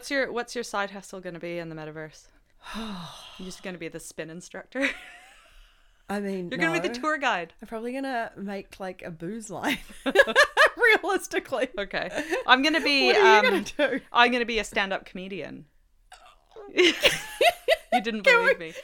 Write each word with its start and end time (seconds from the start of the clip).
What's 0.00 0.10
your 0.10 0.32
What's 0.32 0.54
your 0.54 0.64
side 0.64 0.92
hustle 0.92 1.20
going 1.20 1.34
to 1.34 1.40
be 1.40 1.58
in 1.58 1.68
the 1.68 1.74
metaverse? 1.74 2.28
You're 2.74 3.44
just 3.44 3.62
going 3.62 3.74
to 3.74 3.78
be 3.78 3.88
the 3.88 4.00
spin 4.00 4.30
instructor. 4.30 4.88
I 6.08 6.20
mean, 6.20 6.48
You're 6.48 6.58
going 6.58 6.72
to 6.72 6.80
be 6.80 6.88
the 6.88 6.98
tour 6.98 7.18
guide. 7.18 7.52
I'm 7.60 7.68
probably 7.68 7.92
gonna 7.92 8.32
make 8.34 8.80
like 8.80 9.02
a 9.02 9.10
booze 9.10 9.50
line. 9.50 9.76
Realistically, 11.04 11.68
Okay. 11.78 12.08
I'm 12.46 12.62
going 12.62 12.72
to 12.72 12.80
be. 12.80 13.08
what 13.08 13.16
are 13.16 13.42
you 13.42 13.48
um, 13.48 13.62
gonna 13.76 13.90
do? 13.90 14.00
I'm 14.10 14.30
going 14.30 14.40
to 14.40 14.46
be 14.46 14.58
a 14.58 14.64
stand 14.64 14.94
up 14.94 15.04
comedian. 15.04 15.66
you 16.74 16.94
didn't 18.02 18.22
believe 18.22 18.58
we- 18.58 18.68
me. 18.68 18.74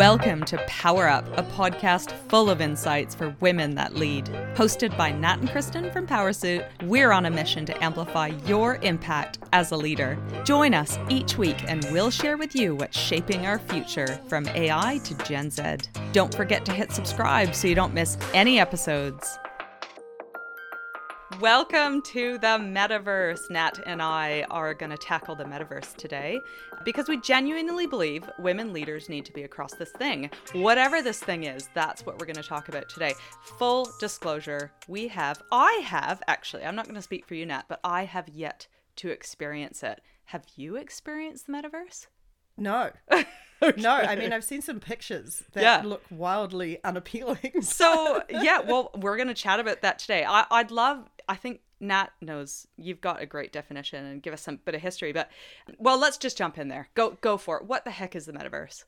Welcome 0.00 0.44
to 0.44 0.56
PowrUp, 0.56 1.26
a 1.36 1.42
podcast 1.42 2.12
full 2.30 2.48
of 2.48 2.62
insights 2.62 3.14
for 3.14 3.36
women 3.40 3.74
that 3.74 3.96
lead. 3.96 4.24
Hosted 4.54 4.96
by 4.96 5.12
Nat 5.12 5.40
and 5.40 5.50
Kristen 5.50 5.90
from 5.90 6.06
Powrsuit, 6.06 6.66
we're 6.84 7.12
on 7.12 7.26
a 7.26 7.30
mission 7.30 7.66
to 7.66 7.84
amplify 7.84 8.28
your 8.46 8.76
impact 8.76 9.40
as 9.52 9.72
a 9.72 9.76
leader. 9.76 10.16
Join 10.42 10.72
us 10.72 10.98
each 11.10 11.36
week 11.36 11.62
and 11.68 11.86
we'll 11.92 12.08
share 12.08 12.38
with 12.38 12.54
you 12.54 12.74
what's 12.76 12.96
shaping 12.96 13.44
our 13.44 13.58
future 13.58 14.18
from 14.26 14.48
AI 14.48 15.02
to 15.04 15.14
Gen 15.24 15.50
Z. 15.50 15.62
Don't 16.12 16.34
forget 16.34 16.64
to 16.64 16.72
hit 16.72 16.92
subscribe 16.92 17.54
so 17.54 17.68
you 17.68 17.74
don't 17.74 17.92
miss 17.92 18.16
any 18.32 18.58
episodes. 18.58 19.38
Welcome 21.40 22.02
to 22.02 22.36
the 22.38 22.58
metaverse. 22.58 23.48
Nat 23.50 23.80
and 23.86 24.02
I 24.02 24.44
are 24.50 24.74
going 24.74 24.90
to 24.90 24.98
tackle 24.98 25.34
the 25.34 25.44
metaverse 25.44 25.96
today 25.96 26.38
because 26.84 27.08
we 27.08 27.18
genuinely 27.20 27.86
believe 27.86 28.28
women 28.38 28.72
leaders 28.74 29.08
need 29.08 29.24
to 29.24 29.32
be 29.32 29.44
across 29.44 29.72
this 29.74 29.90
thing. 29.92 30.30
Whatever 30.52 31.00
this 31.00 31.18
thing 31.20 31.44
is, 31.44 31.70
that's 31.74 32.04
what 32.04 32.18
we're 32.18 32.26
going 32.26 32.36
to 32.36 32.42
talk 32.42 32.68
about 32.68 32.90
today. 32.90 33.14
Full 33.58 33.88
disclosure, 34.00 34.70
we 34.86 35.08
have, 35.08 35.40
I 35.50 35.80
have 35.84 36.22
actually, 36.28 36.64
I'm 36.64 36.76
not 36.76 36.84
going 36.84 36.96
to 36.96 37.02
speak 37.02 37.26
for 37.26 37.34
you, 37.34 37.46
Nat, 37.46 37.64
but 37.68 37.80
I 37.82 38.04
have 38.04 38.28
yet 38.28 38.66
to 38.96 39.08
experience 39.08 39.82
it. 39.82 40.02
Have 40.26 40.44
you 40.56 40.76
experienced 40.76 41.46
the 41.46 41.52
metaverse? 41.54 42.06
No, 42.58 42.90
no. 43.78 43.90
I 43.90 44.16
mean, 44.16 44.34
I've 44.34 44.44
seen 44.44 44.60
some 44.60 44.80
pictures 44.80 45.42
that 45.52 45.62
Yeah. 45.62 45.82
look 45.82 46.02
wildly 46.10 46.78
unappealing. 46.84 47.62
So 47.62 48.22
yeah, 48.30 48.60
well, 48.60 48.90
we're 48.94 49.16
gonna 49.16 49.32
chat 49.32 49.60
about 49.60 49.80
that 49.80 49.98
today. 49.98 50.24
I, 50.28 50.44
I'd 50.50 50.70
love. 50.70 51.08
I 51.30 51.36
think 51.36 51.60
Nat 51.78 52.08
knows 52.20 52.66
you've 52.76 53.00
got 53.00 53.22
a 53.22 53.26
great 53.26 53.52
definition 53.52 54.04
and 54.04 54.20
give 54.20 54.34
us 54.34 54.42
some 54.42 54.58
bit 54.64 54.74
of 54.74 54.80
history. 54.80 55.12
But 55.12 55.30
well, 55.78 55.96
let's 55.96 56.18
just 56.18 56.36
jump 56.36 56.58
in 56.58 56.66
there. 56.66 56.88
Go 56.94 57.16
go 57.20 57.36
for 57.36 57.56
it. 57.58 57.66
What 57.66 57.84
the 57.84 57.92
heck 57.92 58.16
is 58.16 58.26
the 58.26 58.32
metaverse? 58.32 58.82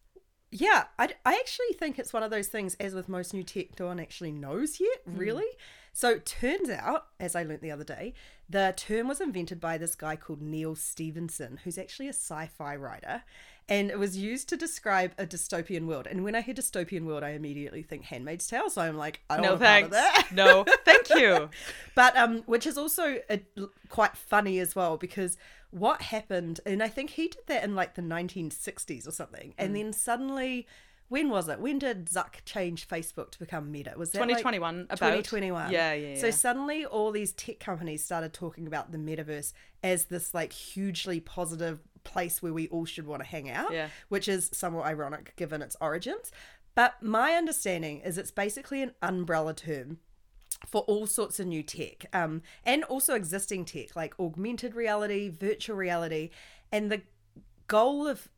Yeah, 0.50 0.84
I, 0.98 1.10
I 1.24 1.34
actually 1.34 1.72
think 1.78 1.98
it's 1.98 2.12
one 2.12 2.24
of 2.24 2.30
those 2.30 2.48
things, 2.48 2.74
as 2.74 2.94
with 2.94 3.08
most 3.08 3.32
new 3.32 3.44
tech, 3.44 3.78
no 3.80 3.86
one 3.86 3.98
actually 3.98 4.32
knows 4.32 4.80
yet, 4.80 4.98
hmm. 5.04 5.16
really. 5.16 5.46
So 5.94 6.10
it 6.10 6.26
turns 6.26 6.68
out, 6.68 7.06
as 7.20 7.34
I 7.36 7.42
learnt 7.42 7.62
the 7.62 7.70
other 7.70 7.84
day, 7.84 8.12
the 8.50 8.74
term 8.76 9.08
was 9.08 9.20
invented 9.20 9.60
by 9.60 9.78
this 9.78 9.94
guy 9.94 10.16
called 10.16 10.42
Neal 10.42 10.74
Stephenson, 10.74 11.60
who's 11.64 11.78
actually 11.78 12.06
a 12.06 12.10
sci 12.12 12.46
fi 12.46 12.74
writer. 12.74 13.22
And 13.68 13.90
it 13.90 13.98
was 13.98 14.16
used 14.16 14.48
to 14.50 14.56
describe 14.56 15.12
a 15.18 15.24
dystopian 15.26 15.86
world. 15.86 16.06
And 16.06 16.24
when 16.24 16.34
I 16.34 16.40
hear 16.40 16.54
dystopian 16.54 17.04
world, 17.04 17.22
I 17.22 17.30
immediately 17.30 17.82
think 17.82 18.04
Handmaid's 18.04 18.46
Tale. 18.46 18.68
So 18.68 18.82
I'm 18.82 18.96
like, 18.96 19.20
I 19.30 19.36
don't 19.36 19.44
No 19.44 19.50
want 19.52 19.62
a 19.62 19.64
part 19.66 19.82
of 19.84 19.90
thanks. 19.92 19.96
that. 19.96 20.28
No, 20.34 20.64
thank 20.84 21.08
you. 21.10 21.48
but 21.94 22.16
um 22.16 22.42
which 22.46 22.66
is 22.66 22.76
also 22.76 23.18
uh 23.30 23.36
quite 23.88 24.16
funny 24.16 24.58
as 24.58 24.74
well 24.74 24.96
because 24.96 25.36
what 25.70 26.02
happened 26.02 26.60
and 26.66 26.82
i 26.82 26.88
think 26.88 27.10
he 27.10 27.28
did 27.28 27.46
that 27.46 27.64
in 27.64 27.74
like 27.74 27.94
the 27.94 28.02
1960s 28.02 29.06
or 29.06 29.10
something 29.10 29.50
Mm. 29.50 29.54
and 29.58 29.76
then 29.76 29.92
suddenly 29.92 30.66
when 31.12 31.28
was 31.28 31.46
it 31.48 31.60
when 31.60 31.78
did 31.78 32.06
zuck 32.06 32.36
change 32.44 32.88
facebook 32.88 33.30
to 33.30 33.38
become 33.38 33.70
meta 33.70 33.92
was 33.96 34.10
that 34.12 34.20
like 34.20 34.28
2021 34.28 34.86
about 34.88 34.98
2021 34.98 35.70
Yeah, 35.70 35.92
yeah, 35.92 36.14
so 36.16 36.26
yeah. 36.26 36.32
suddenly 36.32 36.86
all 36.86 37.10
these 37.12 37.32
tech 37.32 37.60
companies 37.60 38.02
started 38.04 38.32
talking 38.32 38.66
about 38.66 38.92
the 38.92 38.98
metaverse 38.98 39.52
as 39.82 40.06
this 40.06 40.32
like 40.32 40.52
hugely 40.52 41.20
positive 41.20 41.80
place 42.02 42.42
where 42.42 42.52
we 42.52 42.66
all 42.68 42.86
should 42.86 43.06
want 43.06 43.22
to 43.22 43.28
hang 43.28 43.50
out 43.50 43.72
Yeah. 43.72 43.88
which 44.08 44.26
is 44.26 44.50
somewhat 44.52 44.86
ironic 44.86 45.34
given 45.36 45.60
its 45.60 45.76
origins 45.80 46.32
but 46.74 47.02
my 47.02 47.32
understanding 47.34 48.00
is 48.00 48.16
it's 48.16 48.30
basically 48.30 48.80
an 48.82 48.92
umbrella 49.02 49.52
term 49.54 49.98
for 50.66 50.82
all 50.82 51.06
sorts 51.06 51.38
of 51.40 51.46
new 51.46 51.62
tech 51.62 52.06
um, 52.12 52.40
and 52.64 52.84
also 52.84 53.14
existing 53.14 53.64
tech 53.64 53.96
like 53.96 54.14
augmented 54.20 54.74
reality, 54.74 55.28
virtual 55.28 55.76
reality. 55.76 56.30
And 56.70 56.90
the 56.90 57.02
goal 57.66 58.06
of 58.06 58.28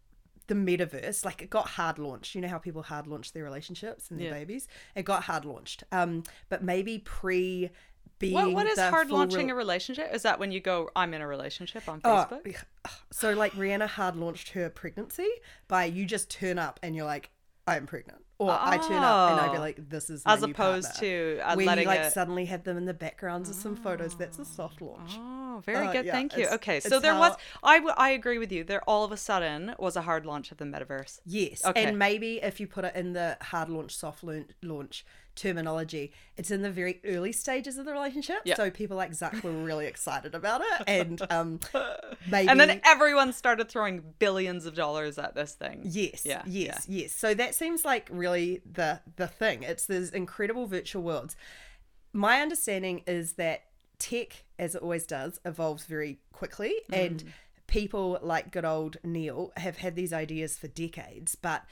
the 0.46 0.54
metaverse, 0.54 1.24
like 1.24 1.40
it 1.42 1.50
got 1.50 1.66
hard 1.68 1.98
launched. 1.98 2.34
You 2.34 2.40
know 2.42 2.48
how 2.48 2.58
people 2.58 2.82
hard 2.82 3.06
launch 3.06 3.32
their 3.32 3.44
relationships 3.44 4.10
and 4.10 4.20
their 4.20 4.28
Yeah. 4.28 4.34
babies? 4.34 4.68
It 4.94 5.04
got 5.04 5.24
hard 5.24 5.44
launched. 5.44 5.84
Um, 5.92 6.22
but 6.48 6.62
maybe 6.62 6.98
pre 6.98 7.70
being. 8.18 8.34
What 8.34 8.52
what 8.52 8.66
is 8.66 8.78
hard 8.78 9.10
launching 9.10 9.46
real- 9.46 9.54
a 9.56 9.58
relationship? 9.58 10.12
Is 10.12 10.22
that 10.22 10.38
when 10.38 10.52
you 10.52 10.60
go, 10.60 10.90
I'm 10.94 11.14
in 11.14 11.20
a 11.22 11.26
relationship 11.26 11.88
on 11.88 12.00
Oh, 12.04 12.26
Facebook? 12.30 12.62
so 13.10 13.32
like 13.32 13.52
Rihanna 13.52 13.88
hard 13.88 14.16
launched 14.16 14.50
her 14.50 14.68
pregnancy 14.70 15.28
by 15.68 15.84
you 15.86 16.04
just 16.06 16.30
turn 16.30 16.58
up 16.58 16.78
and 16.82 16.94
you're 16.94 17.06
like, 17.06 17.30
I'm 17.66 17.86
pregnant. 17.86 18.20
Or 18.38 18.50
I 18.50 18.76
turn 18.78 19.02
up 19.02 19.30
and 19.32 19.40
I'd 19.40 19.52
be 19.52 19.56
Oh. 19.58 19.60
like, 19.60 19.88
this 19.88 20.10
is 20.10 20.22
As 20.26 20.42
opposed 20.42 20.88
partner. 20.88 21.00
to 21.00 21.40
uh, 21.48 21.56
you 21.58 21.86
like 21.86 22.00
it. 22.00 22.12
suddenly 22.12 22.44
have 22.46 22.64
them 22.64 22.76
in 22.76 22.84
the 22.84 22.92
backgrounds 22.92 23.48
of 23.48 23.54
some 23.54 23.74
photos. 23.76 24.16
That's 24.16 24.38
a 24.38 24.44
soft 24.44 24.82
launch. 24.82 25.12
Oh, 25.16 25.43
very 25.60 25.86
Uh, 25.88 25.92
good. 25.92 26.06
yeah, 26.06 26.12
Thank 26.12 26.36
you. 26.36 26.46
Okay, 26.48 26.80
so 26.80 26.98
there 27.00 27.12
how- 27.14 27.20
was. 27.20 27.36
I, 27.62 27.76
w- 27.78 27.94
I 27.96 28.10
agree 28.10 28.38
with 28.38 28.50
you. 28.52 28.64
There 28.64 28.82
all 28.88 29.04
of 29.04 29.12
a 29.12 29.16
sudden 29.16 29.74
was 29.78 29.96
a 29.96 30.02
hard 30.02 30.24
launch 30.26 30.50
of 30.52 30.58
the 30.58 30.64
metaverse. 30.64 31.20
Yes, 31.24 31.64
Okay. 31.64 31.84
and 31.84 31.98
maybe 31.98 32.40
if 32.42 32.60
you 32.60 32.66
put 32.66 32.84
it 32.84 32.94
in 32.96 33.12
the 33.12 33.36
hard 33.40 33.68
launch, 33.68 33.94
soft 33.96 34.24
launch, 34.62 35.04
terminology, 35.36 36.12
it's 36.36 36.50
in 36.52 36.62
the 36.62 36.70
very 36.70 37.00
early 37.04 37.32
stages 37.32 37.76
of 37.76 37.84
the 37.84 37.92
relationship. 37.92 38.36
Yeah. 38.44 38.54
So 38.54 38.70
people 38.70 38.96
like 38.96 39.10
Zuck 39.10 39.42
were 39.42 39.50
really 39.50 39.86
excited 39.86 40.32
about 40.34 40.60
it, 40.60 40.84
and 40.86 41.20
um, 41.30 41.58
maybe 42.30 42.48
And 42.48 42.60
then 42.60 42.80
everyone 42.84 43.32
started 43.32 43.68
throwing 43.68 44.14
billions 44.20 44.64
of 44.64 44.74
dollars 44.76 45.18
at 45.18 45.34
this 45.34 45.52
thing. 45.54 45.80
Yes, 45.84 46.22
Yeah, 46.24 46.42
yes, 46.46 46.86
yes. 46.88 47.12
So 47.12 47.34
that 47.34 47.54
seems 47.56 47.84
like 47.84 48.08
really 48.12 48.62
the 48.70 49.00
the 49.16 49.26
thing. 49.26 49.64
It's 49.64 49.86
these 49.86 50.10
incredible 50.10 50.66
virtual 50.66 51.02
worlds. 51.02 51.34
My 52.12 52.40
understanding 52.40 53.02
is 53.08 53.32
that 53.32 53.64
tech, 53.98 54.43
as 54.58 54.74
it 54.74 54.82
always 54.82 55.06
does, 55.06 55.40
evolves 55.44 55.84
very 55.86 56.18
quickly, 56.32 56.74
Mm. 56.90 57.06
and 57.06 57.24
people 57.66 58.18
like 58.22 58.50
good 58.50 58.64
old 58.64 58.98
Neil 59.02 59.52
have 59.56 59.78
had 59.78 59.96
these 59.96 60.12
ideas 60.12 60.56
for 60.56 60.68
decades, 60.68 61.34
but 61.34 61.64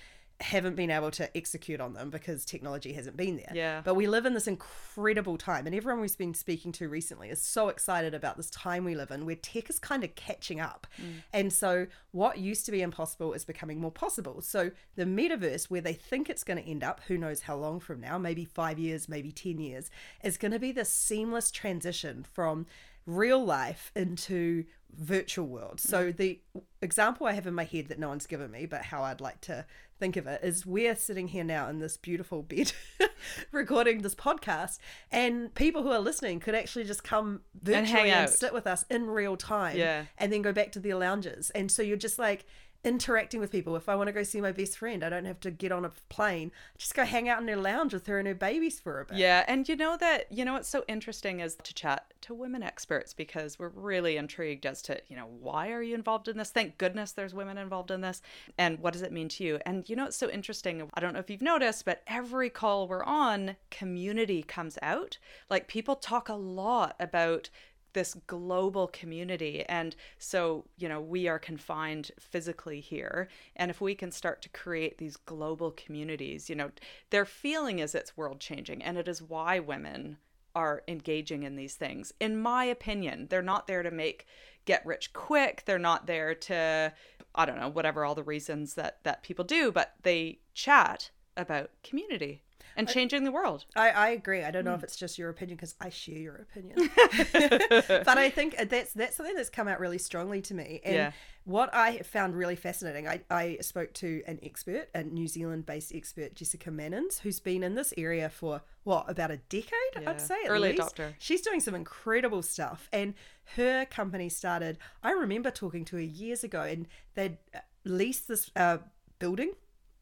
haven't 0.42 0.76
been 0.76 0.90
able 0.90 1.10
to 1.12 1.36
execute 1.36 1.80
on 1.80 1.94
them 1.94 2.10
because 2.10 2.44
technology 2.44 2.92
hasn't 2.92 3.16
been 3.16 3.36
there. 3.36 3.52
Yeah. 3.54 3.80
But 3.82 3.94
we 3.94 4.06
live 4.06 4.26
in 4.26 4.34
this 4.34 4.46
incredible 4.46 5.38
time, 5.38 5.66
and 5.66 5.74
everyone 5.74 6.00
we've 6.00 6.18
been 6.18 6.34
speaking 6.34 6.72
to 6.72 6.88
recently 6.88 7.28
is 7.30 7.40
so 7.40 7.68
excited 7.68 8.14
about 8.14 8.36
this 8.36 8.50
time 8.50 8.84
we 8.84 8.94
live 8.94 9.10
in 9.10 9.24
where 9.24 9.36
tech 9.36 9.70
is 9.70 9.78
kind 9.78 10.04
of 10.04 10.14
catching 10.14 10.60
up. 10.60 10.86
Mm. 11.00 11.22
And 11.32 11.52
so, 11.52 11.86
what 12.10 12.38
used 12.38 12.66
to 12.66 12.72
be 12.72 12.82
impossible 12.82 13.32
is 13.32 13.44
becoming 13.44 13.80
more 13.80 13.90
possible. 13.90 14.40
So, 14.40 14.70
the 14.96 15.04
metaverse, 15.04 15.70
where 15.70 15.80
they 15.80 15.94
think 15.94 16.28
it's 16.28 16.44
going 16.44 16.62
to 16.62 16.68
end 16.68 16.82
up, 16.82 17.00
who 17.06 17.16
knows 17.16 17.42
how 17.42 17.56
long 17.56 17.80
from 17.80 18.00
now, 18.00 18.18
maybe 18.18 18.44
five 18.44 18.78
years, 18.78 19.08
maybe 19.08 19.32
10 19.32 19.58
years, 19.58 19.90
is 20.22 20.36
going 20.36 20.52
to 20.52 20.58
be 20.58 20.72
the 20.72 20.84
seamless 20.84 21.50
transition 21.50 22.24
from 22.32 22.66
real 23.06 23.44
life 23.44 23.90
into 23.96 24.64
virtual 24.94 25.46
world. 25.46 25.80
So 25.80 26.12
mm. 26.12 26.16
the 26.16 26.40
example 26.80 27.26
I 27.26 27.32
have 27.32 27.46
in 27.46 27.54
my 27.54 27.64
head 27.64 27.88
that 27.88 27.98
no 27.98 28.08
one's 28.08 28.26
given 28.26 28.50
me, 28.50 28.66
but 28.66 28.82
how 28.82 29.02
I'd 29.02 29.20
like 29.20 29.40
to 29.42 29.64
think 30.02 30.16
of 30.16 30.26
it 30.26 30.40
is 30.42 30.66
we're 30.66 30.96
sitting 30.96 31.28
here 31.28 31.44
now 31.44 31.68
in 31.68 31.78
this 31.78 31.96
beautiful 31.96 32.42
bed 32.42 32.72
recording 33.52 34.02
this 34.02 34.16
podcast 34.16 34.80
and 35.12 35.54
people 35.54 35.84
who 35.84 35.90
are 35.92 36.00
listening 36.00 36.40
could 36.40 36.56
actually 36.56 36.82
just 36.82 37.04
come 37.04 37.40
virtually 37.62 37.86
hang 37.86 38.10
and, 38.10 38.28
sit 38.28 38.52
with 38.52 38.66
us 38.66 38.84
in 38.90 39.06
real 39.06 39.36
time 39.36 39.76
Yeah. 39.76 40.06
and 40.18 40.32
then 40.32 40.42
go 40.42 40.52
back 40.52 40.72
to 40.72 40.80
their 40.80 40.96
lounges. 40.96 41.50
And 41.50 41.70
so 41.70 41.82
you're 41.82 41.96
just 41.96 42.18
like 42.18 42.44
interacting 42.84 43.40
with 43.40 43.52
people. 43.52 43.76
If 43.76 43.88
I 43.88 43.94
want 43.94 44.08
to 44.08 44.12
go 44.12 44.22
see 44.22 44.40
my 44.40 44.52
best 44.52 44.78
friend, 44.78 45.04
I 45.04 45.08
don't 45.08 45.24
have 45.24 45.40
to 45.40 45.50
get 45.50 45.72
on 45.72 45.84
a 45.84 45.92
plane. 46.08 46.50
Just 46.78 46.94
go 46.94 47.04
hang 47.04 47.28
out 47.28 47.40
in 47.40 47.46
their 47.46 47.56
lounge 47.56 47.92
with 47.94 48.06
her 48.06 48.18
and 48.18 48.26
her 48.26 48.34
babies 48.34 48.80
for 48.80 49.00
a 49.00 49.04
bit. 49.04 49.18
Yeah, 49.18 49.44
and 49.46 49.68
you 49.68 49.76
know 49.76 49.96
that 49.98 50.30
you 50.32 50.44
know 50.44 50.54
what's 50.54 50.68
so 50.68 50.84
interesting 50.88 51.40
is 51.40 51.56
to 51.62 51.74
chat 51.74 52.12
to 52.22 52.34
women 52.34 52.62
experts 52.62 53.12
because 53.12 53.58
we're 53.58 53.68
really 53.68 54.16
intrigued 54.16 54.64
as 54.64 54.80
to, 54.82 55.00
you 55.08 55.16
know, 55.16 55.26
why 55.40 55.70
are 55.70 55.82
you 55.82 55.94
involved 55.94 56.28
in 56.28 56.38
this? 56.38 56.50
Thank 56.50 56.78
goodness 56.78 57.12
there's 57.12 57.34
women 57.34 57.58
involved 57.58 57.90
in 57.90 58.00
this. 58.00 58.22
And 58.56 58.78
what 58.78 58.92
does 58.92 59.02
it 59.02 59.12
mean 59.12 59.28
to 59.30 59.44
you? 59.44 59.58
And 59.66 59.88
you 59.88 59.96
know 59.96 60.04
what's 60.04 60.16
so 60.16 60.30
interesting? 60.30 60.88
I 60.94 61.00
don't 61.00 61.12
know 61.12 61.18
if 61.18 61.30
you've 61.30 61.42
noticed, 61.42 61.84
but 61.84 62.02
every 62.06 62.48
call 62.48 62.88
we're 62.88 63.04
on, 63.04 63.56
community 63.70 64.42
comes 64.42 64.78
out. 64.82 65.18
Like 65.50 65.68
people 65.68 65.96
talk 65.96 66.28
a 66.28 66.34
lot 66.34 66.94
about 66.98 67.50
this 67.92 68.14
global 68.26 68.88
community. 68.88 69.64
And 69.68 69.94
so, 70.18 70.64
you 70.76 70.88
know, 70.88 71.00
we 71.00 71.28
are 71.28 71.38
confined 71.38 72.10
physically 72.18 72.80
here. 72.80 73.28
And 73.56 73.70
if 73.70 73.80
we 73.80 73.94
can 73.94 74.12
start 74.12 74.42
to 74.42 74.48
create 74.48 74.98
these 74.98 75.16
global 75.16 75.70
communities, 75.70 76.48
you 76.48 76.56
know, 76.56 76.70
their 77.10 77.24
feeling 77.24 77.78
is 77.78 77.94
it's 77.94 78.16
world 78.16 78.40
changing. 78.40 78.82
And 78.82 78.96
it 78.98 79.08
is 79.08 79.22
why 79.22 79.58
women 79.58 80.18
are 80.54 80.82
engaging 80.86 81.42
in 81.42 81.56
these 81.56 81.74
things. 81.74 82.12
In 82.20 82.40
my 82.40 82.64
opinion, 82.64 83.26
they're 83.30 83.42
not 83.42 83.66
there 83.66 83.82
to 83.82 83.90
make 83.90 84.26
get 84.64 84.84
rich 84.86 85.12
quick. 85.12 85.62
They're 85.66 85.78
not 85.78 86.06
there 86.06 86.34
to 86.34 86.92
I 87.34 87.46
don't 87.46 87.58
know, 87.58 87.70
whatever 87.70 88.04
all 88.04 88.14
the 88.14 88.22
reasons 88.22 88.74
that 88.74 88.98
that 89.04 89.22
people 89.22 89.44
do, 89.44 89.72
but 89.72 89.94
they 90.02 90.40
chat 90.54 91.10
about 91.36 91.70
community 91.82 92.42
and 92.76 92.88
changing 92.88 93.24
the 93.24 93.32
world. 93.32 93.64
I, 93.76 93.90
I 93.90 94.08
agree. 94.10 94.42
I 94.42 94.50
don't 94.50 94.64
know 94.64 94.74
if 94.74 94.82
it's 94.82 94.96
just 94.96 95.18
your 95.18 95.28
opinion 95.30 95.56
because 95.56 95.74
I 95.80 95.88
share 95.90 96.18
your 96.18 96.36
opinion, 96.36 96.90
but 97.32 98.18
I 98.18 98.30
think 98.30 98.56
that's 98.68 98.92
that's 98.92 99.16
something 99.16 99.34
that's 99.34 99.50
come 99.50 99.68
out 99.68 99.80
really 99.80 99.98
strongly 99.98 100.40
to 100.42 100.54
me. 100.54 100.80
And 100.84 100.94
Yeah. 100.94 101.12
what 101.44 101.74
I 101.74 101.98
found 102.00 102.34
really 102.36 102.56
fascinating, 102.56 103.08
I, 103.08 103.20
I 103.30 103.58
spoke 103.60 103.92
to 103.94 104.22
an 104.26 104.38
expert, 104.42 104.88
a 104.94 105.02
New 105.02 105.26
Zealand-based 105.26 105.94
expert, 105.94 106.34
Jessica 106.34 106.70
Manins, 106.70 107.20
who's 107.20 107.40
been 107.40 107.62
in 107.62 107.74
this 107.74 107.92
area 107.96 108.28
for 108.28 108.62
what 108.84 109.08
about 109.08 109.30
a 109.30 109.36
decade? 109.36 109.70
Yeah. 110.00 110.10
I'd 110.10 110.20
say 110.20 110.36
at 110.44 110.50
Early 110.50 110.72
least. 110.72 110.96
adopter. 110.96 111.14
She's 111.18 111.40
doing 111.42 111.60
some 111.60 111.74
incredible 111.74 112.42
stuff, 112.42 112.88
and 112.92 113.14
her 113.56 113.84
company 113.86 114.28
started. 114.28 114.78
I 115.02 115.12
remember 115.12 115.50
talking 115.50 115.84
to 115.86 115.96
her 115.96 116.02
years 116.02 116.42
ago, 116.44 116.62
and 116.62 116.86
they'd 117.14 117.38
uh, 117.54 117.58
leased 117.84 118.28
this 118.28 118.50
uh, 118.56 118.78
building, 119.18 119.52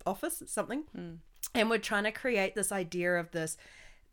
office, 0.07 0.43
something, 0.47 0.85
and 1.55 1.71
we're 1.71 1.79
trying 1.79 2.05
to 2.05 2.13
create 2.13 2.55
this 2.55 2.73
idea 2.73 3.15
of 3.15 3.31
this 3.31 3.57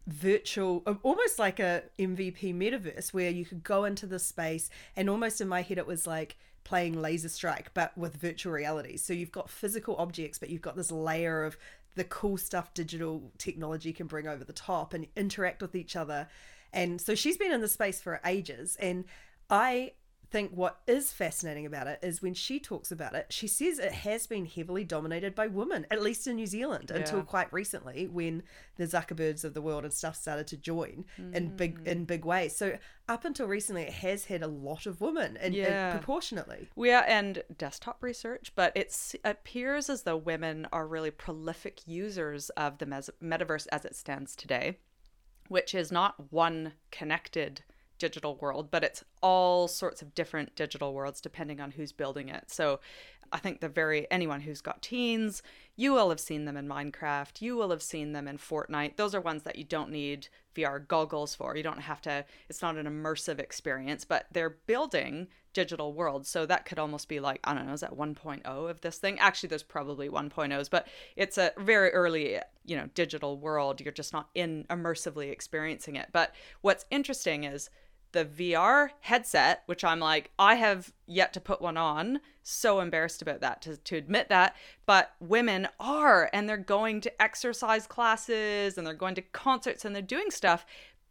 virtual 0.08 0.84
uh, 0.88 0.94
almost 1.04 1.38
like 1.38 1.60
a 1.60 1.84
mvp 2.00 2.56
metaverse 2.56 3.14
where 3.14 3.30
you 3.30 3.44
could 3.44 3.62
go 3.62 3.84
into 3.84 4.08
the 4.08 4.18
space 4.18 4.70
and 4.96 5.10
almost 5.10 5.42
in 5.42 5.50
my 5.50 5.62
head 5.62 5.78
it 5.78 5.86
was 5.86 6.08
like 6.08 6.38
playing 6.68 7.02
laser 7.02 7.30
strike 7.30 7.74
but 7.74 7.98
with 7.98 8.18
virtual 8.18 8.52
reality. 8.52 8.98
So 8.98 9.14
you've 9.14 9.32
got 9.32 9.50
physical 9.50 9.96
objects 9.96 10.38
but 10.38 10.50
you've 10.50 10.62
got 10.62 10.76
this 10.76 10.92
layer 10.92 11.46
of 11.46 11.56
the 11.96 12.04
cool 12.04 12.36
stuff 12.36 12.74
digital 12.74 13.32
technology 13.38 13.94
can 13.94 14.06
bring 14.06 14.28
over 14.28 14.44
the 14.44 14.52
top 14.52 14.94
and 14.94 15.08
interact 15.16 15.62
with 15.62 15.76
each 15.76 15.96
other. 15.96 16.28
And 16.74 17.00
so 17.00 17.16
she's 17.16 17.38
been 17.38 17.54
in 17.54 17.62
the 17.62 17.70
space 17.70 18.02
for 18.02 18.20
ages 18.26 18.76
and 18.82 19.06
i 19.50 19.94
think 20.30 20.52
what 20.52 20.80
is 20.88 21.12
fascinating 21.14 21.66
about 21.66 21.88
it 21.88 22.00
is 22.02 22.22
when 22.22 22.34
she 22.34 22.60
talks 22.60 22.92
about 22.92 23.16
it, 23.16 23.28
she 23.30 23.48
says 23.48 23.80
it 23.80 23.92
has 23.92 24.28
been 24.28 24.46
heavily 24.46 24.84
dominated 24.84 25.34
by 25.34 25.48
women, 25.48 25.86
at 25.90 26.02
least 26.02 26.28
in 26.28 26.36
New 26.36 26.46
Zealand, 26.46 26.92
until 26.92 27.24
quite 27.24 27.52
recently 27.54 28.08
when 28.08 28.44
the 28.76 28.86
Zuckerbergs 28.86 29.44
of 29.44 29.54
the 29.54 29.62
world 29.62 29.84
and 29.84 29.94
stuff 29.94 30.16
started 30.16 30.48
to 30.48 30.58
join 30.58 31.06
in 31.34 31.56
big 31.56 31.84
mm. 31.84 31.88
in 31.88 32.06
big 32.06 32.26
ways. 32.26 32.56
So 32.56 32.78
up 33.08 33.24
until 33.24 33.48
recently, 33.48 33.84
it 33.84 33.94
has 33.94 34.26
had 34.26 34.42
a 34.42 34.48
lot 34.48 34.86
of 34.86 35.00
women, 35.00 35.38
and, 35.38 35.46
and 35.46 35.56
Yeah. 35.56 35.92
proportionately. 35.92 36.68
Yeah, 36.76 37.06
and 37.08 37.44
desktop 37.58 38.04
research, 38.04 38.52
but 38.56 38.76
it 38.76 39.16
appears 39.24 39.90
as 39.90 40.04
though 40.04 40.18
women 40.18 40.68
are 40.74 40.86
really 40.86 41.12
prolific 41.12 41.88
users 41.88 42.50
of 42.52 42.80
the 42.80 42.86
mes- 42.86 43.10
metaverse 43.24 43.68
as 43.72 43.86
it 43.86 43.96
stands 43.96 44.36
today, 44.36 44.80
which 45.48 45.74
is 45.74 45.92
not 45.92 46.32
one 46.32 46.74
connected 46.92 47.64
digital 47.98 48.36
world, 48.36 48.70
but 48.72 48.84
it's 48.84 49.04
all 49.22 49.68
sorts 49.68 50.02
of 50.02 50.14
different 50.16 50.56
digital 50.56 50.94
worlds 50.94 51.22
depending 51.22 51.60
on 51.60 51.72
who's 51.72 51.92
building 51.92 52.30
it. 52.30 52.52
So 52.52 52.80
I 53.32 53.40
think 53.40 53.60
the 53.60 53.70
very 53.70 54.10
anyone 54.10 54.42
who's 54.42 54.62
got 54.62 54.82
teens, 54.82 55.42
you 55.76 55.94
will 55.94 56.10
have 56.10 56.20
seen 56.20 56.46
them 56.46 56.58
in 56.58 56.68
Minecraft, 56.68 57.42
you 57.42 57.56
will 57.56 57.70
have 57.72 57.82
seen 57.82 58.14
them 58.14 58.28
in 58.28 58.38
Fortnite. 58.38 58.96
Those 58.96 59.14
are 59.14 59.22
ones 59.22 59.44
that 59.44 59.58
you 59.58 59.64
don't 59.64 59.92
need 59.92 60.30
VR 60.56 60.86
goggles 60.88 61.36
for. 61.36 61.56
You 61.56 61.64
don't 61.64 61.82
have 61.82 62.02
to 62.04 62.26
it's 62.50 62.62
not 62.62 62.78
an 62.78 62.86
immersive 62.86 63.40
experience, 63.40 64.06
but 64.06 64.28
they're 64.32 64.58
building 64.66 65.28
digital 65.54 65.94
worlds. 65.94 66.30
So 66.30 66.46
that 66.46 66.66
could 66.66 66.80
almost 66.80 67.08
be 67.10 67.20
like, 67.20 67.40
I 67.44 67.54
don't 67.54 67.66
know, 67.66 67.74
is 67.74 67.82
that 67.82 67.98
1.0 67.98 68.46
of 68.46 68.82
this 68.82 68.98
thing? 68.98 69.18
Actually, 69.20 69.50
there's 69.50 69.64
probably 69.64 70.08
1.0s, 70.08 70.70
but 70.70 70.88
it's 71.16 71.38
a 71.38 71.52
very 71.58 71.90
early, 71.92 72.38
you 72.66 72.78
know, 72.78 72.88
digital 72.94 73.38
world. 73.38 73.82
You're 73.82 73.92
just 73.92 74.14
not 74.14 74.30
in 74.36 74.66
immersively 74.70 75.32
experiencing 75.32 75.96
it. 75.96 76.10
But 76.12 76.34
what's 76.62 76.86
interesting 76.92 77.44
is 77.44 77.70
the 78.12 78.26
VR 78.26 78.90
headset, 79.02 79.64
which 79.66 79.84
I'm 79.84 80.00
like, 80.00 80.32
I 80.40 80.56
have 80.56 80.94
yet 81.06 81.34
to 81.34 81.42
put 81.42 81.62
one 81.62 81.78
on. 81.78 82.20
So 82.44 82.80
embarrassed 82.80 83.22
about 83.22 83.42
that 83.42 83.62
to, 83.64 83.78
to 83.78 83.96
admit 83.98 84.30
that. 84.30 84.56
But 84.86 85.12
women 85.20 85.68
are, 85.80 86.30
and 86.34 86.48
they're 86.48 86.58
going 86.58 87.02
to 87.02 87.22
exercise 87.22 87.86
classes 87.88 88.78
and 88.78 88.88
they're 88.88 88.94
going 88.94 89.16
to 89.16 89.22
concerts 89.22 89.84
and 89.86 89.94
they're 89.94 90.02
doing 90.02 90.32
stuff. 90.32 90.66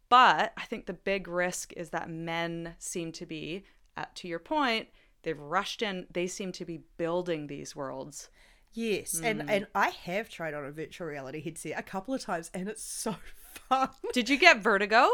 But 0.08 0.52
I 0.56 0.64
think 0.64 0.86
the 0.86 0.92
big 0.92 1.28
risk 1.28 1.72
is 1.74 1.90
that 1.90 2.08
men 2.08 2.74
seem 2.78 3.12
to 3.12 3.26
be, 3.26 3.64
at, 3.96 4.14
to 4.16 4.28
your 4.28 4.38
point, 4.38 4.88
they've 5.22 5.38
rushed 5.38 5.82
in, 5.82 6.06
they 6.12 6.26
seem 6.26 6.52
to 6.52 6.64
be 6.64 6.80
building 6.96 7.46
these 7.48 7.74
worlds. 7.76 8.30
Yes, 8.72 9.18
Hmm. 9.18 9.24
and 9.24 9.50
and 9.50 9.66
I 9.74 9.88
have 9.88 10.28
tried 10.28 10.52
on 10.52 10.64
a 10.64 10.70
virtual 10.70 11.06
reality 11.06 11.40
headset 11.40 11.78
a 11.78 11.82
couple 11.82 12.12
of 12.12 12.20
times, 12.20 12.50
and 12.52 12.68
it's 12.68 12.82
so 12.82 13.16
fun. 13.68 13.88
Did 14.12 14.28
you 14.28 14.36
get 14.36 14.58
vertigo? 14.58 15.08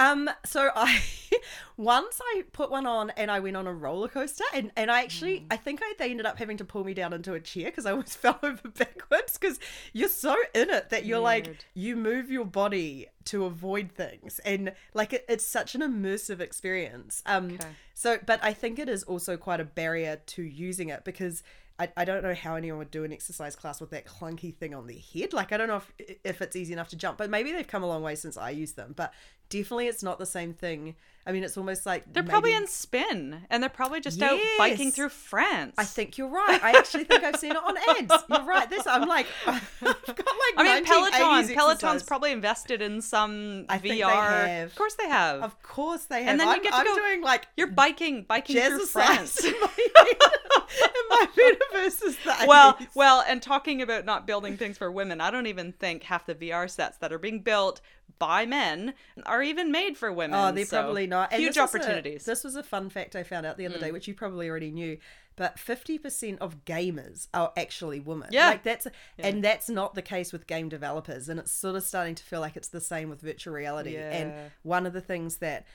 Um, 0.00 0.30
so 0.46 0.70
I 0.74 0.98
once 1.76 2.20
I 2.22 2.44
put 2.52 2.70
one 2.70 2.86
on 2.86 3.10
and 3.10 3.30
I 3.30 3.40
went 3.40 3.54
on 3.54 3.66
a 3.66 3.72
roller 3.72 4.08
coaster 4.08 4.44
and, 4.54 4.72
and 4.74 4.90
I 4.90 5.02
actually 5.02 5.44
I 5.50 5.58
think 5.58 5.80
I 5.82 5.92
they 5.98 6.10
ended 6.10 6.24
up 6.24 6.38
having 6.38 6.56
to 6.56 6.64
pull 6.64 6.84
me 6.84 6.94
down 6.94 7.12
into 7.12 7.34
a 7.34 7.40
chair 7.40 7.66
because 7.66 7.84
I 7.84 7.90
almost 7.90 8.16
fell 8.18 8.38
over 8.42 8.68
backwards 8.68 9.36
because 9.36 9.60
you're 9.92 10.08
so 10.08 10.34
in 10.54 10.70
it 10.70 10.88
that 10.88 11.04
you're 11.04 11.18
like 11.18 11.54
you 11.74 11.96
move 11.96 12.30
your 12.30 12.46
body 12.46 13.08
to 13.26 13.44
avoid 13.44 13.92
things 13.92 14.38
and 14.40 14.72
like 14.94 15.12
it, 15.12 15.26
it's 15.28 15.44
such 15.44 15.74
an 15.74 15.82
immersive 15.82 16.40
experience. 16.40 17.22
Um 17.26 17.50
Okay. 17.50 17.68
so 17.92 18.18
but 18.24 18.42
I 18.42 18.54
think 18.54 18.78
it 18.78 18.88
is 18.88 19.02
also 19.02 19.36
quite 19.36 19.60
a 19.60 19.64
barrier 19.64 20.18
to 20.28 20.42
using 20.42 20.88
it 20.88 21.04
because 21.04 21.42
I, 21.78 21.88
I 21.96 22.04
don't 22.04 22.22
know 22.22 22.34
how 22.34 22.56
anyone 22.56 22.78
would 22.78 22.90
do 22.90 23.04
an 23.04 23.12
exercise 23.12 23.56
class 23.56 23.80
with 23.80 23.90
that 23.90 24.04
clunky 24.06 24.54
thing 24.54 24.74
on 24.74 24.86
their 24.86 24.98
head. 25.14 25.32
Like 25.32 25.50
I 25.50 25.56
don't 25.56 25.68
know 25.68 25.82
if 25.98 26.18
if 26.24 26.42
it's 26.42 26.54
easy 26.54 26.74
enough 26.74 26.88
to 26.90 26.96
jump, 26.96 27.16
but 27.16 27.30
maybe 27.30 27.52
they've 27.52 27.66
come 27.66 27.82
a 27.82 27.86
long 27.86 28.02
way 28.02 28.14
since 28.14 28.36
I 28.36 28.50
used 28.50 28.76
them. 28.76 28.92
But 28.94 29.14
definitely 29.50 29.88
it's 29.88 30.02
not 30.02 30.18
the 30.18 30.26
same 30.26 30.54
thing. 30.54 30.94
I 31.26 31.32
mean, 31.32 31.44
it's 31.44 31.58
almost 31.58 31.84
like 31.84 32.10
They're 32.10 32.22
probably 32.22 32.54
in 32.54 32.66
spin 32.66 33.42
and 33.50 33.62
they're 33.62 33.68
probably 33.68 34.00
just 34.00 34.22
out 34.22 34.40
biking 34.56 34.90
through 34.90 35.10
France. 35.10 35.74
I 35.76 35.84
think 35.84 36.16
you're 36.16 36.28
right. 36.28 36.58
I 36.62 36.70
actually 36.70 37.04
think 37.04 37.22
I've 37.22 37.36
seen 37.36 37.50
it 37.52 37.58
on 37.58 37.76
ads. 37.98 38.24
You're 38.28 38.44
right. 38.44 38.68
This 38.70 38.86
I'm 38.86 39.06
like 39.06 39.26
I've 39.46 39.78
got 39.80 40.08
like 40.08 40.26
I 40.56 40.74
mean, 40.74 40.84
Peloton. 40.84 41.12
Peloton's 41.20 41.50
exercise. 41.50 42.02
probably 42.04 42.32
invested 42.32 42.80
in 42.80 43.02
some 43.02 43.66
I 43.68 43.78
VR. 43.78 44.64
Of 44.64 44.74
course 44.74 44.94
they 44.94 45.08
have. 45.08 45.42
Of 45.42 45.62
course 45.62 46.06
they 46.06 46.22
have. 46.22 46.30
And 46.30 46.40
then 46.40 46.48
you 46.48 46.54
I'm, 46.54 46.62
get 46.62 46.70
to 46.70 46.76
I'm 46.76 46.86
go- 46.86 46.94
doing 46.94 47.22
like 47.22 47.48
You're 47.56 47.68
biking, 47.70 48.22
biking 48.22 48.56
through 48.56 48.86
France. 48.86 49.44
in 49.44 49.52
my, 49.60 49.68
in 49.78 51.08
my 51.10 51.26
metaverse 51.36 52.02
is 52.02 52.16
the 52.24 52.44
well, 52.46 52.78
well, 52.94 53.22
and 53.28 53.42
talking 53.42 53.82
about 53.82 54.06
not 54.06 54.26
building 54.26 54.56
things 54.56 54.78
for 54.78 54.90
women, 54.90 55.20
I 55.20 55.30
don't 55.30 55.46
even 55.46 55.72
think 55.72 56.04
half 56.04 56.24
the 56.24 56.34
VR 56.34 56.68
sets 56.68 56.96
that 56.98 57.12
are 57.12 57.18
being 57.18 57.40
built 57.40 57.82
by 58.20 58.46
men 58.46 58.94
are 59.26 59.42
even 59.42 59.72
made 59.72 59.96
for 59.96 60.12
women. 60.12 60.38
Oh, 60.38 60.52
they're 60.52 60.64
so 60.64 60.80
probably 60.82 61.08
not. 61.08 61.32
And 61.32 61.40
Huge 61.42 61.54
this 61.54 61.56
a- 61.56 61.62
opportunities. 61.62 62.22
Mm. 62.22 62.26
this 62.26 62.44
was 62.44 62.54
a 62.54 62.62
fun 62.62 62.88
fact 62.90 63.16
I 63.16 63.24
found 63.24 63.44
out 63.46 63.56
the 63.56 63.66
other 63.66 63.78
day, 63.78 63.90
which 63.90 64.06
you 64.06 64.14
probably 64.14 64.48
already 64.48 64.70
knew. 64.70 64.98
But 65.36 65.58
fifty 65.58 65.98
percent 65.98 66.38
of 66.40 66.64
gamers 66.66 67.26
are 67.34 67.52
actually 67.56 67.98
women. 67.98 68.28
Yeah. 68.30 68.50
like 68.50 68.62
that's 68.62 68.86
and 69.18 69.42
that's 69.42 69.68
not 69.70 69.94
the 69.94 70.02
case 70.02 70.32
with 70.32 70.46
game 70.46 70.68
developers, 70.68 71.28
and 71.28 71.40
it's 71.40 71.50
sort 71.50 71.74
of 71.76 71.82
starting 71.82 72.14
to 72.14 72.22
feel 72.22 72.40
like 72.40 72.56
it's 72.56 72.68
the 72.68 72.80
same 72.80 73.08
with 73.10 73.22
virtual 73.22 73.54
reality. 73.54 73.96
And 73.96 74.32
one 74.62 74.84
of 74.86 74.92
the 74.92 75.00
things 75.00 75.38
that 75.38 75.66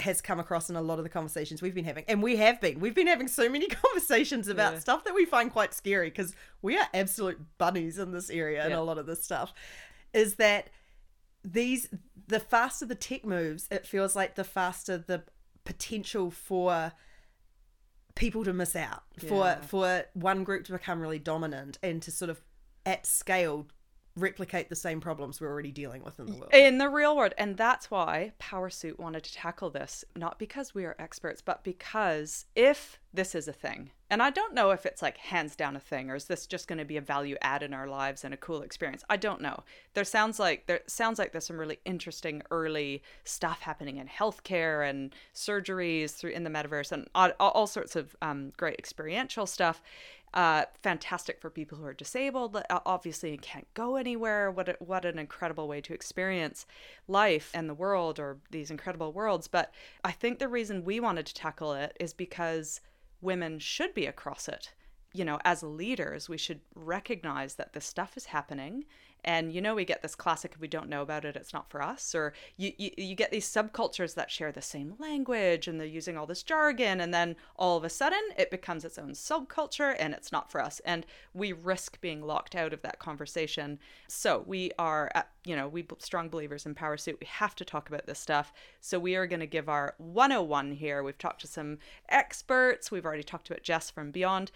has 0.00 0.20
come 0.20 0.40
across 0.40 0.70
in 0.70 0.74
a 0.74 0.80
lot 0.82 0.98
of 0.98 1.04
the 1.04 1.08
conversations 1.10 1.62
we've 1.62 1.74
been 1.74 1.84
having, 1.84 2.02
and 2.08 2.20
we 2.22 2.34
have 2.36 2.60
been, 2.60 2.80
we've 2.80 2.94
been 2.94 3.06
having 3.06 3.28
so 3.28 3.48
many 3.48 3.68
conversations 3.84 4.48
about 4.48 4.72
Yeah. 4.72 4.78
stuff 4.80 5.04
that 5.04 5.14
we 5.14 5.24
find 5.24 5.52
quite 5.52 5.72
scary 5.74 6.08
because 6.08 6.34
we 6.62 6.76
are 6.76 6.86
absolute 6.92 7.38
bunnies 7.58 7.98
in 7.98 8.10
this 8.10 8.28
area 8.30 8.62
and 8.62 8.70
Yeah. 8.70 8.78
a 8.78 8.80
lot 8.80 8.98
of 8.98 9.06
this 9.06 9.22
stuff, 9.22 9.52
is 10.12 10.36
that 10.36 10.70
these 11.44 11.88
the 12.28 12.40
faster 12.40 12.86
the 12.86 12.94
tech 12.94 13.24
moves 13.24 13.68
it 13.70 13.86
feels 13.86 14.14
like 14.14 14.34
the 14.34 14.44
faster 14.44 14.96
the 14.98 15.22
potential 15.64 16.30
for 16.30 16.92
people 18.14 18.44
to 18.44 18.52
miss 18.52 18.76
out 18.76 19.02
for 19.28 19.58
for 19.62 20.04
one 20.14 20.44
group 20.44 20.64
to 20.64 20.72
become 20.72 21.00
really 21.00 21.18
dominant 21.18 21.78
and 21.82 22.02
to 22.02 22.10
sort 22.10 22.30
of 22.30 22.40
at 22.84 23.06
scale 23.06 23.66
replicate 24.16 24.68
the 24.68 24.76
same 24.76 25.00
problems 25.00 25.40
we're 25.40 25.50
already 25.50 25.72
dealing 25.72 26.02
with 26.04 26.18
in 26.18 26.26
the 26.26 26.32
world. 26.32 26.50
In 26.52 26.78
the 26.78 26.88
real 26.88 27.16
world. 27.16 27.34
And 27.38 27.56
that's 27.56 27.90
why 27.90 28.32
Powrsuit 28.40 28.98
wanted 28.98 29.24
to 29.24 29.32
tackle 29.32 29.70
this 29.70 30.04
not 30.16 30.38
because 30.38 30.74
we 30.74 30.84
are 30.84 30.96
experts 30.98 31.40
but 31.40 31.64
because 31.64 32.46
if 32.54 32.98
this 33.14 33.34
is 33.34 33.46
a 33.46 33.52
thing 33.52 33.90
and 34.08 34.22
i 34.22 34.30
don't 34.30 34.54
know 34.54 34.70
if 34.70 34.86
it's 34.86 35.02
like 35.02 35.18
hands 35.18 35.54
down 35.54 35.76
a 35.76 35.80
thing 35.80 36.10
or 36.10 36.14
is 36.14 36.24
this 36.24 36.46
just 36.46 36.66
going 36.66 36.78
to 36.78 36.84
be 36.84 36.96
a 36.96 37.00
value 37.00 37.36
add 37.42 37.62
in 37.62 37.74
our 37.74 37.86
lives 37.86 38.24
and 38.24 38.34
a 38.34 38.36
cool 38.36 38.62
experience? 38.62 39.04
I 39.08 39.16
don't 39.16 39.40
know. 39.40 39.64
There 39.94 40.04
sounds 40.04 40.38
like 40.38 40.66
there 40.66 40.80
sounds 40.86 41.18
like 41.18 41.32
there's 41.32 41.46
some 41.46 41.58
really 41.58 41.78
interesting 41.84 42.42
early 42.50 43.02
stuff 43.24 43.60
happening 43.60 43.96
in 43.96 44.06
healthcare 44.06 44.88
and 44.88 45.14
surgeries 45.34 46.12
through 46.12 46.30
in 46.30 46.44
the 46.44 46.50
metaverse 46.50 46.92
and 46.92 47.08
all, 47.14 47.30
all 47.38 47.66
sorts 47.66 47.96
of 47.96 48.16
um, 48.22 48.52
great 48.56 48.76
experiential 48.78 49.46
stuff 49.46 49.82
uh, 50.34 50.64
fantastic 50.82 51.40
for 51.40 51.50
people 51.50 51.78
who 51.78 51.84
are 51.84 51.92
disabled. 51.92 52.56
Uh, 52.56 52.80
Obviously, 52.86 53.36
can't 53.36 53.72
go 53.74 53.96
anywhere. 53.96 54.50
What 54.50 54.68
a, 54.68 54.76
what 54.78 55.04
an 55.04 55.18
incredible 55.18 55.68
way 55.68 55.80
to 55.82 55.94
experience 55.94 56.66
life 57.08 57.50
and 57.54 57.68
the 57.68 57.74
world, 57.74 58.18
or 58.18 58.38
these 58.50 58.70
incredible 58.70 59.12
worlds. 59.12 59.48
But 59.48 59.72
I 60.04 60.12
think 60.12 60.38
the 60.38 60.48
reason 60.48 60.84
we 60.84 61.00
wanted 61.00 61.26
to 61.26 61.34
tackle 61.34 61.74
it 61.74 61.96
is 62.00 62.14
because 62.14 62.80
women 63.20 63.58
should 63.58 63.94
be 63.94 64.06
across 64.06 64.48
it. 64.48 64.72
You 65.12 65.24
know, 65.24 65.38
as 65.44 65.62
leaders, 65.62 66.28
we 66.28 66.38
should 66.38 66.60
recognize 66.74 67.54
that 67.54 67.72
this 67.72 67.84
stuff 67.84 68.16
is 68.16 68.26
happening. 68.26 68.84
And 69.24 69.52
you 69.52 69.60
know, 69.60 69.74
we 69.74 69.84
get 69.84 70.02
this 70.02 70.16
classic 70.16 70.52
if 70.54 70.60
we 70.60 70.66
don't 70.66 70.88
know 70.88 71.02
about 71.02 71.24
it, 71.24 71.36
it's 71.36 71.52
not 71.52 71.70
for 71.70 71.80
us. 71.80 72.14
Or 72.14 72.32
you, 72.56 72.72
you, 72.76 72.90
you 72.96 73.14
get 73.14 73.30
these 73.30 73.46
subcultures 73.46 74.14
that 74.14 74.30
share 74.30 74.50
the 74.50 74.62
same 74.62 74.94
language 74.98 75.68
and 75.68 75.78
they're 75.78 75.86
using 75.86 76.16
all 76.16 76.26
this 76.26 76.42
jargon. 76.42 77.00
And 77.00 77.14
then 77.14 77.36
all 77.56 77.76
of 77.76 77.84
a 77.84 77.88
sudden 77.88 78.20
it 78.36 78.50
becomes 78.50 78.84
its 78.84 78.98
own 78.98 79.12
subculture 79.12 79.94
and 79.98 80.12
it's 80.12 80.32
not 80.32 80.50
for 80.50 80.60
us. 80.60 80.80
And 80.84 81.06
we 81.34 81.52
risk 81.52 82.00
being 82.00 82.22
locked 82.22 82.56
out 82.56 82.72
of 82.72 82.82
that 82.82 82.98
conversation. 82.98 83.78
So 84.08 84.42
we 84.44 84.72
are, 84.78 85.10
at, 85.14 85.28
you 85.44 85.54
know, 85.54 85.68
we 85.68 85.86
strong 85.98 86.28
believers 86.28 86.66
in 86.66 86.74
Powrsuit. 86.74 87.20
We 87.20 87.26
have 87.26 87.54
to 87.56 87.64
talk 87.64 87.88
about 87.88 88.06
this 88.06 88.18
stuff. 88.18 88.52
So 88.80 88.98
we 88.98 89.14
are 89.14 89.28
going 89.28 89.40
to 89.40 89.46
give 89.46 89.68
our 89.68 89.94
101 89.98 90.72
here. 90.72 91.04
We've 91.04 91.16
talked 91.16 91.42
to 91.42 91.46
some 91.46 91.78
experts. 92.08 92.90
We've 92.90 93.06
already 93.06 93.22
talked 93.22 93.48
about 93.48 93.62
Jess 93.62 93.88
from 93.88 94.10
Beyond 94.10 94.50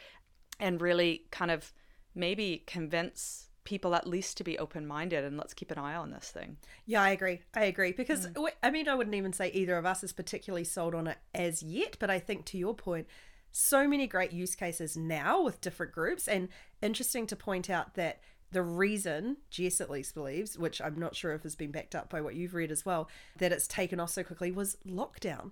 and 0.58 0.80
really 0.80 1.24
kind 1.30 1.50
of 1.50 1.72
maybe 2.14 2.62
convince 2.66 3.48
people 3.64 3.94
at 3.94 4.06
least 4.06 4.36
to 4.38 4.44
be 4.44 4.58
open 4.58 4.86
minded 4.86 5.24
and 5.24 5.36
let's 5.36 5.52
keep 5.52 5.70
an 5.70 5.78
eye 5.78 5.94
on 5.94 6.10
this 6.10 6.30
thing. 6.30 6.56
Yeah, 6.86 7.02
I 7.02 7.10
agree. 7.10 7.40
I 7.54 7.64
agree 7.64 7.92
because 7.92 8.28
mm. 8.28 8.48
I 8.62 8.70
mean 8.70 8.88
I 8.88 8.94
wouldn't 8.94 9.16
even 9.16 9.32
say 9.32 9.50
either 9.50 9.76
of 9.76 9.84
us 9.84 10.02
is 10.02 10.12
particularly 10.12 10.64
sold 10.64 10.94
on 10.94 11.08
it 11.08 11.18
as 11.34 11.62
yet, 11.62 11.96
but 11.98 12.08
I 12.08 12.18
think 12.18 12.46
to 12.46 12.58
your 12.58 12.74
point 12.74 13.06
so 13.52 13.88
many 13.88 14.06
great 14.06 14.32
use 14.32 14.54
cases 14.54 14.96
now 14.96 15.42
with 15.42 15.60
different 15.60 15.92
groups 15.92 16.28
and 16.28 16.48
interesting 16.82 17.26
to 17.26 17.36
point 17.36 17.68
out 17.68 17.94
that 17.94 18.20
the 18.52 18.62
reason 18.62 19.38
Jess 19.50 19.80
at 19.80 19.90
least 19.90 20.14
believes, 20.14 20.58
which 20.58 20.80
I'm 20.80 20.98
not 20.98 21.16
sure 21.16 21.32
if 21.32 21.42
has 21.42 21.56
been 21.56 21.72
backed 21.72 21.94
up 21.94 22.08
by 22.08 22.20
what 22.20 22.36
you've 22.36 22.54
read 22.54 22.70
as 22.70 22.86
well, 22.86 23.08
that 23.38 23.52
it's 23.52 23.66
taken 23.66 23.98
off 23.98 24.10
so 24.10 24.22
quickly 24.22 24.52
was 24.52 24.76
lockdown 24.86 25.50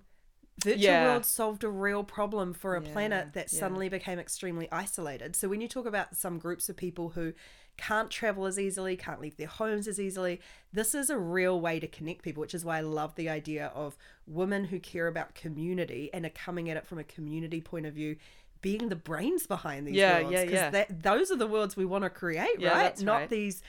virtual 0.63 0.81
yeah. 0.81 1.05
world 1.05 1.25
solved 1.25 1.63
a 1.63 1.69
real 1.69 2.03
problem 2.03 2.53
for 2.53 2.75
a 2.75 2.83
yeah, 2.83 2.91
planet 2.91 3.33
that 3.33 3.49
suddenly 3.49 3.89
became 3.89 4.19
extremely 4.19 4.71
isolated. 4.71 5.35
So 5.35 5.49
when 5.49 5.61
you 5.61 5.67
talk 5.67 5.85
about 5.85 6.15
some 6.15 6.37
groups 6.37 6.69
of 6.69 6.77
people 6.77 7.09
who 7.09 7.33
can't 7.77 8.09
travel 8.09 8.45
as 8.45 8.57
easily, 8.57 8.95
can't 8.95 9.19
leave 9.19 9.37
their 9.37 9.47
homes 9.47 9.87
as 9.87 9.99
easily, 9.99 10.39
this 10.71 10.95
is 10.95 11.09
a 11.09 11.17
real 11.17 11.59
way 11.59 11.79
to 11.79 11.87
connect 11.87 12.23
people, 12.23 12.41
which 12.41 12.53
is 12.53 12.63
why 12.63 12.77
I 12.77 12.81
love 12.81 13.15
the 13.15 13.29
idea 13.29 13.71
of 13.75 13.97
women 14.27 14.65
who 14.65 14.79
care 14.79 15.07
about 15.07 15.35
community 15.35 16.09
and 16.13 16.25
are 16.25 16.29
coming 16.29 16.69
at 16.69 16.77
it 16.77 16.85
from 16.85 16.99
a 16.99 17.03
community 17.03 17.61
point 17.61 17.85
of 17.85 17.93
view 17.93 18.15
being 18.61 18.89
the 18.89 18.95
brains 18.95 19.45
behind 19.45 19.85
these 19.85 19.95
yeah, 19.95 20.21
worlds. 20.21 20.33
Yeah, 20.33 20.43
yeah. 20.43 20.69
That, 20.71 21.03
those 21.03 21.29
are 21.29 21.35
the 21.35 21.45
worlds 21.45 21.75
we 21.75 21.85
want 21.85 22.03
to 22.03 22.09
create, 22.09 22.63
right? 22.63 22.99
Not 23.01 23.13
right. 23.13 23.29
these 23.29 23.61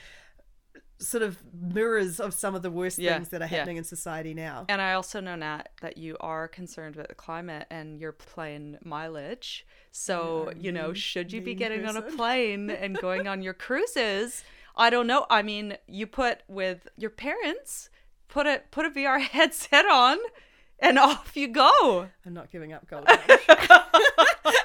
sort 0.99 1.23
of 1.23 1.43
mirrors 1.53 2.21
of 2.21 2.33
some 2.33 2.55
of 2.55 2.63
the 2.63 2.71
worst 2.71 2.99
yeah, 2.99 3.15
things 3.15 3.29
that 3.29 3.43
are 3.43 3.47
happening 3.47 3.77
yeah. 3.77 3.81
in 3.81 3.85
society 3.85 4.35
now. 4.35 4.65
And 4.69 4.81
I 4.81 4.95
also 4.95 5.21
know, 5.21 5.37
Nat, 5.37 5.69
that 5.83 5.97
you 5.99 6.17
are 6.21 6.49
concerned 6.49 6.95
about 6.95 7.09
the 7.09 7.15
climate 7.15 7.67
and 7.71 8.01
your 8.01 8.13
plane 8.13 8.79
mileage. 8.85 9.67
So, 9.93 10.53
yeah, 10.55 10.63
you 10.63 10.73
know, 10.73 10.93
should 10.93 11.33
you 11.33 11.41
be 11.41 11.55
getting 11.55 11.83
person. 11.83 11.97
on 11.97 12.03
a 12.03 12.17
plane 12.17 12.71
and 12.71 12.97
going 12.99 13.29
on 13.29 13.43
your 13.43 13.55
cruises? 13.55 14.43
I 14.77 14.91
don't 14.91 15.07
know. 15.07 15.27
I 15.31 15.43
mean, 15.43 15.77
you 15.87 16.07
put 16.07 16.43
with 16.49 16.89
your 16.97 17.11
parents, 17.11 17.91
put 18.29 18.47
a 18.47 18.63
put 18.71 18.87
a 18.87 18.91
VR 18.91 19.21
headset 19.37 19.87
on 19.87 20.19
and 20.79 20.99
off 20.99 21.37
you 21.37 21.49
go. 21.49 22.09
I'm 22.25 22.35
not 22.35 22.51
giving 22.51 22.73
up 22.73 22.89
gold. 22.89 23.05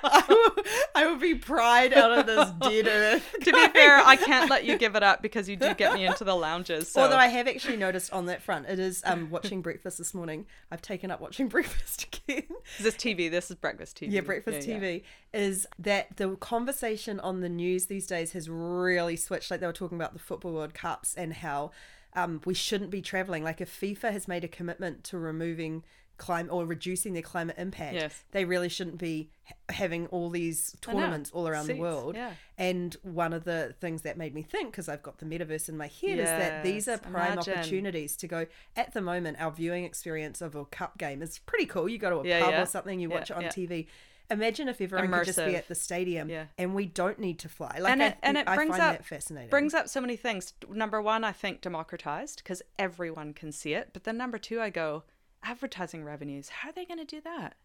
I, 0.03 0.23
will, 0.27 0.63
I 0.95 1.05
will 1.07 1.19
be 1.19 1.35
pried 1.35 1.93
out 1.93 2.11
of 2.11 2.25
this 2.25 2.49
dead 2.69 2.87
earth. 2.87 3.35
to 3.43 3.51
be 3.51 3.67
fair, 3.69 3.97
I 3.97 4.15
can't 4.17 4.49
let 4.49 4.65
you 4.65 4.77
give 4.77 4.95
it 4.95 5.03
up 5.03 5.21
because 5.21 5.47
you 5.47 5.55
do 5.55 5.73
get 5.73 5.93
me 5.93 6.05
into 6.05 6.23
the 6.23 6.35
lounges. 6.35 6.91
So. 6.91 7.01
Although 7.01 7.17
I 7.17 7.27
have 7.27 7.47
actually 7.47 7.77
noticed 7.77 8.11
on 8.11 8.25
that 8.25 8.41
front, 8.41 8.67
it 8.67 8.79
is 8.79 9.01
um, 9.05 9.29
watching 9.29 9.61
breakfast 9.61 9.97
this 9.97 10.13
morning. 10.13 10.45
I've 10.71 10.81
taken 10.81 11.11
up 11.11 11.21
watching 11.21 11.47
breakfast 11.47 12.03
again. 12.05 12.43
This 12.77 12.79
is 12.79 12.83
this 12.83 12.95
TV? 12.95 13.29
This 13.31 13.49
is 13.49 13.55
breakfast 13.55 13.99
TV. 13.99 14.11
Yeah, 14.11 14.21
breakfast 14.21 14.67
yeah, 14.67 14.79
TV 14.79 15.03
yeah. 15.33 15.39
is 15.39 15.67
that 15.79 16.17
the 16.17 16.35
conversation 16.37 17.19
on 17.19 17.41
the 17.41 17.49
news 17.49 17.85
these 17.85 18.07
days 18.07 18.33
has 18.33 18.49
really 18.49 19.15
switched. 19.15 19.49
Like 19.49 19.59
they 19.59 19.67
were 19.67 19.73
talking 19.73 19.97
about 19.97 20.13
the 20.13 20.19
football 20.19 20.53
World 20.53 20.73
Cups 20.73 21.15
and 21.15 21.33
how 21.33 21.71
um, 22.13 22.41
we 22.45 22.53
shouldn't 22.53 22.91
be 22.91 23.01
traveling. 23.01 23.43
Like 23.43 23.61
if 23.61 23.79
FIFA 23.79 24.11
has 24.11 24.27
made 24.27 24.43
a 24.43 24.47
commitment 24.47 25.03
to 25.05 25.17
removing 25.17 25.83
climate 26.21 26.53
or 26.53 26.65
reducing 26.67 27.13
their 27.13 27.23
climate 27.23 27.55
impact, 27.57 27.95
yes. 27.95 28.23
they 28.31 28.45
really 28.45 28.69
shouldn't 28.69 28.99
be 28.99 29.31
having 29.69 30.05
all 30.07 30.29
these 30.29 30.75
tournaments 30.79 31.31
all 31.31 31.47
around 31.47 31.65
Seats, 31.65 31.75
the 31.75 31.81
world. 31.81 32.15
Yeah. 32.15 32.33
And 32.59 32.95
one 33.01 33.33
of 33.33 33.43
the 33.43 33.73
things 33.81 34.03
that 34.03 34.17
made 34.17 34.35
me 34.35 34.43
think, 34.43 34.71
because 34.71 34.87
I've 34.87 35.01
got 35.01 35.17
the 35.17 35.25
metaverse 35.25 35.67
in 35.67 35.75
my 35.75 35.87
head, 35.87 36.19
yes, 36.19 36.19
is 36.19 36.25
that 36.25 36.63
these 36.63 36.87
are 36.87 36.99
prime 36.99 37.33
imagine. 37.33 37.53
opportunities 37.55 38.15
to 38.17 38.27
go. 38.27 38.45
At 38.75 38.93
the 38.93 39.01
moment, 39.01 39.37
our 39.41 39.51
viewing 39.51 39.83
experience 39.83 40.41
of 40.41 40.53
a 40.53 40.63
cup 40.65 40.99
game 40.99 41.23
is 41.23 41.39
pretty 41.39 41.65
cool. 41.65 41.89
You 41.89 41.97
go 41.97 42.11
to 42.11 42.19
a 42.19 42.27
yeah, 42.27 42.41
pub 42.41 42.51
yeah. 42.51 42.61
or 42.61 42.65
something, 42.67 42.99
you 42.99 43.09
watch 43.09 43.31
it 43.31 43.37
on 43.37 43.43
TV. 43.45 43.87
Imagine 44.29 44.69
if 44.69 44.79
everyone 44.79 45.07
Immersive. 45.07 45.17
could 45.17 45.25
just 45.25 45.45
be 45.45 45.55
at 45.55 45.67
the 45.67 45.75
stadium 45.75 46.29
yeah. 46.29 46.45
and 46.57 46.73
we 46.75 46.85
don't 46.85 47.19
need 47.19 47.39
to 47.39 47.49
fly. 47.49 47.79
Like 47.79 47.91
and 47.91 48.01
it, 48.01 48.17
I, 48.23 48.27
and 48.27 48.37
it 48.37 48.45
brings 48.45 48.77
up, 48.77 49.03
fascinating. 49.03 49.49
Brings 49.49 49.73
up 49.73 49.89
so 49.89 49.99
many 49.99 50.15
things. 50.15 50.53
Number 50.69 51.01
one, 51.01 51.23
I 51.23 51.31
think 51.31 51.61
democratized 51.61 52.37
because 52.43 52.61
everyone 52.79 53.33
can 53.33 53.51
see 53.51 53.73
it. 53.73 53.89
But 53.91 54.03
then 54.05 54.17
number 54.17 54.37
two, 54.37 54.61
I 54.61 54.69
go, 54.69 55.03
advertising 55.43 56.03
revenues. 56.03 56.49
How 56.49 56.69
are 56.69 56.73
they 56.73 56.85
going 56.85 56.99
to 56.99 57.05
do 57.05 57.21
that? 57.21 57.55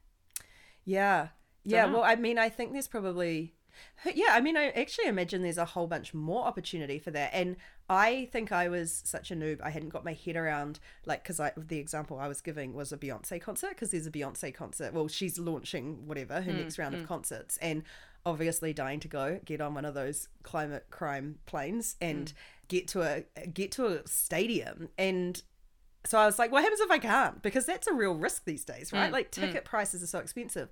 Yeah. 0.84 1.28
Yeah. 1.64 1.86
Well, 1.86 2.04
I 2.04 2.16
mean, 2.16 2.38
I 2.38 2.48
think 2.48 2.72
there's 2.72 2.88
probably. 2.88 3.54
Yeah, 4.14 4.30
I 4.30 4.40
mean, 4.40 4.56
I 4.56 4.68
actually 4.68 5.06
imagine 5.06 5.42
there's 5.42 5.58
a 5.58 5.66
whole 5.66 5.86
bunch 5.86 6.14
more 6.14 6.44
opportunity 6.44 6.98
for 6.98 7.10
that. 7.10 7.30
And 7.34 7.56
I 7.90 8.28
think 8.32 8.50
I 8.50 8.68
was 8.68 9.02
such 9.04 9.30
a 9.30 9.34
noob. 9.34 9.60
I 9.60 9.68
hadn't 9.68 9.90
got 9.90 10.02
my 10.02 10.14
head 10.14 10.36
around, 10.36 10.80
like, 11.04 11.22
because 11.22 11.40
I 11.40 11.52
the 11.56 11.78
example 11.78 12.18
I 12.18 12.26
was 12.26 12.40
giving 12.40 12.72
was 12.72 12.90
a 12.90 12.96
Beyonce 12.96 13.38
concert, 13.38 13.70
because 13.70 13.90
there's 13.90 14.06
a 14.06 14.10
Beyonce 14.10 14.54
concert. 14.54 14.94
Well, 14.94 15.08
she's 15.08 15.38
launching 15.38 16.06
whatever, 16.06 16.40
her 16.40 16.52
mm, 16.52 16.58
next 16.62 16.78
round 16.78 16.94
mm. 16.94 17.02
of 17.02 17.08
concerts. 17.08 17.58
And 17.58 17.82
obviously 18.26 18.72
dying 18.72 18.98
to 19.00 19.08
go 19.08 19.40
get 19.44 19.60
on 19.60 19.72
one 19.72 19.84
of 19.84 19.94
those 19.94 20.28
climate 20.42 20.86
crime 20.90 21.38
planes 21.46 21.96
and 22.00 22.26
mm. 22.26 22.34
get 22.68 22.88
to 22.88 23.02
a 23.02 23.46
get 23.46 23.70
to 23.72 23.86
a 23.86 24.06
stadium 24.06 24.88
and 24.98 25.42
so 26.06 26.18
I 26.18 26.26
was 26.26 26.38
like, 26.38 26.52
what 26.52 26.62
happens 26.62 26.80
if 26.80 26.90
I 26.90 26.98
can't? 26.98 27.42
Because 27.42 27.66
that's 27.66 27.86
a 27.86 27.92
real 27.92 28.14
risk 28.14 28.44
these 28.44 28.64
days, 28.64 28.92
right? 28.92 29.10
Mm, 29.10 29.12
like 29.12 29.30
ticket 29.30 29.62
mm. 29.62 29.66
prices 29.66 30.02
are 30.02 30.06
so 30.06 30.18
expensive. 30.18 30.68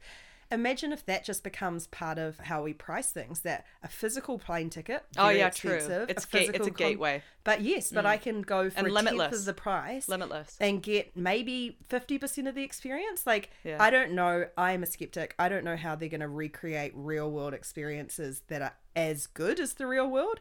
Imagine 0.50 0.92
if 0.92 1.04
that 1.06 1.24
just 1.24 1.42
becomes 1.42 1.86
part 1.86 2.18
of 2.18 2.38
how 2.38 2.62
we 2.62 2.74
price 2.74 3.10
things. 3.10 3.40
That 3.40 3.64
a 3.82 3.88
physical 3.88 4.38
plane 4.38 4.68
ticket, 4.68 5.02
oh 5.16 5.30
yeah, 5.30 5.48
true. 5.48 5.72
It's 5.72 5.88
a, 5.88 6.02
it's 6.08 6.66
a 6.66 6.70
gateway. 6.70 7.22
But 7.44 7.62
yes, 7.62 7.90
but 7.90 8.04
mm. 8.04 8.08
I 8.08 8.18
can 8.18 8.42
go 8.42 8.68
for 8.68 8.78
and 8.78 8.88
a 8.88 8.92
limitless. 8.92 9.30
tenth 9.30 9.40
of 9.40 9.44
the 9.46 9.54
price, 9.54 10.06
limitless, 10.06 10.56
and 10.60 10.82
get 10.82 11.16
maybe 11.16 11.78
fifty 11.88 12.18
percent 12.18 12.46
of 12.46 12.54
the 12.54 12.62
experience. 12.62 13.26
Like 13.26 13.50
yeah. 13.64 13.78
I 13.80 13.88
don't 13.90 14.12
know. 14.12 14.46
I'm 14.56 14.82
a 14.82 14.86
skeptic. 14.86 15.34
I 15.38 15.48
don't 15.48 15.64
know 15.64 15.76
how 15.76 15.96
they're 15.96 16.10
going 16.10 16.20
to 16.20 16.28
recreate 16.28 16.92
real 16.94 17.30
world 17.30 17.54
experiences 17.54 18.42
that 18.48 18.60
are 18.60 18.74
as 18.94 19.26
good 19.26 19.58
as 19.58 19.74
the 19.74 19.86
real 19.86 20.08
world 20.08 20.40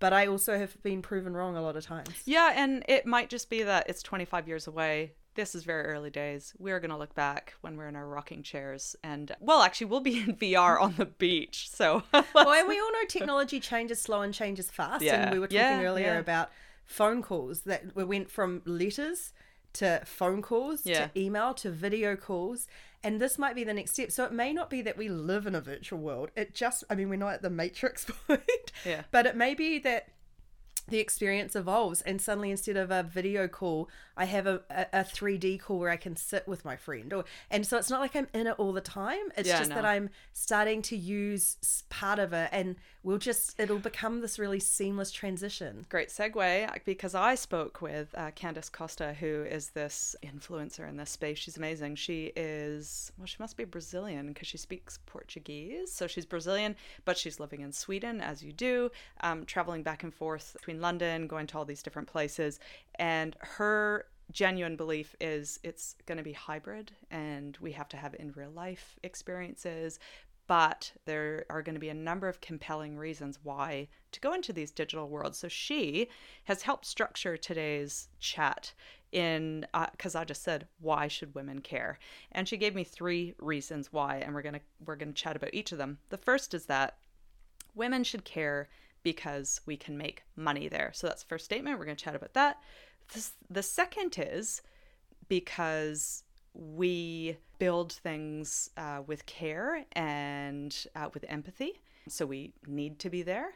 but 0.00 0.12
I 0.12 0.26
also 0.26 0.58
have 0.58 0.80
been 0.82 1.02
proven 1.02 1.34
wrong 1.34 1.56
a 1.56 1.62
lot 1.62 1.76
of 1.76 1.84
times. 1.84 2.10
Yeah, 2.24 2.52
and 2.54 2.84
it 2.88 3.06
might 3.06 3.30
just 3.30 3.50
be 3.50 3.62
that 3.62 3.88
it's 3.88 4.02
25 4.02 4.48
years 4.48 4.66
away. 4.66 5.12
This 5.34 5.54
is 5.54 5.62
very 5.62 5.84
early 5.84 6.10
days. 6.10 6.52
We're 6.58 6.80
going 6.80 6.90
to 6.90 6.96
look 6.96 7.14
back 7.14 7.54
when 7.60 7.76
we're 7.76 7.86
in 7.86 7.94
our 7.94 8.08
rocking 8.08 8.42
chairs 8.42 8.96
and 9.04 9.34
well, 9.38 9.62
actually 9.62 9.86
we'll 9.86 10.00
be 10.00 10.18
in 10.18 10.34
VR 10.34 10.80
on 10.80 10.94
the 10.96 11.06
beach. 11.06 11.68
So 11.70 12.02
Well, 12.12 12.50
and 12.52 12.68
we 12.68 12.80
all 12.80 12.92
know 12.92 13.04
technology 13.08 13.60
changes 13.60 14.00
slow 14.00 14.22
and 14.22 14.34
changes 14.34 14.70
fast 14.70 15.04
yeah. 15.04 15.22
and 15.22 15.32
we 15.32 15.38
were 15.38 15.46
talking 15.46 15.58
yeah, 15.58 15.82
earlier 15.82 16.14
yeah. 16.14 16.18
about 16.18 16.50
phone 16.84 17.22
calls 17.22 17.60
that 17.62 17.94
we 17.94 18.02
went 18.02 18.30
from 18.30 18.62
letters 18.64 19.32
to 19.74 20.02
phone 20.04 20.42
calls 20.42 20.84
yeah. 20.84 21.06
to 21.06 21.20
email 21.20 21.54
to 21.54 21.70
video 21.70 22.16
calls 22.16 22.66
and 23.04 23.20
this 23.20 23.38
might 23.38 23.54
be 23.54 23.62
the 23.62 23.72
next 23.72 23.92
step. 23.92 24.10
So 24.10 24.24
it 24.24 24.32
may 24.32 24.52
not 24.52 24.70
be 24.70 24.82
that 24.82 24.96
we 24.96 25.08
live 25.08 25.46
in 25.46 25.54
a 25.54 25.60
virtual 25.60 26.00
world. 26.00 26.30
It 26.36 26.54
just 26.54 26.84
i 26.90 26.94
mean 26.94 27.08
we're 27.08 27.16
not 27.16 27.34
at 27.34 27.42
the 27.42 27.50
matrix 27.50 28.04
point 28.26 28.72
yeah. 28.84 29.02
but 29.10 29.26
it 29.26 29.36
may 29.36 29.54
be 29.54 29.78
that 29.80 30.08
the 30.88 30.98
experience 30.98 31.54
evolves 31.54 32.00
and 32.02 32.20
suddenly 32.20 32.50
instead 32.50 32.76
of 32.76 32.90
a 32.90 33.02
video 33.02 33.46
call 33.46 33.88
i 34.18 34.24
have 34.24 34.46
a, 34.46 34.60
a, 34.70 34.86
a, 34.92 35.04
3d 35.04 35.60
call 35.60 35.78
where 35.78 35.90
i 35.90 35.96
can 35.96 36.16
sit 36.16 36.46
with 36.46 36.64
my 36.64 36.76
friend 36.76 37.12
or 37.12 37.24
and 37.50 37.66
so 37.66 37.78
it's 37.78 37.90
not 37.90 38.00
like 38.00 38.14
i'm 38.14 38.28
in 38.34 38.46
it 38.46 38.54
all 38.58 38.72
the 38.72 38.80
time. 38.80 39.30
It's 39.36 39.48
yeah, 39.48 39.58
just 39.58 39.70
no. 39.70 39.76
that 39.76 39.84
i'm 39.84 40.10
starting 40.32 40.82
to 40.82 40.96
use 40.96 41.84
part 41.88 42.18
of 42.18 42.32
it 42.32 42.48
and 42.52 42.76
we'll 43.02 43.18
just 43.18 43.58
it'll 43.58 43.78
become 43.78 44.20
this 44.20 44.38
really 44.38 44.60
seamless 44.60 45.10
transition. 45.10 45.86
Great 45.88 46.08
segue 46.08 46.84
because 46.84 47.14
i 47.14 47.34
spoke 47.34 47.80
with 47.80 48.14
uh, 48.16 48.30
candice 48.32 48.70
costa 48.70 49.14
who 49.18 49.44
is 49.44 49.70
this 49.70 50.16
influencer 50.24 50.88
in 50.88 50.96
this 50.96 51.10
space. 51.10 51.38
She's 51.38 51.56
amazing. 51.56 51.96
She 51.96 52.32
is 52.36 53.12
well 53.18 53.26
she 53.26 53.36
must 53.38 53.56
be 53.56 53.64
brazilian 53.64 54.28
because 54.28 54.48
she 54.48 54.58
speaks 54.58 54.98
portuguese. 55.06 55.92
So 55.92 56.06
she's 56.06 56.26
brazilian 56.26 56.76
but 57.04 57.16
she's 57.16 57.40
living 57.40 57.60
in 57.60 57.72
sweden 57.72 58.20
as 58.20 58.42
you 58.42 58.52
do 58.52 58.90
um, 59.20 59.44
traveling 59.44 59.82
back 59.82 60.02
and 60.02 60.12
forth 60.12 60.54
between 60.54 60.80
London, 60.80 61.26
going 61.26 61.46
to 61.48 61.58
all 61.58 61.64
these 61.64 61.82
different 61.82 62.08
places. 62.08 62.58
And 62.98 63.36
her 63.40 64.06
genuine 64.30 64.76
belief 64.76 65.14
is 65.20 65.58
it's 65.62 65.96
going 66.06 66.18
to 66.18 66.24
be 66.24 66.32
hybrid 66.32 66.92
and 67.10 67.56
we 67.60 67.72
have 67.72 67.88
to 67.88 67.96
have 67.96 68.14
in 68.18 68.32
real 68.32 68.50
life 68.50 68.98
experiences. 69.02 69.98
But 70.46 70.92
there 71.04 71.44
are 71.50 71.62
going 71.62 71.74
to 71.74 71.80
be 71.80 71.90
a 71.90 71.94
number 71.94 72.26
of 72.26 72.40
compelling 72.40 72.96
reasons 72.96 73.38
why 73.42 73.88
to 74.12 74.20
go 74.20 74.32
into 74.32 74.52
these 74.52 74.70
digital 74.70 75.08
worlds. 75.08 75.38
So 75.38 75.48
she 75.48 76.08
has 76.44 76.62
helped 76.62 76.86
structure 76.86 77.36
today's 77.36 78.08
chat 78.18 78.72
in 79.12 79.66
because 79.92 80.14
uh, 80.14 80.20
I 80.20 80.24
just 80.24 80.42
said 80.42 80.66
why 80.80 81.08
should 81.08 81.34
women 81.34 81.60
care, 81.60 81.98
and 82.32 82.48
she 82.48 82.56
gave 82.56 82.74
me 82.74 82.84
three 82.84 83.34
reasons 83.38 83.92
why, 83.92 84.16
and 84.16 84.34
we're 84.34 84.42
gonna 84.42 84.60
we're 84.84 84.96
gonna 84.96 85.12
chat 85.12 85.36
about 85.36 85.54
each 85.54 85.72
of 85.72 85.78
them. 85.78 85.98
The 86.10 86.18
first 86.18 86.54
is 86.54 86.66
that 86.66 86.98
women 87.74 88.04
should 88.04 88.24
care 88.24 88.68
because 89.02 89.60
we 89.66 89.76
can 89.76 89.96
make 89.96 90.22
money 90.36 90.68
there. 90.68 90.90
So 90.94 91.06
that's 91.06 91.22
the 91.22 91.28
first 91.28 91.44
statement. 91.44 91.78
We're 91.78 91.84
going 91.84 91.96
to 91.96 92.04
chat 92.04 92.14
about 92.14 92.34
that. 92.34 92.58
The 93.48 93.62
second 93.62 94.18
is 94.18 94.62
because 95.28 96.24
we 96.54 97.36
build 97.58 97.92
things 97.92 98.70
uh, 98.76 99.02
with 99.06 99.26
care 99.26 99.84
and 99.92 100.86
uh, 100.94 101.08
with 101.14 101.24
empathy. 101.28 101.80
So 102.08 102.26
we 102.26 102.52
need 102.66 102.98
to 103.00 103.10
be 103.10 103.22
there 103.22 103.54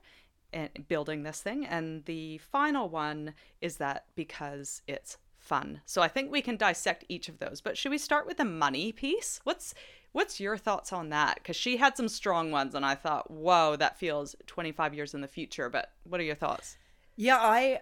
and 0.52 0.70
building 0.88 1.22
this 1.22 1.40
thing. 1.40 1.66
And 1.66 2.04
the 2.04 2.38
final 2.38 2.88
one 2.88 3.34
is 3.60 3.78
that 3.78 4.06
because 4.14 4.82
it's 4.86 5.18
fun. 5.38 5.80
So 5.86 6.02
I 6.02 6.08
think 6.08 6.30
we 6.30 6.42
can 6.42 6.56
dissect 6.56 7.04
each 7.08 7.28
of 7.28 7.38
those. 7.38 7.60
But 7.60 7.76
should 7.76 7.90
we 7.90 7.98
start 7.98 8.26
with 8.26 8.36
the 8.36 8.44
money 8.44 8.92
piece? 8.92 9.40
What's 9.44 9.74
what's 10.12 10.40
your 10.40 10.56
thoughts 10.56 10.92
on 10.92 11.08
that? 11.10 11.36
Because 11.36 11.56
she 11.56 11.76
had 11.76 11.96
some 11.96 12.08
strong 12.08 12.50
ones, 12.50 12.74
and 12.74 12.84
I 12.84 12.94
thought, 12.94 13.30
whoa, 13.30 13.76
that 13.76 13.98
feels 13.98 14.36
25 14.46 14.94
years 14.94 15.14
in 15.14 15.20
the 15.20 15.28
future. 15.28 15.68
But 15.68 15.92
what 16.04 16.20
are 16.20 16.24
your 16.24 16.34
thoughts? 16.34 16.76
Yeah, 17.16 17.38
I 17.38 17.80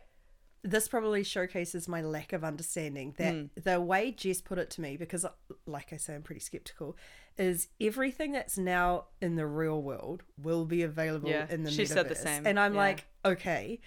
this 0.62 0.88
probably 0.88 1.25
showcases 1.25 1.88
my 1.88 2.02
lack 2.02 2.32
of 2.32 2.44
understanding 2.44 3.14
that 3.16 3.34
mm. 3.34 3.49
the 3.56 3.80
way 3.80 4.12
Jess 4.12 4.42
put 4.42 4.58
it 4.58 4.68
to 4.70 4.80
me, 4.80 4.96
because 4.96 5.25
like 5.66 5.92
I 5.92 5.96
say, 5.96 6.14
I'm 6.14 6.22
pretty 6.22 6.40
skeptical, 6.40 6.96
is 7.38 7.68
everything 7.80 8.32
that's 8.32 8.58
now 8.58 9.06
in 9.22 9.37
the 9.37 9.46
real 9.46 9.80
world 9.80 10.22
will 10.37 10.66
be 10.66 10.82
available 10.82 11.30
yeah, 11.30 11.46
in 11.49 11.62
the 11.62 11.70
she 11.70 11.84
metaverse. 11.84 11.88
said 11.88 12.08
the 12.08 12.14
same. 12.14 12.46
And 12.46 12.60
I'm 12.60 12.75
yeah. 12.75 12.80
like, 12.80 13.06
okay, 13.25 13.80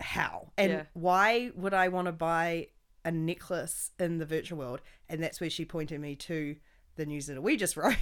how? 0.00 0.52
And 0.56 0.72
yeah. 0.72 0.82
why 0.94 1.50
would 1.56 1.74
I 1.74 1.88
want 1.88 2.06
to 2.06 2.12
buy 2.12 2.68
a 3.04 3.10
necklace 3.10 3.90
in 3.98 4.18
the 4.18 4.26
virtual 4.26 4.58
world? 4.58 4.80
And 5.08 5.20
that's 5.20 5.40
where 5.40 5.50
she 5.50 5.64
pointed 5.64 6.00
me 6.00 6.14
to 6.16 6.54
the 7.00 7.06
news 7.06 7.26
that 7.26 7.42
we 7.42 7.56
just 7.56 7.76
wrote 7.76 7.96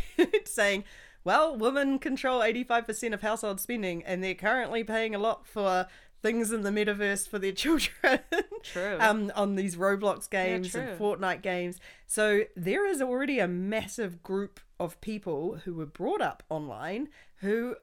saying, 0.45 0.85
well, 1.25 1.57
women 1.57 1.99
control 1.99 2.41
85% 2.41 3.15
of 3.15 3.23
household 3.23 3.61
spending 3.61 4.05
and 4.05 4.23
they're 4.23 4.35
currently 4.35 4.85
paying 4.85 5.15
a 5.15 5.19
lot 5.19 5.47
for 5.47 5.87
things 6.21 6.53
in 6.53 6.63
the 6.63 6.71
metaverse 6.71 7.29
for 7.29 7.39
their 7.39 7.53
children. 7.65 8.21
True. 8.63 8.99
um, 9.01 9.33
on 9.35 9.55
these 9.55 9.77
Roblox 9.77 10.29
games 10.29 10.75
yeah, 10.75 10.81
and 10.81 10.99
Fortnite 10.99 11.43
games. 11.43 11.79
So 12.07 12.43
there 12.57 12.87
is 12.87 13.01
already 13.01 13.39
a 13.39 13.49
massive 13.49 14.23
group 14.23 14.61
of 14.81 15.01
people 15.01 15.61
who 15.65 15.75
were 15.75 15.87
brought 15.87 16.21
up 16.21 16.43
online 16.49 17.09
who 17.37 17.77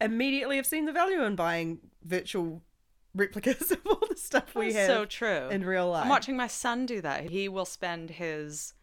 immediately 0.00 0.56
have 0.56 0.66
seen 0.66 0.84
the 0.84 0.92
value 0.92 1.22
in 1.24 1.36
buying 1.36 1.78
virtual 2.02 2.62
replicas 3.14 3.70
of 3.70 3.80
all 3.86 4.02
the 4.08 4.16
stuff 4.16 4.54
we 4.54 4.72
have. 4.72 4.86
So 4.86 5.04
true. 5.04 5.48
In 5.48 5.64
real 5.64 5.90
life. 5.90 6.04
I'm 6.04 6.08
watching 6.10 6.36
my 6.36 6.48
son 6.48 6.86
do 6.86 7.00
that. 7.00 7.30
He 7.30 7.48
will 7.48 7.64
spend 7.64 8.10
his 8.10 8.74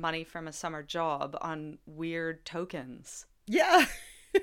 money 0.00 0.24
from 0.24 0.48
a 0.48 0.52
summer 0.52 0.82
job 0.82 1.36
on 1.40 1.78
weird 1.86 2.44
tokens. 2.44 3.26
Yeah. 3.46 3.86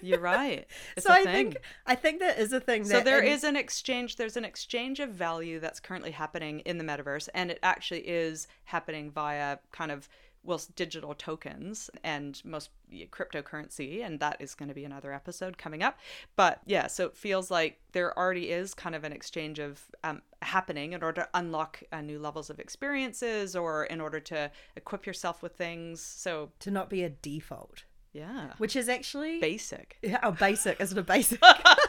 You're 0.01 0.19
right. 0.19 0.65
It's 0.95 1.05
so 1.05 1.13
I 1.13 1.23
thing. 1.23 1.51
think 1.51 1.57
I 1.85 1.95
think 1.95 2.19
that 2.19 2.39
is 2.39 2.53
a 2.53 2.59
thing. 2.59 2.83
That, 2.83 2.89
so 2.89 3.01
there 3.01 3.19
and... 3.19 3.27
is 3.27 3.43
an 3.43 3.55
exchange. 3.55 4.15
There's 4.15 4.37
an 4.37 4.45
exchange 4.45 4.99
of 4.99 5.09
value 5.09 5.59
that's 5.59 5.79
currently 5.79 6.11
happening 6.11 6.61
in 6.61 6.77
the 6.77 6.83
metaverse, 6.83 7.29
and 7.33 7.51
it 7.51 7.59
actually 7.61 8.01
is 8.01 8.47
happening 8.65 9.11
via 9.11 9.57
kind 9.71 9.91
of 9.91 10.09
well 10.45 10.61
digital 10.75 11.13
tokens 11.13 11.89
and 12.03 12.41
most 12.45 12.69
cryptocurrency 13.11 14.05
and 14.05 14.19
that 14.19 14.37
is 14.39 14.55
going 14.55 14.69
to 14.69 14.75
be 14.75 14.85
another 14.85 15.11
episode 15.11 15.57
coming 15.57 15.83
up. 15.83 15.97
But 16.35 16.61
yeah 16.65 16.87
so 16.87 17.07
it 17.07 17.17
feels 17.17 17.51
like 17.51 17.79
there 17.91 18.17
already 18.17 18.49
is 18.51 18.73
kind 18.73 18.95
of 18.95 19.03
an 19.03 19.13
exchange 19.13 19.59
of 19.59 19.81
um, 20.03 20.21
happening 20.41 20.93
in 20.93 21.03
order 21.03 21.23
to 21.23 21.29
unlock 21.33 21.81
uh, 21.91 22.01
new 22.01 22.19
levels 22.19 22.49
of 22.49 22.59
experiences 22.59 23.55
or 23.55 23.85
in 23.85 23.99
order 23.99 24.19
to 24.19 24.51
equip 24.75 25.05
yourself 25.05 25.41
with 25.41 25.55
things. 25.55 26.01
So 26.01 26.51
to 26.59 26.71
not 26.71 26.89
be 26.89 27.03
a 27.03 27.09
default 27.09 27.83
yeah. 28.15 28.53
Which 28.59 28.77
is 28.77 28.87
actually 28.87 29.41
basic. 29.41 29.97
Yeah, 30.01 30.19
oh, 30.23 30.31
basic. 30.31 30.79
Is 30.79 30.93
it 30.93 30.97
a 30.97 31.03
basic? 31.03 31.41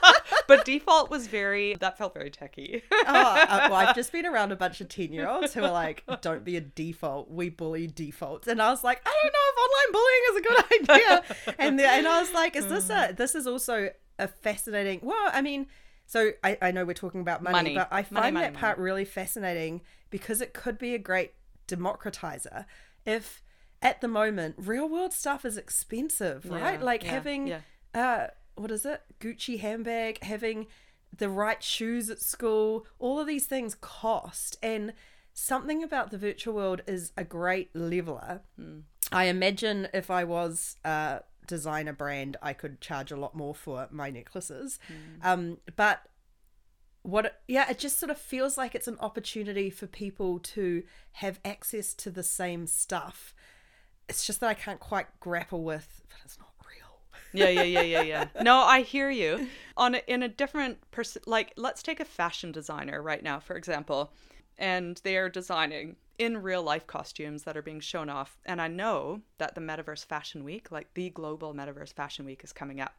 but 0.48 0.64
default 0.64 1.08
was 1.08 1.28
very, 1.28 1.74
that 1.74 1.96
felt 1.96 2.14
very 2.14 2.30
techy. 2.30 2.82
oh, 2.90 3.04
uh, 3.06 3.68
well, 3.70 3.74
I've 3.74 3.94
just 3.94 4.10
been 4.10 4.26
around 4.26 4.50
a 4.50 4.56
bunch 4.56 4.80
of 4.80 4.88
10 4.88 5.12
year 5.12 5.28
olds 5.28 5.54
who 5.54 5.62
are 5.62 5.70
like, 5.70 6.02
don't 6.22 6.44
be 6.44 6.56
a 6.56 6.60
default. 6.60 7.30
We 7.30 7.48
bully 7.48 7.86
defaults. 7.86 8.48
And 8.48 8.60
I 8.60 8.70
was 8.70 8.82
like, 8.82 9.00
I 9.06 9.14
don't 9.22 9.32
know 9.32 9.46
if 9.52 9.56
online 9.68 9.92
bullying 9.92 10.22
is 10.30 10.36
a 10.36 10.42
good 10.42 11.46
idea. 11.52 11.56
and, 11.60 11.78
the, 11.78 11.86
and 11.86 12.08
I 12.08 12.20
was 12.20 12.32
like, 12.32 12.56
is 12.56 12.66
this 12.66 12.90
a, 12.90 13.14
this 13.16 13.36
is 13.36 13.46
also 13.46 13.90
a 14.18 14.26
fascinating, 14.26 15.00
well, 15.04 15.30
I 15.32 15.42
mean, 15.42 15.68
so 16.06 16.32
I, 16.42 16.58
I 16.60 16.70
know 16.72 16.84
we're 16.84 16.94
talking 16.94 17.20
about 17.20 17.40
money, 17.40 17.54
money. 17.54 17.74
but 17.76 17.88
I 17.92 18.02
find 18.02 18.34
money, 18.34 18.46
that 18.46 18.52
money, 18.54 18.60
part 18.60 18.78
really 18.78 19.04
fascinating 19.04 19.82
because 20.10 20.40
it 20.40 20.54
could 20.54 20.76
be 20.76 20.92
a 20.94 20.98
great 20.98 21.34
democratizer 21.68 22.64
if 23.04 23.42
at 23.82 24.00
the 24.00 24.08
moment, 24.08 24.56
real 24.58 24.88
world 24.88 25.12
stuff 25.12 25.44
is 25.44 25.56
expensive, 25.56 26.48
right? 26.48 26.78
Yeah, 26.78 26.84
like 26.84 27.04
yeah, 27.04 27.10
having, 27.10 27.46
yeah. 27.46 27.60
uh, 27.94 28.26
what 28.54 28.70
is 28.70 28.84
it? 28.86 29.02
Gucci 29.20 29.60
handbag, 29.60 30.22
having 30.22 30.66
the 31.16 31.28
right 31.28 31.62
shoes 31.62 32.10
at 32.10 32.20
school, 32.20 32.86
all 32.98 33.20
of 33.20 33.26
these 33.26 33.46
things 33.46 33.74
cost. 33.74 34.56
And 34.62 34.92
something 35.32 35.82
about 35.82 36.10
the 36.10 36.18
virtual 36.18 36.54
world 36.54 36.82
is 36.86 37.12
a 37.16 37.24
great 37.24 37.74
leveler. 37.74 38.42
Mm. 38.60 38.82
I 39.12 39.24
imagine 39.24 39.88
if 39.94 40.10
I 40.10 40.24
was 40.24 40.76
a 40.84 41.20
designer 41.46 41.92
brand, 41.92 42.36
I 42.42 42.52
could 42.52 42.80
charge 42.80 43.12
a 43.12 43.16
lot 43.16 43.34
more 43.34 43.54
for 43.54 43.88
my 43.90 44.10
necklaces. 44.10 44.78
Mm. 44.88 45.26
Um, 45.26 45.58
but 45.76 46.02
what 47.06 47.40
yeah 47.46 47.70
it 47.70 47.78
just 47.78 48.00
sort 48.00 48.10
of 48.10 48.18
feels 48.18 48.58
like 48.58 48.74
it's 48.74 48.88
an 48.88 48.96
opportunity 48.98 49.70
for 49.70 49.86
people 49.86 50.40
to 50.40 50.82
have 51.12 51.38
access 51.44 51.94
to 51.94 52.10
the 52.10 52.24
same 52.24 52.66
stuff 52.66 53.32
it's 54.08 54.26
just 54.26 54.40
that 54.40 54.48
I 54.48 54.54
can't 54.54 54.80
quite 54.80 55.06
grapple 55.20 55.62
with, 55.62 56.02
but 56.08 56.18
it's 56.24 56.38
not 56.38 56.50
real. 56.60 56.98
yeah, 57.32 57.48
yeah, 57.48 57.80
yeah, 57.80 58.00
yeah, 58.00 58.02
yeah. 58.02 58.24
No, 58.42 58.58
I 58.58 58.82
hear 58.82 59.10
you. 59.10 59.48
On 59.76 59.94
a, 59.94 60.02
in 60.06 60.22
a 60.22 60.28
different 60.28 60.90
person, 60.90 61.22
like 61.26 61.52
let's 61.56 61.82
take 61.82 62.00
a 62.00 62.04
fashion 62.04 62.52
designer 62.52 63.02
right 63.02 63.22
now, 63.22 63.40
for 63.40 63.56
example, 63.56 64.12
and 64.58 65.00
they 65.04 65.16
are 65.16 65.28
designing 65.28 65.96
in 66.18 66.42
real 66.42 66.62
life 66.62 66.86
costumes 66.86 67.42
that 67.42 67.56
are 67.56 67.62
being 67.62 67.80
shown 67.80 68.08
off. 68.08 68.38
And 68.46 68.60
I 68.60 68.68
know 68.68 69.20
that 69.38 69.54
the 69.54 69.60
Metaverse 69.60 70.04
Fashion 70.04 70.44
Week, 70.44 70.70
like 70.70 70.94
the 70.94 71.10
global 71.10 71.52
Metaverse 71.52 71.92
Fashion 71.92 72.24
Week, 72.24 72.42
is 72.42 72.52
coming 72.52 72.80
up. 72.80 72.94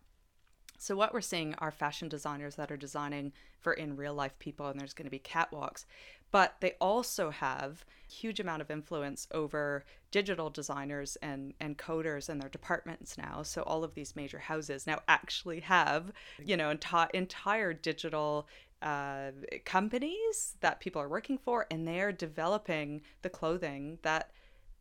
So, 0.79 0.95
what 0.95 1.11
we're 1.13 1.21
seeing 1.21 1.55
are 1.55 1.71
fashion 1.71 2.07
designers 2.07 2.55
that 2.55 2.71
are 2.71 2.77
designing 2.77 3.33
for 3.59 3.73
in 3.73 3.95
real 3.95 4.13
life 4.13 4.37
people, 4.37 4.67
and 4.67 4.79
there's 4.79 4.93
going 4.93 5.07
to 5.07 5.11
be 5.11 5.19
catwalks 5.19 5.85
but 6.31 6.55
they 6.59 6.73
also 6.79 7.29
have 7.29 7.85
huge 8.09 8.39
amount 8.39 8.61
of 8.61 8.71
influence 8.71 9.27
over 9.31 9.83
digital 10.11 10.49
designers 10.49 11.17
and 11.21 11.53
and 11.59 11.77
coders 11.77 12.29
and 12.29 12.41
their 12.41 12.49
departments 12.49 13.17
now 13.17 13.43
so 13.43 13.61
all 13.63 13.83
of 13.83 13.93
these 13.95 14.15
major 14.15 14.39
houses 14.39 14.87
now 14.87 14.99
actually 15.07 15.59
have 15.59 16.11
you 16.43 16.55
know 16.55 16.73
enti- 16.73 17.11
entire 17.11 17.73
digital 17.73 18.47
uh, 18.81 19.31
companies 19.65 20.55
that 20.61 20.79
people 20.79 21.01
are 21.01 21.09
working 21.09 21.37
for 21.37 21.65
and 21.71 21.87
they're 21.87 22.11
developing 22.11 23.01
the 23.23 23.29
clothing 23.29 23.97
that 24.03 24.31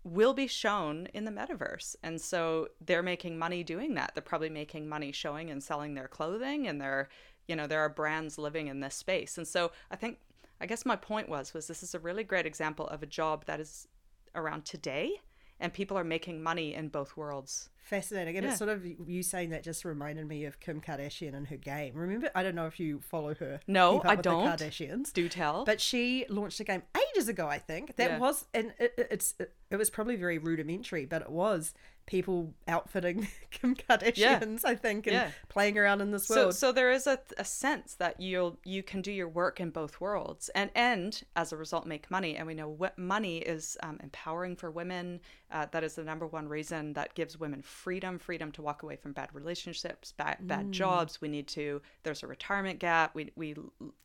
will 0.05 0.35
be 0.35 0.47
shown 0.47 1.09
in 1.15 1.25
the 1.25 1.31
metaverse. 1.31 1.97
And 2.03 2.21
so 2.21 2.69
they're 2.85 3.03
making 3.03 3.39
money 3.39 3.65
doing 3.65 3.95
that. 3.95 4.13
They're 4.15 4.23
probably 4.23 4.51
making 4.51 4.89
money 4.89 5.11
showing 5.11 5.51
and 5.51 5.63
selling 5.63 5.95
their 5.95 6.07
clothing 6.07 6.69
and 6.69 6.81
they're, 6.81 7.09
you 7.49 7.57
know, 7.57 7.67
there 7.67 7.81
are 7.81 7.89
brands 7.89 8.39
living 8.39 8.69
in 8.69 8.81
this 8.81 8.95
space. 8.95 9.37
And 9.37 9.49
so 9.49 9.73
I 9.91 9.97
think 9.97 10.19
I 10.61 10.67
guess 10.67 10.87
my 10.87 10.97
point 10.97 11.29
was 11.29 11.55
was 11.55 11.67
this 11.67 11.83
is 11.83 11.95
a 11.95 11.99
really 11.99 12.25
great 12.25 12.47
example 12.47 12.87
of 12.89 13.03
a 13.03 13.07
job 13.07 13.45
that 13.47 13.61
is 13.61 13.89
around 14.35 14.65
today 14.65 15.21
and 15.59 15.73
people 15.73 15.97
are 15.97 16.05
making 16.05 16.43
money 16.43 16.75
in 16.75 16.89
both 16.89 17.17
worlds. 17.17 17.71
Fascinating. 17.79 18.37
And 18.37 18.45
yeah. 18.45 18.51
it's 18.51 18.59
sort 18.59 18.69
of 18.69 18.85
you 18.85 19.23
saying 19.23 19.51
that 19.51 19.63
just 19.63 19.85
reminded 19.85 20.27
me 20.27 20.45
of 20.45 20.59
Kim 20.61 20.81
Kardashian 20.81 21.35
and 21.35 21.47
her 21.47 21.57
game. 21.57 21.95
Remember, 21.95 22.31
I 22.35 22.43
don't 22.43 22.55
know 22.55 22.67
if 22.67 22.81
you 22.81 23.01
follow 23.01 23.35
her. 23.37 23.61
No, 23.67 24.03
I 24.05 24.17
don't. 24.17 24.47
Kardashians. 24.47 25.13
Do 25.13 25.29
tell. 25.29 25.65
But 25.65 25.81
she 25.81 26.27
launched 26.29 26.59
a 26.61 26.65
game 26.65 26.83
ages 27.13 27.29
ago, 27.29 27.47
I 27.47 27.59
think. 27.59 27.97
That 27.97 28.13
yeah. 28.13 28.19
was, 28.19 28.45
and 28.53 28.75
it, 28.79 28.95
it's, 28.97 29.35
it, 29.39 29.55
it 29.71 29.77
was 29.77 29.89
probably 29.89 30.17
very 30.17 30.39
rudimentary, 30.39 31.07
but 31.07 31.23
it 31.23 31.31
was 31.31 31.75
people 32.07 32.55
outfitting 32.69 33.27
Kim 33.51 33.75
Kardashians, 33.75 34.63
yeah. 34.63 34.71
I 34.71 34.75
think, 34.75 35.07
and 35.07 35.15
yeah. 35.15 35.31
playing 35.49 35.79
around 35.79 36.01
in 36.01 36.11
this 36.11 36.29
world. 36.29 36.55
So, 36.55 36.69
so 36.69 36.73
there 36.73 36.91
is 36.91 37.07
a, 37.07 37.19
a 37.37 37.45
sense 37.45 37.95
that 37.95 38.21
you'll 38.21 38.59
you 38.65 38.83
can 38.83 39.03
do 39.03 39.13
your 39.13 39.29
work 39.29 39.61
in 39.61 39.71
both 39.71 40.01
worlds, 40.01 40.49
and 40.55 40.71
and 40.75 41.23
as 41.35 41.53
a 41.53 41.57
result 41.57 41.87
make 41.87 42.11
money. 42.11 42.37
And 42.37 42.47
we 42.47 42.55
know 42.55 42.69
what 42.69 42.97
money 42.99 43.39
is 43.39 43.77
um, 43.83 43.99
empowering 44.03 44.57
for 44.57 44.71
women. 44.71 45.21
Uh, 45.51 45.67
that 45.71 45.85
is 45.85 45.95
the 45.95 46.03
number 46.03 46.27
one 46.27 46.49
reason 46.49 46.93
that 46.95 47.15
gives 47.15 47.39
women 47.39 47.63
freedom, 47.63 48.19
freedom 48.19 48.51
to 48.51 48.63
walk 48.63 48.83
away 48.83 48.97
from 48.97 49.13
bad 49.13 49.29
relationships, 49.33 50.13
bad 50.13 50.39
bad 50.41 50.67
mm. 50.67 50.71
jobs. 50.71 51.21
We 51.21 51.29
need 51.29 51.47
to. 51.49 51.81
There's 52.03 52.23
a 52.23 52.27
retirement 52.27 52.81
gap. 52.81 53.15
We 53.15 53.31
we 53.37 53.55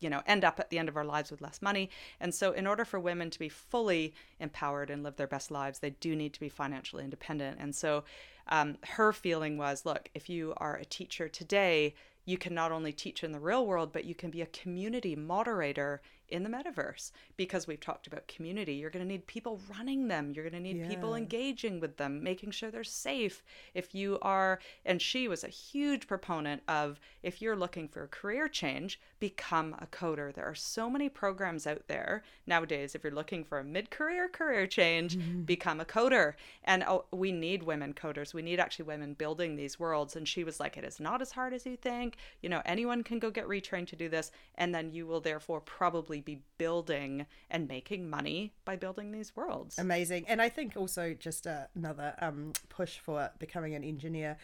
you 0.00 0.08
know 0.10 0.22
end 0.26 0.44
up 0.44 0.60
at 0.60 0.70
the 0.70 0.78
end 0.78 0.88
of 0.88 0.96
our 0.96 1.04
lives 1.04 1.30
with 1.30 1.40
less 1.40 1.60
money, 1.60 1.90
and 2.20 2.32
so 2.32 2.52
in 2.52 2.66
order 2.66 2.84
for 2.84 3.00
women 3.00 3.28
to 3.30 3.38
be 3.38 3.48
fully 3.48 4.14
empowered 4.38 4.88
and 4.88 5.02
live 5.02 5.16
their 5.16 5.26
best 5.26 5.50
lives, 5.50 5.80
they 5.80 5.90
do 5.90 6.14
need 6.14 6.32
to 6.34 6.40
be 6.40 6.48
financially 6.48 7.02
independent. 7.02 7.58
And 7.60 7.74
so 7.74 8.04
um, 8.48 8.76
her 8.84 9.12
feeling 9.12 9.56
was 9.58 9.84
look, 9.84 10.10
if 10.14 10.28
you 10.28 10.54
are 10.58 10.76
a 10.76 10.84
teacher 10.84 11.28
today, 11.28 11.94
you 12.24 12.38
can 12.38 12.54
not 12.54 12.72
only 12.72 12.92
teach 12.92 13.24
in 13.24 13.32
the 13.32 13.40
real 13.40 13.66
world, 13.66 13.92
but 13.92 14.04
you 14.04 14.14
can 14.14 14.30
be 14.30 14.42
a 14.42 14.46
community 14.46 15.16
moderator 15.16 16.00
in 16.32 16.42
the 16.42 16.48
metaverse 16.48 17.12
because 17.36 17.66
we've 17.66 17.80
talked 17.80 18.06
about 18.06 18.26
community. 18.26 18.74
You're 18.74 18.90
going 18.90 19.04
to 19.04 19.08
need 19.08 19.26
people 19.26 19.60
running 19.76 20.08
them. 20.08 20.32
You're 20.32 20.48
going 20.48 20.62
to 20.62 20.72
need 20.72 20.88
people 20.88 21.14
engaging 21.14 21.78
with 21.78 21.98
them, 21.98 22.22
making 22.22 22.52
sure 22.52 22.70
they're 22.70 22.84
safe. 22.84 23.42
If 23.74 23.94
you 23.94 24.18
are, 24.22 24.58
and 24.84 25.00
she 25.00 25.28
was 25.28 25.44
a 25.44 25.48
huge 25.48 26.06
proponent 26.06 26.62
of 26.66 26.98
if 27.22 27.42
you're 27.42 27.56
looking 27.56 27.88
for 27.88 28.04
a 28.04 28.08
career 28.08 28.48
change, 28.48 28.98
become 29.20 29.76
a 29.80 29.86
coder. 29.86 30.32
There 30.32 30.46
are 30.46 30.54
so 30.54 30.88
many 30.88 31.08
programs 31.08 31.66
out 31.66 31.86
there 31.86 32.22
nowadays. 32.46 32.94
If 32.94 33.04
you're 33.04 33.12
looking 33.12 33.44
for 33.44 33.58
a 33.58 33.64
mid 33.64 33.90
career 33.90 34.28
career 34.28 34.66
change, 34.66 35.16
mm-hmm. 35.16 35.42
become 35.42 35.80
a 35.80 35.84
coder. 35.84 36.34
And 36.64 36.82
oh, 36.86 37.04
we 37.12 37.30
need 37.30 37.62
women 37.62 37.92
coders. 37.92 38.32
We 38.32 38.42
need 38.42 38.58
actually 38.58 38.86
women 38.86 39.14
building 39.14 39.56
these 39.56 39.78
worlds. 39.78 40.16
And 40.16 40.26
she 40.26 40.44
was 40.44 40.58
like, 40.58 40.76
it 40.76 40.84
is 40.84 40.98
not 40.98 41.20
as 41.20 41.32
hard 41.32 41.52
as 41.52 41.66
you 41.66 41.76
think. 41.76 42.16
You 42.40 42.48
know, 42.48 42.62
anyone 42.64 43.02
can 43.02 43.18
go 43.18 43.30
get 43.30 43.46
retrained 43.46 43.88
to 43.88 43.96
do 43.96 44.08
this. 44.08 44.30
And 44.56 44.74
then 44.74 44.90
you 44.90 45.06
will 45.06 45.20
therefore 45.20 45.60
probably 45.60 46.21
be 46.22 46.42
building 46.58 47.26
and 47.50 47.68
making 47.68 48.08
money 48.08 48.52
by 48.64 48.76
building 48.76 49.12
these 49.12 49.34
worlds. 49.36 49.78
Amazing. 49.78 50.24
And 50.28 50.40
I 50.40 50.48
think 50.48 50.76
also 50.76 51.14
just 51.14 51.46
uh, 51.46 51.64
another 51.74 52.14
um, 52.20 52.52
push 52.68 52.98
for 52.98 53.30
becoming 53.38 53.74
an 53.74 53.84
engineer. 53.84 54.36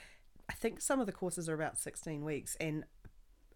I 0.49 0.55
think 0.55 0.81
some 0.81 1.01
of 1.01 1.07
the 1.07 1.12
courses 1.12 1.49
are 1.49 1.55
about 1.55 1.79
16 1.79 2.25
weeks. 2.25 2.57
And 2.61 2.85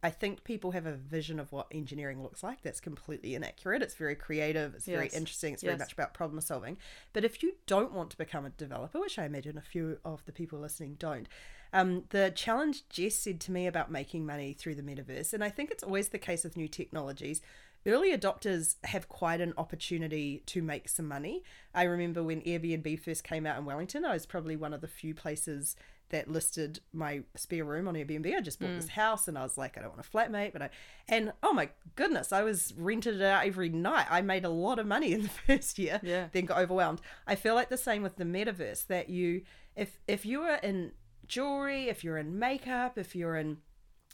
I 0.05 0.11
think 0.11 0.43
people 0.43 0.73
have 0.73 0.87
a 0.87 0.95
vision 0.95 1.39
of 1.39 1.53
what 1.53 1.69
engineering 1.71 2.23
looks 2.23 2.43
like 2.43 2.63
that's 2.63 2.81
completely 2.81 3.37
inaccurate. 3.37 3.83
It's 3.83 3.95
very 3.95 4.17
creative, 4.17 4.75
it's 4.75 4.87
very 4.87 5.09
interesting, 5.15 5.55
it's 5.55 5.63
very 5.63 5.77
much 5.77 5.93
about 5.93 6.13
problem 6.13 6.41
solving. 6.41 6.77
But 7.13 7.25
if 7.25 7.43
you 7.43 7.55
don't 7.67 7.93
want 7.93 8.11
to 8.11 8.17
become 8.17 8.45
a 8.45 8.51
developer, 8.51 8.99
which 8.99 9.19
I 9.19 9.27
imagine 9.27 9.57
a 9.57 9.63
few 9.63 9.99
of 10.05 10.25
the 10.25 10.33
people 10.33 10.59
listening 10.59 10.97
don't, 10.99 11.29
um, 11.73 12.05
the 12.11 12.33
challenge 12.35 12.89
Jess 12.89 13.15
said 13.15 13.41
to 13.43 13.53
me 13.53 13.67
about 13.69 13.93
making 13.93 14.27
money 14.27 14.53
through 14.53 14.75
the 14.75 14.83
metaverse, 14.83 15.33
and 15.33 15.45
I 15.45 15.51
think 15.51 15.71
it's 15.71 15.85
always 15.85 16.09
the 16.09 16.19
case 16.19 16.43
with 16.43 16.57
new 16.57 16.69
technologies. 16.69 17.41
Early 17.87 18.17
adopters 18.17 18.77
have 18.85 19.09
quite 19.09 19.41
an 19.41 19.55
opportunity 19.59 20.43
to 20.47 20.63
make 20.63 20.89
some 20.89 21.09
money. 21.09 21.43
I 21.75 21.83
remember 21.85 22.23
when 22.23 22.41
Airbnb 22.43 23.01
first 23.01 23.25
came 23.25 23.45
out 23.47 23.59
in 23.59 23.65
Wellington, 23.65 24.05
I 24.05 24.13
was 24.13 24.27
probably 24.27 24.55
one 24.57 24.73
of 24.73 24.81
the 24.81 24.89
few 24.89 25.15
places 25.15 25.75
that 26.11 26.29
listed 26.31 26.79
my 26.93 27.23
spare 27.37 27.65
room 27.65 27.89
on 27.89 27.95
Airbnb. 27.95 28.37
I 28.37 28.41
just 28.41 28.61
bought 28.61 28.69
Mm. 28.71 28.77
this 28.77 28.89
house 28.91 29.29
and 29.29 29.39
I 29.39 29.43
was 29.43 29.57
like, 29.57 29.79
I 29.79 29.81
don't 29.81 29.97
want 29.97 30.07
a 30.07 30.11
flatmate, 30.11 30.53
but 30.53 30.61
I 30.63 30.71
and 31.09 31.33
oh 31.43 31.55
my 31.55 31.71
goodness, 31.97 32.33
I 32.33 32.43
was 32.43 32.75
rented 32.77 33.17
it 33.17 33.23
out 33.23 33.47
every 33.47 33.71
night. 33.71 34.07
I 34.11 34.21
made 34.21 34.45
a 34.45 34.51
lot 34.51 34.79
of 34.79 34.87
money 34.87 35.13
in 35.15 35.23
the 35.23 35.29
first 35.29 35.79
year, 35.79 36.01
Yeah. 36.03 36.29
then 36.33 36.45
got 36.45 36.59
overwhelmed. 36.59 37.01
I 37.27 37.35
feel 37.35 37.55
like 37.55 37.71
the 37.71 37.79
same 37.79 38.03
with 38.03 38.17
the 38.17 38.25
metaverse 38.25 38.87
that 38.89 39.09
you 39.09 39.43
if 39.75 39.99
if 40.07 40.27
you 40.27 40.43
are 40.43 40.57
in 40.57 40.93
jewelry, 41.27 41.89
if 41.89 42.05
you're 42.05 42.19
in 42.19 42.39
makeup, 42.39 42.99
if 42.99 43.17
you're 43.17 43.37
in 43.37 43.57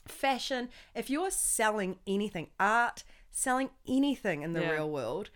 fashion, 0.07 0.69
if 0.95 1.09
you're 1.09 1.29
selling 1.31 1.97
anything, 2.07 2.47
art, 2.59 3.03
selling 3.31 3.69
anything 3.87 4.41
in 4.41 4.53
the 4.53 4.61
Yeah. 4.61 4.71
real 4.71 4.89
world, 4.89 5.29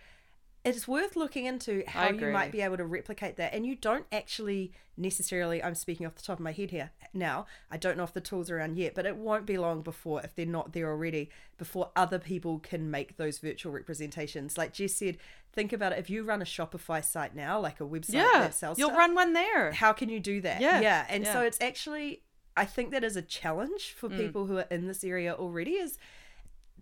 it's 0.64 0.88
worth 0.88 1.14
looking 1.14 1.44
into 1.44 1.84
how 1.86 2.08
you 2.08 2.28
might 2.32 2.50
be 2.50 2.62
able 2.62 2.78
to 2.78 2.86
replicate 2.86 3.36
that. 3.36 3.52
And 3.52 3.66
you 3.66 3.74
don't 3.76 4.06
actually 4.10 4.72
necessarily, 4.96 5.62
I'm 5.62 5.74
speaking 5.74 6.06
off 6.06 6.14
the 6.14 6.22
top 6.22 6.38
of 6.38 6.42
my 6.44 6.52
head 6.52 6.70
here 6.70 6.90
now, 7.12 7.44
I 7.70 7.76
don't 7.76 7.98
know 7.98 8.04
if 8.04 8.14
the 8.14 8.20
tools 8.22 8.50
are 8.50 8.56
around 8.58 8.78
yet, 8.78 8.94
but 8.94 9.04
it 9.04 9.16
won't 9.16 9.44
be 9.44 9.58
long 9.58 9.82
before, 9.82 10.22
if 10.22 10.34
they're 10.34 10.46
not 10.46 10.72
there 10.72 10.88
already, 10.88 11.28
before 11.58 11.90
other 11.94 12.18
people 12.18 12.60
can 12.60 12.90
make 12.90 13.16
those 13.18 13.38
virtual 13.38 13.72
representations. 13.72 14.56
Like 14.56 14.72
Jess 14.72 14.94
said, 14.94 15.18
think 15.52 15.72
about 15.72 15.92
it. 15.92 15.98
If 15.98 16.08
you 16.08 16.22
run 16.24 16.40
a 16.40 16.46
Shopify 16.46 17.04
site 17.04 17.34
now, 17.34 17.60
like 17.60 17.80
a 17.80 17.84
website 17.84 18.14
yeah, 18.14 18.30
that 18.34 18.54
sells 18.54 18.78
you'll 18.78 18.88
stuff, 18.88 18.98
run 18.98 19.14
one 19.14 19.32
there. 19.34 19.72
how 19.72 19.92
can 19.92 20.08
you 20.08 20.18
do 20.20 20.40
that? 20.40 20.60
Yeah, 20.62 20.80
Yeah. 20.80 21.06
And 21.10 21.26
so 21.26 21.42
it's 21.42 21.60
actually 21.60 22.22
I 22.56 22.64
think 22.64 22.92
that 22.92 23.02
is 23.02 23.16
a 23.16 23.22
challenge 23.22 23.92
for 23.94 24.08
Mm. 24.08 24.16
people 24.16 24.46
who 24.46 24.58
are 24.58 24.66
in 24.70 24.86
this 24.86 25.02
area 25.02 25.34
already 25.34 25.72
is 25.72 25.98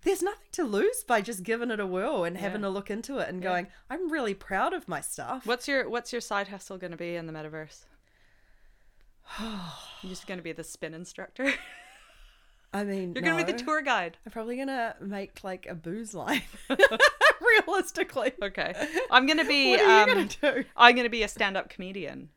there's 0.02 0.22
nothing 0.22 0.48
to 0.52 0.64
lose 0.64 1.04
by 1.04 1.20
just 1.20 1.42
giving 1.42 1.70
it 1.70 1.80
a 1.80 1.86
whirl 1.86 2.24
and 2.24 2.36
having 2.36 2.64
a 2.64 2.70
look 2.70 2.90
into 2.90 3.18
it 3.18 3.28
and 3.28 3.40
going, 3.40 3.68
I'm 3.88 4.10
really 4.10 4.34
proud 4.34 4.72
of 4.72 4.88
my 4.88 5.00
stuff. 5.00 5.46
What's 5.46 5.68
your 5.68 5.88
What's 5.88 6.12
your 6.12 6.20
side 6.20 6.48
hustle 6.48 6.78
going 6.78 6.90
to 6.90 6.96
be 6.96 7.14
in 7.14 7.26
the 7.26 7.32
metaverse? 7.32 7.84
You're 9.40 10.10
just 10.10 10.26
going 10.26 10.38
to 10.38 10.44
be 10.44 10.52
the 10.52 10.64
spin 10.64 10.94
instructor. 10.94 11.52
I 12.74 12.84
mean, 12.84 13.12
You're 13.14 13.22
going 13.22 13.38
to 13.38 13.44
be 13.44 13.52
the 13.52 13.58
tour 13.58 13.82
guide. 13.82 14.16
I'm 14.24 14.32
probably 14.32 14.56
gonna 14.56 14.96
make 15.00 15.44
like 15.44 15.66
a 15.66 15.74
booze 15.74 16.14
line. 16.14 16.42
Realistically. 17.68 18.32
Okay. 18.42 18.74
I'm 19.10 19.26
going 19.26 19.38
to 19.42 19.44
be. 19.44 19.72
What 19.72 19.80
are 19.80 19.84
you 19.84 20.02
um, 20.02 20.06
gonna 20.08 20.54
do? 20.54 20.64
I'm 20.76 20.94
going 20.94 21.04
to 21.04 21.10
be 21.10 21.22
a 21.22 21.28
stand-up 21.28 21.68
comedian. 21.68 22.30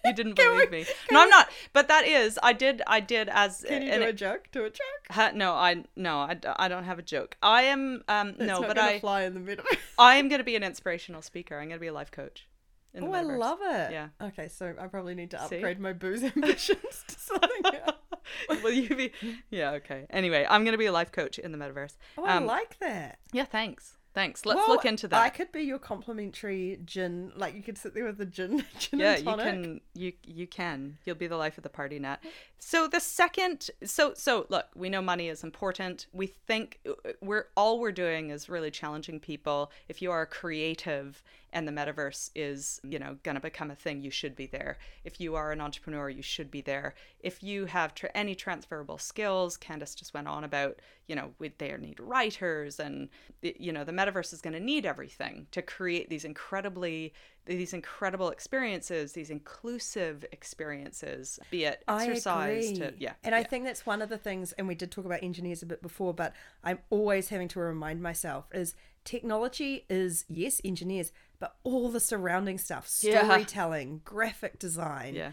you 0.04 0.12
didn't 0.14 0.34
believe 0.36 0.70
we- 0.70 0.78
me. 0.80 0.86
No, 1.10 1.22
I'm 1.22 1.30
not. 1.30 1.48
But 1.72 1.88
that 1.88 2.06
is. 2.06 2.38
I 2.42 2.52
did. 2.52 2.82
I 2.86 3.00
did 3.00 3.28
as. 3.30 3.64
Can 3.66 3.82
you 3.82 3.90
an- 3.92 4.00
do 4.00 4.06
a 4.06 4.12
joke? 4.12 4.48
Do 4.52 4.64
a 4.64 4.70
joke? 4.70 5.06
Ha- 5.10 5.32
no, 5.34 5.52
I 5.52 5.84
no, 5.96 6.18
I, 6.18 6.38
I 6.56 6.68
don't 6.68 6.84
have 6.84 6.98
a 6.98 7.02
joke. 7.02 7.36
I 7.42 7.62
am 7.62 8.02
um 8.08 8.34
no, 8.38 8.60
not 8.60 8.68
but 8.68 8.78
I 8.78 8.98
fly 9.00 9.22
in 9.22 9.34
the 9.34 9.40
metaverse. 9.40 9.76
I 9.98 10.16
am 10.16 10.28
going 10.28 10.38
to 10.40 10.44
be 10.44 10.56
an 10.56 10.62
inspirational 10.62 11.22
speaker. 11.22 11.56
I'm 11.58 11.68
going 11.68 11.78
to 11.78 11.80
be 11.80 11.88
a 11.88 11.92
life 11.92 12.10
coach. 12.10 12.46
in 12.94 13.02
the 13.04 13.08
Oh, 13.10 13.12
I 13.12 13.22
love 13.22 13.58
it. 13.62 13.92
Yeah. 13.92 14.08
Okay, 14.20 14.48
so 14.48 14.74
I 14.80 14.86
probably 14.86 15.14
need 15.14 15.30
to 15.32 15.38
See? 15.48 15.56
upgrade 15.56 15.78
my 15.80 15.92
booze 15.92 16.22
ambitions 16.22 17.04
to 17.08 17.14
something 17.18 17.74
else. 17.86 18.62
Will 18.62 18.72
you 18.72 18.94
be? 18.94 19.12
Yeah. 19.50 19.72
Okay. 19.72 20.06
Anyway, 20.10 20.46
I'm 20.48 20.62
going 20.64 20.72
to 20.72 20.78
be 20.78 20.86
a 20.86 20.92
life 20.92 21.10
coach 21.12 21.38
in 21.38 21.50
the 21.52 21.58
metaverse. 21.58 21.96
Oh, 22.16 22.24
I 22.24 22.36
Um, 22.36 22.46
like 22.46 22.78
that. 22.78 23.18
Yeah. 23.32 23.44
Thanks. 23.44 23.96
Thanks. 24.12 24.44
Let's 24.44 24.58
Well, 24.58 24.70
look 24.70 24.84
into 24.84 25.06
that. 25.08 25.20
I 25.20 25.28
could 25.28 25.52
be 25.52 25.62
your 25.62 25.78
complimentary 25.78 26.80
gin. 26.84 27.32
Like 27.36 27.54
you 27.54 27.62
could 27.62 27.78
sit 27.78 27.94
there 27.94 28.04
with 28.04 28.18
the 28.18 28.26
gin, 28.26 28.64
gin 28.78 28.98
yeah, 28.98 29.16
and 29.16 29.24
you 29.24 29.36
can. 29.36 29.80
You 29.94 30.12
you 30.26 30.46
can. 30.48 30.98
You'll 31.04 31.14
be 31.16 31.28
the 31.28 31.36
life 31.36 31.56
of 31.58 31.62
the 31.62 31.68
party, 31.68 31.98
Nat. 32.00 32.18
So 32.58 32.88
the 32.88 33.00
second, 33.00 33.70
so 33.84 34.12
so 34.14 34.46
look, 34.48 34.66
we 34.74 34.88
know 34.88 35.00
money 35.00 35.28
is 35.28 35.44
important. 35.44 36.06
We 36.12 36.26
think 36.26 36.80
uh, 36.88 37.12
we're 37.20 37.46
all 37.56 37.78
we're 37.78 37.92
doing 37.92 38.30
is 38.30 38.48
really 38.48 38.72
challenging 38.72 39.20
people. 39.20 39.70
If 39.88 40.02
you 40.02 40.10
are 40.10 40.26
creative 40.26 41.22
and 41.52 41.66
the 41.66 41.72
metaverse 41.72 42.30
is, 42.34 42.80
you 42.84 42.98
know, 42.98 43.16
going 43.22 43.34
to 43.34 43.40
become 43.40 43.70
a 43.70 43.74
thing, 43.74 44.02
you 44.02 44.10
should 44.10 44.36
be 44.36 44.46
there. 44.46 44.78
If 45.04 45.20
you 45.20 45.34
are 45.34 45.52
an 45.52 45.60
entrepreneur, 45.60 46.08
you 46.08 46.22
should 46.22 46.50
be 46.50 46.60
there. 46.60 46.94
If 47.20 47.42
you 47.42 47.66
have 47.66 47.94
tr 47.94 48.06
any 48.14 48.34
transferable 48.34 48.98
skills, 48.98 49.56
Candace 49.56 49.94
just 49.94 50.14
went 50.14 50.28
on 50.28 50.44
about, 50.44 50.80
you 51.10 51.16
know, 51.16 51.32
we, 51.40 51.50
they 51.58 51.76
need 51.76 51.98
writers 51.98 52.78
and, 52.78 53.08
you 53.42 53.72
know, 53.72 53.82
the 53.82 53.90
metaverse 53.90 54.32
is 54.32 54.40
going 54.40 54.52
to 54.52 54.60
need 54.60 54.86
everything 54.86 55.48
to 55.50 55.60
create 55.60 56.08
these 56.08 56.24
incredibly, 56.24 57.12
these 57.46 57.74
incredible 57.74 58.30
experiences, 58.30 59.12
these 59.12 59.28
inclusive 59.28 60.24
experiences, 60.30 61.40
be 61.50 61.64
it 61.64 61.82
exercise 61.88 62.70
to, 62.78 62.94
yeah. 62.96 63.14
And 63.24 63.34
I 63.34 63.42
think 63.42 63.64
that's 63.64 63.84
one 63.84 64.02
of 64.02 64.08
the 64.08 64.18
things, 64.18 64.52
and 64.52 64.68
we 64.68 64.76
did 64.76 64.92
talk 64.92 65.04
about 65.04 65.20
engineers 65.24 65.64
a 65.64 65.66
bit 65.66 65.82
before, 65.82 66.14
but 66.14 66.32
I'm 66.62 66.78
always 66.90 67.30
having 67.30 67.48
to 67.48 67.58
remind 67.58 68.00
myself 68.00 68.44
is 68.54 68.76
technology 69.04 69.86
is 69.90 70.24
yes, 70.28 70.60
engineers, 70.64 71.10
but 71.40 71.56
all 71.64 71.88
the 71.88 71.98
surrounding 71.98 72.56
stuff, 72.58 72.88
Yeah. 73.02 73.24
storytelling, 73.24 74.02
graphic 74.04 74.60
design, 74.60 75.16
yeah. 75.16 75.32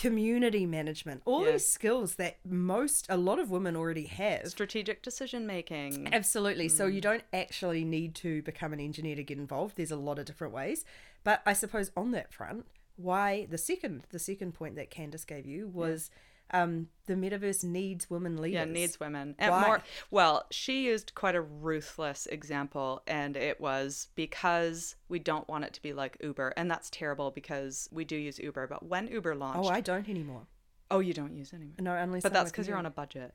Community 0.00 0.64
management, 0.64 1.22
all 1.24 1.44
Yeah. 1.44 1.52
these 1.52 1.66
skills 1.68 2.14
that 2.16 2.36
most 2.44 3.06
a 3.08 3.16
lot 3.16 3.38
of 3.38 3.50
women 3.50 3.74
already 3.76 4.04
have. 4.06 4.46
Strategic 4.48 5.02
decision 5.02 5.46
making. 5.46 6.12
Absolutely. 6.12 6.68
So 6.68 6.88
Mm. 6.88 6.94
you 6.94 7.00
don't 7.00 7.24
actually 7.32 7.84
need 7.84 8.14
to 8.16 8.42
become 8.42 8.72
an 8.72 8.80
engineer 8.80 9.16
to 9.16 9.24
get 9.24 9.38
involved. 9.38 9.76
There's 9.76 9.90
a 9.90 9.96
lot 9.96 10.18
of 10.18 10.24
different 10.24 10.54
ways. 10.54 10.84
But 11.24 11.42
I 11.44 11.52
suppose 11.52 11.90
on 11.96 12.12
that 12.12 12.32
front, 12.32 12.66
why 12.96 13.46
the 13.46 13.58
second 13.58 14.04
the 14.10 14.18
second 14.18 14.52
point 14.54 14.76
that 14.76 14.90
Candace 14.90 15.24
gave 15.24 15.46
you 15.46 15.66
was 15.68 16.10
um, 16.50 16.88
the 17.06 17.14
metaverse 17.14 17.64
needs 17.64 18.08
women 18.08 18.36
leaders. 18.36 18.66
Yeah, 18.66 18.72
needs 18.72 19.00
women. 19.00 19.34
And 19.38 19.50
Why? 19.50 19.66
more 19.66 19.82
well, 20.10 20.46
she 20.50 20.84
used 20.84 21.14
quite 21.14 21.34
a 21.34 21.40
ruthless 21.40 22.26
example 22.26 23.02
and 23.06 23.36
it 23.36 23.60
was 23.60 24.08
because 24.14 24.96
we 25.08 25.18
don't 25.18 25.48
want 25.48 25.64
it 25.64 25.72
to 25.74 25.82
be 25.82 25.92
like 25.92 26.16
Uber. 26.20 26.54
And 26.56 26.70
that's 26.70 26.90
terrible 26.90 27.30
because 27.30 27.88
we 27.92 28.04
do 28.04 28.16
use 28.16 28.38
Uber, 28.38 28.66
but 28.66 28.84
when 28.84 29.08
Uber 29.08 29.34
launched 29.34 29.68
Oh, 29.70 29.72
I 29.72 29.80
don't 29.80 30.08
anymore. 30.08 30.46
Oh, 30.90 31.00
you 31.00 31.12
don't 31.12 31.34
use 31.34 31.52
it 31.52 31.56
anymore. 31.56 31.76
No, 31.80 31.94
unless 31.94 32.22
But 32.22 32.32
I'm 32.32 32.34
that's 32.34 32.50
because 32.50 32.66
you're 32.68 32.78
on 32.78 32.86
a 32.86 32.90
budget. 32.90 33.34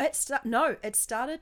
It 0.00 0.16
sta- 0.16 0.40
no, 0.44 0.76
it 0.82 0.96
started 0.96 1.40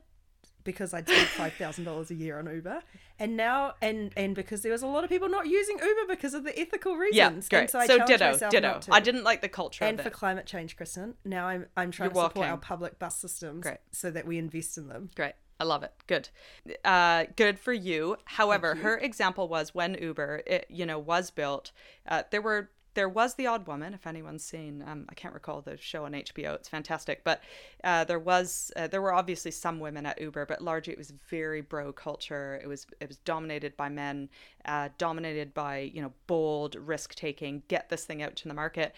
because 0.65 0.93
I'd 0.95 1.09
spent 1.09 1.29
five 1.29 1.53
thousand 1.55 1.85
dollars 1.85 2.11
a 2.11 2.15
year 2.15 2.39
on 2.39 2.47
Uber, 2.53 2.83
and 3.19 3.37
now 3.37 3.75
and 3.81 4.13
and 4.17 4.35
because 4.35 4.63
there 4.63 4.73
was 4.73 4.83
a 4.83 4.87
lot 4.87 5.05
of 5.05 5.11
people 5.11 5.29
not 5.29 5.47
using 5.47 5.79
Uber 5.79 6.07
because 6.09 6.35
of 6.35 6.45
the 6.45 6.59
ethical 6.59 6.97
reasons. 6.97 7.49
Yeah, 7.51 7.59
great. 7.61 7.71
so 7.71 7.79
So, 7.79 7.95
I 7.95 8.07
challenged 8.07 8.41
ditto, 8.41 8.51
ditto. 8.51 8.81
I 8.93 9.01
didn't 9.01 9.25
like 9.25 9.41
the 9.41 9.49
culture 9.49 9.85
and 9.85 10.01
for 10.01 10.11
climate 10.11 10.47
change, 10.47 10.77
Kristen. 10.77 11.15
Now 11.25 11.47
I'm 11.47 11.67
I'm 11.77 11.91
trying 11.91 12.09
You're 12.11 12.15
to 12.15 12.29
support 12.29 12.37
walking. 12.37 12.51
our 12.51 12.59
public 12.59 12.99
bus 12.99 13.17
systems 13.17 13.63
Great. 13.63 13.79
so 13.93 14.11
that 14.11 14.27
we 14.27 14.39
invest 14.39 14.79
in 14.79 14.89
them. 14.89 15.11
Great. 15.17 15.35
I 15.59 15.65
love 15.65 15.83
it. 15.83 15.93
Good. 16.07 16.31
Uh, 16.85 17.25
good 17.37 17.59
for 17.59 17.75
you. 17.75 18.17
However, 18.25 18.77
her 18.77 18.97
example 18.97 19.47
was 19.47 19.75
when 19.75 19.95
Uber, 20.01 20.43
it, 20.47 20.67
you 20.71 20.87
know, 20.87 20.99
was 20.99 21.31
built. 21.31 21.71
Uh, 22.09 22.23
there 22.31 22.41
were 22.41 22.71
there 22.95 23.09
was 23.09 23.35
the 23.35 23.47
odd 23.47 23.67
woman. 23.67 23.95
If 23.95 24.07
anyone's 24.07 24.45
seen, 24.45 24.83
um, 24.87 25.07
I 25.09 25.15
can't 25.15 25.35
recall 25.35 25.61
the 25.61 25.77
show 25.77 26.05
on 26.05 26.13
HBO. 26.13 26.55
It's 26.55 26.69
fantastic, 26.69 27.23
but 27.25 27.43
uh, 27.85 28.05
there 28.05 28.19
was 28.19 28.73
uh, 28.77 28.87
there 28.87 29.03
were 29.03 29.13
obviously 29.13 29.51
some 29.51 29.81
women 29.81 30.07
at 30.07 30.21
Uber, 30.21 30.47
but 30.47 30.61
largely 30.61 30.93
it 30.93 30.99
was 30.99 31.13
very 31.29 31.61
bro 31.61 31.93
culture. 31.93 32.61
It 32.63 32.67
was 32.67 32.87
it 33.01 33.09
was 33.09 33.19
dominated 33.19 33.77
by 33.77 33.89
men, 33.89 34.29
uh, 34.65 34.89
dominated 34.99 35.55
by 35.55 35.79
you 35.79 36.03
know 36.03 36.13
bold 36.27 36.75
risk 36.75 37.15
taking, 37.15 37.63
get 37.69 37.89
this 37.89 38.05
thing 38.05 38.23
out 38.23 38.37
to 38.37 38.49
the 38.49 38.55
market 38.55 38.95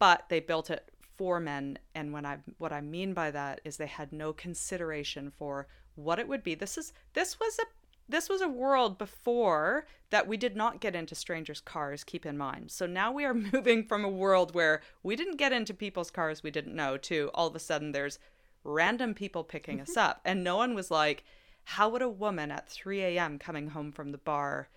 but 0.00 0.24
they 0.28 0.40
built 0.40 0.70
it 0.70 0.90
for 1.16 1.38
men 1.38 1.78
and 1.94 2.12
when 2.12 2.26
i 2.26 2.36
what 2.58 2.72
i 2.72 2.80
mean 2.80 3.14
by 3.14 3.30
that 3.30 3.60
is 3.64 3.76
they 3.76 3.86
had 3.86 4.12
no 4.12 4.32
consideration 4.32 5.30
for 5.38 5.68
what 5.94 6.18
it 6.18 6.28
would 6.28 6.42
be. 6.42 6.54
This 6.54 6.76
is 6.76 6.92
this 7.12 7.38
was 7.38 7.58
a 7.58 7.66
this 8.08 8.28
was 8.28 8.40
a 8.40 8.48
world 8.48 8.98
before 8.98 9.86
that 10.10 10.26
we 10.28 10.36
did 10.36 10.56
not 10.56 10.80
get 10.80 10.94
into 10.94 11.14
strangers' 11.14 11.60
cars, 11.60 12.04
keep 12.04 12.26
in 12.26 12.36
mind. 12.36 12.70
So 12.70 12.86
now 12.86 13.12
we 13.12 13.24
are 13.24 13.34
moving 13.52 13.84
from 13.84 14.04
a 14.04 14.10
world 14.10 14.54
where 14.54 14.82
we 15.02 15.16
didn't 15.16 15.36
get 15.36 15.52
into 15.52 15.74
people's 15.74 16.10
cars 16.10 16.42
we 16.42 16.50
didn't 16.50 16.76
know 16.76 16.96
to 16.98 17.30
all 17.34 17.48
of 17.48 17.56
a 17.56 17.60
sudden 17.60 17.92
there's 17.92 18.18
random 18.62 19.14
people 19.14 19.44
picking 19.44 19.80
us 19.80 19.90
mm-hmm. 19.90 20.10
up. 20.10 20.20
And 20.24 20.44
no 20.44 20.56
one 20.56 20.74
was 20.74 20.90
like, 20.90 21.24
how 21.64 21.88
would 21.88 22.02
a 22.02 22.08
woman 22.08 22.50
at 22.50 22.68
3 22.68 23.02
a.m. 23.02 23.38
coming 23.38 23.68
home 23.68 23.90
from 23.90 24.12
the 24.12 24.18
bar 24.18 24.68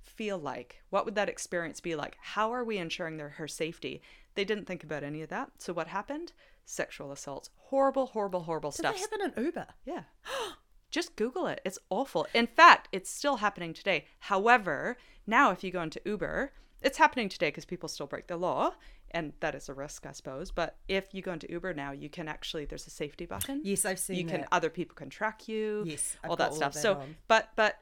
feel 0.00 0.38
like? 0.38 0.82
What 0.90 1.04
would 1.04 1.16
that 1.16 1.28
experience 1.28 1.80
be 1.80 1.96
like? 1.96 2.16
How 2.20 2.52
are 2.52 2.64
we 2.64 2.78
ensuring 2.78 3.16
their, 3.16 3.30
her 3.30 3.48
safety? 3.48 4.00
They 4.34 4.44
didn't 4.44 4.66
think 4.66 4.84
about 4.84 5.02
any 5.02 5.22
of 5.22 5.28
that. 5.30 5.50
So 5.58 5.72
what 5.72 5.88
happened? 5.88 6.32
Sexual 6.64 7.10
assaults. 7.10 7.50
Horrible, 7.56 8.06
horrible, 8.06 8.44
horrible 8.44 8.70
Did 8.70 8.78
stuff. 8.78 8.94
that 8.94 9.20
happen 9.20 9.32
in 9.36 9.44
Uber? 9.44 9.66
Yeah. 9.84 10.02
Just 10.96 11.14
Google 11.14 11.46
it. 11.46 11.60
It's 11.62 11.78
awful. 11.90 12.26
In 12.32 12.46
fact, 12.46 12.88
it's 12.90 13.10
still 13.10 13.36
happening 13.36 13.74
today. 13.74 14.06
However, 14.18 14.96
now 15.26 15.50
if 15.50 15.62
you 15.62 15.70
go 15.70 15.82
into 15.82 16.00
Uber, 16.06 16.54
it's 16.80 16.96
happening 16.96 17.28
today 17.28 17.48
because 17.48 17.66
people 17.66 17.86
still 17.86 18.06
break 18.06 18.28
the 18.28 18.38
law, 18.38 18.72
and 19.10 19.34
that 19.40 19.54
is 19.54 19.68
a 19.68 19.74
risk, 19.74 20.06
I 20.06 20.12
suppose. 20.12 20.50
But 20.50 20.78
if 20.88 21.12
you 21.12 21.20
go 21.20 21.34
into 21.34 21.50
Uber 21.50 21.74
now, 21.74 21.92
you 21.92 22.08
can 22.08 22.28
actually 22.28 22.64
there's 22.64 22.86
a 22.86 22.90
safety 22.90 23.26
button. 23.26 23.60
Yes, 23.62 23.84
I've 23.84 23.98
seen 23.98 24.16
it. 24.16 24.20
you 24.20 24.26
can 24.26 24.46
other 24.50 24.70
people 24.70 24.94
can 24.94 25.10
track 25.10 25.46
you. 25.46 25.82
Yes, 25.84 26.16
I've 26.24 26.30
all 26.30 26.36
that 26.36 26.52
all 26.52 26.56
stuff. 26.56 26.72
that 26.72 26.80
so, 26.80 26.94
on. 26.94 27.16
but 27.28 27.50
but 27.56 27.76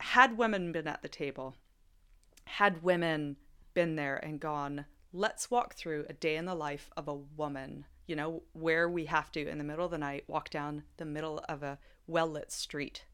had 0.00 0.38
women 0.38 0.72
been 0.72 0.88
at 0.88 1.02
the 1.02 1.08
table, 1.10 1.56
had 2.46 2.82
women 2.82 3.36
been 3.74 3.96
there 3.96 4.16
and 4.16 4.40
gone, 4.40 4.86
let's 5.12 5.50
walk 5.50 5.74
through 5.74 6.06
a 6.08 6.14
day 6.14 6.36
in 6.36 6.46
the 6.46 6.54
life 6.54 6.88
of 6.96 7.08
a 7.08 7.14
woman, 7.14 7.84
you 8.06 8.16
know, 8.16 8.42
where 8.54 8.88
we 8.88 9.04
have 9.04 9.30
to, 9.32 9.46
in 9.46 9.58
the 9.58 9.64
middle 9.64 9.84
of 9.84 9.90
the 9.90 9.98
night, 9.98 10.24
walk 10.28 10.48
down 10.48 10.84
the 10.96 11.04
middle 11.04 11.44
of 11.46 11.62
a 11.62 11.78
well 12.06 12.26
lit 12.26 12.52
street 12.52 13.04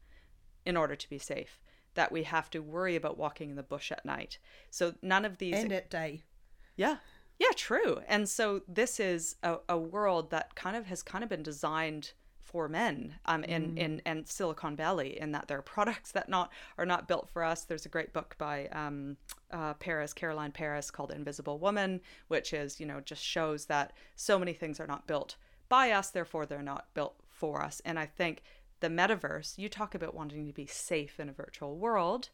in 0.65 0.77
order 0.77 0.95
to 0.95 1.09
be 1.09 1.17
safe, 1.17 1.59
that 1.95 2.11
we 2.11 2.23
have 2.23 2.49
to 2.51 2.59
worry 2.59 2.95
about 2.95 3.17
walking 3.17 3.49
in 3.49 3.55
the 3.55 3.63
bush 3.63 3.91
at 3.91 4.05
night. 4.05 4.37
So 4.69 4.95
none 5.01 5.25
of 5.25 5.37
these. 5.37 5.55
And 5.55 5.71
at 5.71 5.89
day. 5.89 6.23
Yeah. 6.75 6.97
Yeah, 7.39 7.51
true. 7.55 8.01
And 8.07 8.29
so 8.29 8.61
this 8.67 8.99
is 8.99 9.35
a, 9.41 9.57
a 9.67 9.77
world 9.77 10.29
that 10.29 10.53
kind 10.55 10.75
of 10.75 10.85
has 10.85 11.01
kind 11.01 11.23
of 11.23 11.29
been 11.29 11.41
designed 11.41 12.11
for 12.51 12.67
men 12.67 13.15
um, 13.25 13.43
in, 13.45 13.77
in, 13.77 14.01
in 14.05 14.25
Silicon 14.25 14.75
Valley 14.75 15.19
in 15.19 15.31
that 15.31 15.47
there 15.47 15.57
are 15.57 15.63
products 15.63 16.11
that 16.13 16.29
not 16.29 16.51
are 16.77 16.85
not 16.85 17.07
built 17.07 17.29
for 17.29 17.43
us. 17.43 17.63
There's 17.63 17.85
a 17.85 17.89
great 17.89 18.13
book 18.13 18.35
by 18.37 18.67
um, 18.67 19.17
uh, 19.51 19.73
Perez, 19.75 20.13
Caroline 20.13 20.51
Perez 20.51 20.91
called 20.91 21.11
Invisible 21.11 21.57
Woman, 21.57 22.01
which 22.27 22.53
is, 22.53 22.79
you 22.79 22.85
know, 22.85 22.99
just 22.99 23.23
shows 23.23 23.65
that 23.65 23.93
so 24.15 24.37
many 24.37 24.53
things 24.53 24.79
are 24.79 24.87
not 24.87 25.07
built 25.07 25.35
by 25.69 25.91
us, 25.91 26.09
therefore 26.09 26.45
they're 26.45 26.61
not 26.61 26.93
built 26.93 27.15
for 27.29 27.61
us. 27.63 27.81
And 27.85 27.97
I 27.97 28.05
think 28.05 28.43
the 28.81 28.89
metaverse, 28.89 29.57
you 29.57 29.69
talk 29.69 29.95
about 29.95 30.13
wanting 30.13 30.45
to 30.47 30.53
be 30.53 30.65
safe 30.65 31.19
in 31.19 31.29
a 31.29 31.33
virtual 31.33 31.77
world 31.77 32.29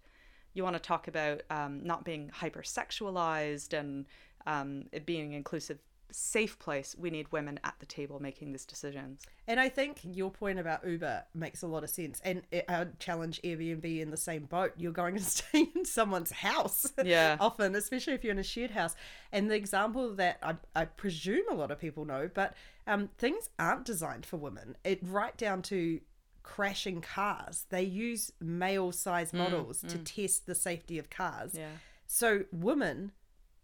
you 0.58 0.64
want 0.64 0.76
to 0.76 0.82
talk 0.82 1.08
about 1.08 1.42
um, 1.50 1.82
not 1.84 2.04
being 2.04 2.32
hypersexualized 2.42 3.78
and 3.78 4.06
um, 4.48 4.86
it 4.92 5.06
being 5.06 5.28
an 5.28 5.34
inclusive, 5.34 5.78
safe 6.12 6.58
place. 6.58 6.96
We 6.98 7.12
need 7.12 7.32
women 7.32 7.60
at 7.64 7.76
the 7.80 7.86
table 7.86 8.20
making 8.20 8.54
these 8.54 8.66
decisions. 8.66 9.22
And 9.48 9.60
I 9.60 9.70
think 9.70 10.00
your 10.04 10.32
point 10.32 10.58
about 10.58 10.86
Uber 10.88 11.26
makes 11.36 11.62
a 11.62 11.68
lot 11.68 11.84
of 11.84 11.90
sense. 11.90 12.20
And 12.26 12.42
I 12.68 12.80
would 12.80 13.00
challenge 13.00 13.40
Airbnb 13.44 14.02
in 14.02 14.10
the 14.10 14.18
same 14.18 14.46
boat. 14.46 14.72
You're 14.78 14.92
going 14.94 15.16
to 15.16 15.24
stay 15.24 15.70
in 15.76 15.86
someone's 15.86 16.32
house 16.32 16.92
Yeah. 17.04 17.38
often, 17.40 17.76
especially 17.76 18.14
if 18.14 18.24
you're 18.24 18.34
in 18.34 18.40
a 18.40 18.44
shared 18.44 18.72
house. 18.72 18.96
And 19.32 19.52
the 19.52 19.56
example 19.56 20.16
that 20.16 20.40
I, 20.42 20.56
I 20.76 20.86
presume 20.86 21.44
a 21.52 21.54
lot 21.54 21.70
of 21.70 21.80
people 21.80 22.04
know, 22.04 22.30
but 22.34 22.56
um, 22.88 23.10
things 23.18 23.50
aren't 23.60 23.86
designed 23.86 24.26
for 24.26 24.38
women. 24.38 24.76
It 24.84 25.00
right 25.04 25.38
down 25.38 25.62
to 25.64 26.00
crashing 26.48 27.02
cars. 27.02 27.66
They 27.70 27.84
use 27.84 28.32
male 28.40 28.94
size 28.94 29.34
mm, 29.34 29.40
models 29.40 29.82
to 29.82 29.98
mm. 29.98 30.06
test 30.06 30.46
the 30.46 30.56
safety 30.56 30.98
of 30.98 31.10
cars. 31.10 31.54
Yeah. 31.54 31.72
So 32.06 32.46
women 32.54 33.12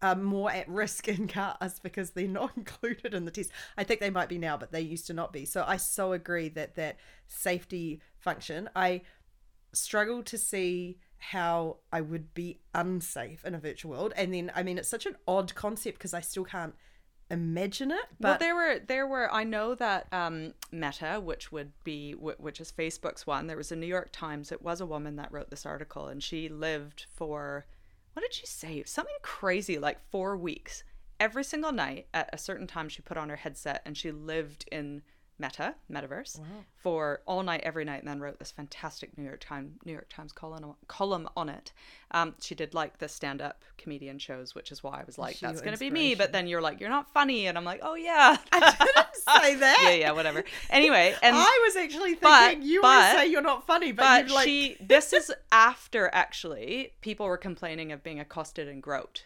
are 0.01 0.15
more 0.15 0.51
at 0.51 0.67
risk 0.67 1.07
in 1.15 1.29
cars 1.29 1.79
because 1.81 2.09
they're 2.09 2.27
not 2.27 2.51
included 2.57 3.13
in 3.13 3.23
the 3.23 3.31
test. 3.31 3.51
I 3.77 3.85
think 3.85 4.01
they 4.01 4.09
might 4.09 4.27
be 4.27 4.37
now, 4.37 4.57
but 4.57 4.73
they 4.73 4.81
used 4.81 5.07
to 5.07 5.13
not 5.13 5.31
be. 5.31 5.45
So 5.45 5.63
I 5.65 5.77
so 5.77 6.11
agree 6.11 6.49
that 6.49 6.75
that 6.75 6.97
safety 7.25 8.01
function. 8.19 8.69
I 8.75 9.01
struggle 9.71 10.21
to 10.23 10.37
see 10.37 10.99
how 11.17 11.77
I 11.89 12.01
would 12.01 12.33
be 12.33 12.59
unsafe 12.75 13.45
in 13.45 13.55
a 13.55 13.59
virtual 13.59 13.91
world. 13.91 14.11
And 14.17 14.33
then 14.33 14.51
I 14.53 14.61
mean 14.61 14.77
it's 14.77 14.89
such 14.89 15.05
an 15.05 15.15
odd 15.25 15.55
concept 15.55 15.97
because 15.97 16.13
I 16.13 16.19
still 16.19 16.43
can't 16.43 16.75
imagine 17.29 17.91
it. 17.91 18.05
But 18.19 18.27
well, 18.27 18.37
there 18.39 18.55
were 18.55 18.79
there 18.79 19.07
were 19.07 19.31
I 19.33 19.43
know 19.43 19.75
that 19.75 20.07
um, 20.11 20.53
Meta, 20.71 21.19
which 21.23 21.51
would 21.51 21.71
be 21.83 22.13
which 22.13 22.59
is 22.59 22.71
Facebook's 22.71 23.27
one. 23.27 23.47
There 23.47 23.57
was 23.57 23.71
a 23.71 23.75
New 23.75 23.87
York 23.87 24.09
Times. 24.11 24.51
It 24.51 24.61
was 24.61 24.81
a 24.81 24.85
woman 24.85 25.15
that 25.17 25.31
wrote 25.31 25.49
this 25.49 25.65
article, 25.65 26.07
and 26.07 26.21
she 26.21 26.49
lived 26.49 27.05
for 27.13 27.65
what 28.13 28.21
did 28.21 28.33
she 28.33 28.45
say? 28.45 28.83
Something 28.85 29.15
crazy 29.21 29.77
like 29.77 29.99
four 30.09 30.37
weeks. 30.37 30.83
Every 31.19 31.43
single 31.43 31.71
night 31.71 32.07
at 32.13 32.29
a 32.33 32.37
certain 32.37 32.67
time, 32.67 32.89
she 32.89 33.01
put 33.01 33.17
on 33.17 33.29
her 33.29 33.35
headset 33.35 33.81
and 33.85 33.97
she 33.97 34.11
lived 34.11 34.65
in 34.71 35.01
Meta, 35.39 35.73
Metaverse, 35.91 36.39
for 36.75 37.21
all 37.25 37.41
night, 37.41 37.61
every 37.63 37.83
night, 37.83 37.99
and 37.99 38.07
then 38.07 38.19
wrote 38.19 38.37
this 38.37 38.51
fantastic 38.51 39.17
New 39.17 39.23
York 39.23 39.39
Times 39.39 39.71
New 39.83 39.91
York 39.91 40.07
Times 40.09 40.31
column 40.31 40.75
column 40.87 41.27
on 41.35 41.49
it. 41.49 41.71
Um, 42.11 42.35
she 42.39 42.53
did 42.53 42.73
like 42.73 42.99
the 42.99 43.07
stand 43.07 43.41
up 43.41 43.63
comedian 43.77 44.19
shows, 44.19 44.53
which 44.53 44.71
is 44.71 44.83
why 44.83 45.01
I 45.01 45.03
was 45.05 45.17
like, 45.17 45.37
She 45.37 45.45
that's 45.45 45.61
going 45.61 45.73
to 45.73 45.79
be 45.79 45.89
me. 45.89 46.13
But 46.13 46.31
then 46.31 46.47
you're 46.47 46.61
like, 46.61 46.79
you're 46.79 46.89
not 46.89 47.11
funny, 47.11 47.47
and 47.47 47.57
I'm 47.57 47.65
like, 47.65 47.79
oh 47.81 47.95
yeah, 47.95 48.37
I 48.51 48.59
didn't 48.59 49.15
say 49.41 49.55
that. 49.55 49.79
yeah, 49.81 49.91
yeah, 49.93 50.11
whatever. 50.11 50.43
Anyway, 50.69 51.15
and 51.23 51.35
I 51.35 51.59
was 51.65 51.75
actually 51.75 52.15
thinking 52.15 52.59
but- 52.59 52.61
you 52.63 52.81
but- 52.81 53.15
say 53.15 53.27
you're 53.27 53.41
not 53.41 53.65
funny, 53.65 53.91
but, 53.91 54.27
but 54.27 54.31
like 54.33 54.45
she 54.45 54.77
this 54.79 55.13
is 55.13 55.33
after 55.51 56.09
actually 56.13 56.93
people 57.01 57.25
were 57.25 57.37
complaining 57.37 57.91
of 57.91 58.03
being 58.03 58.19
accosted 58.19 58.67
and 58.67 58.83
groped 58.83 59.25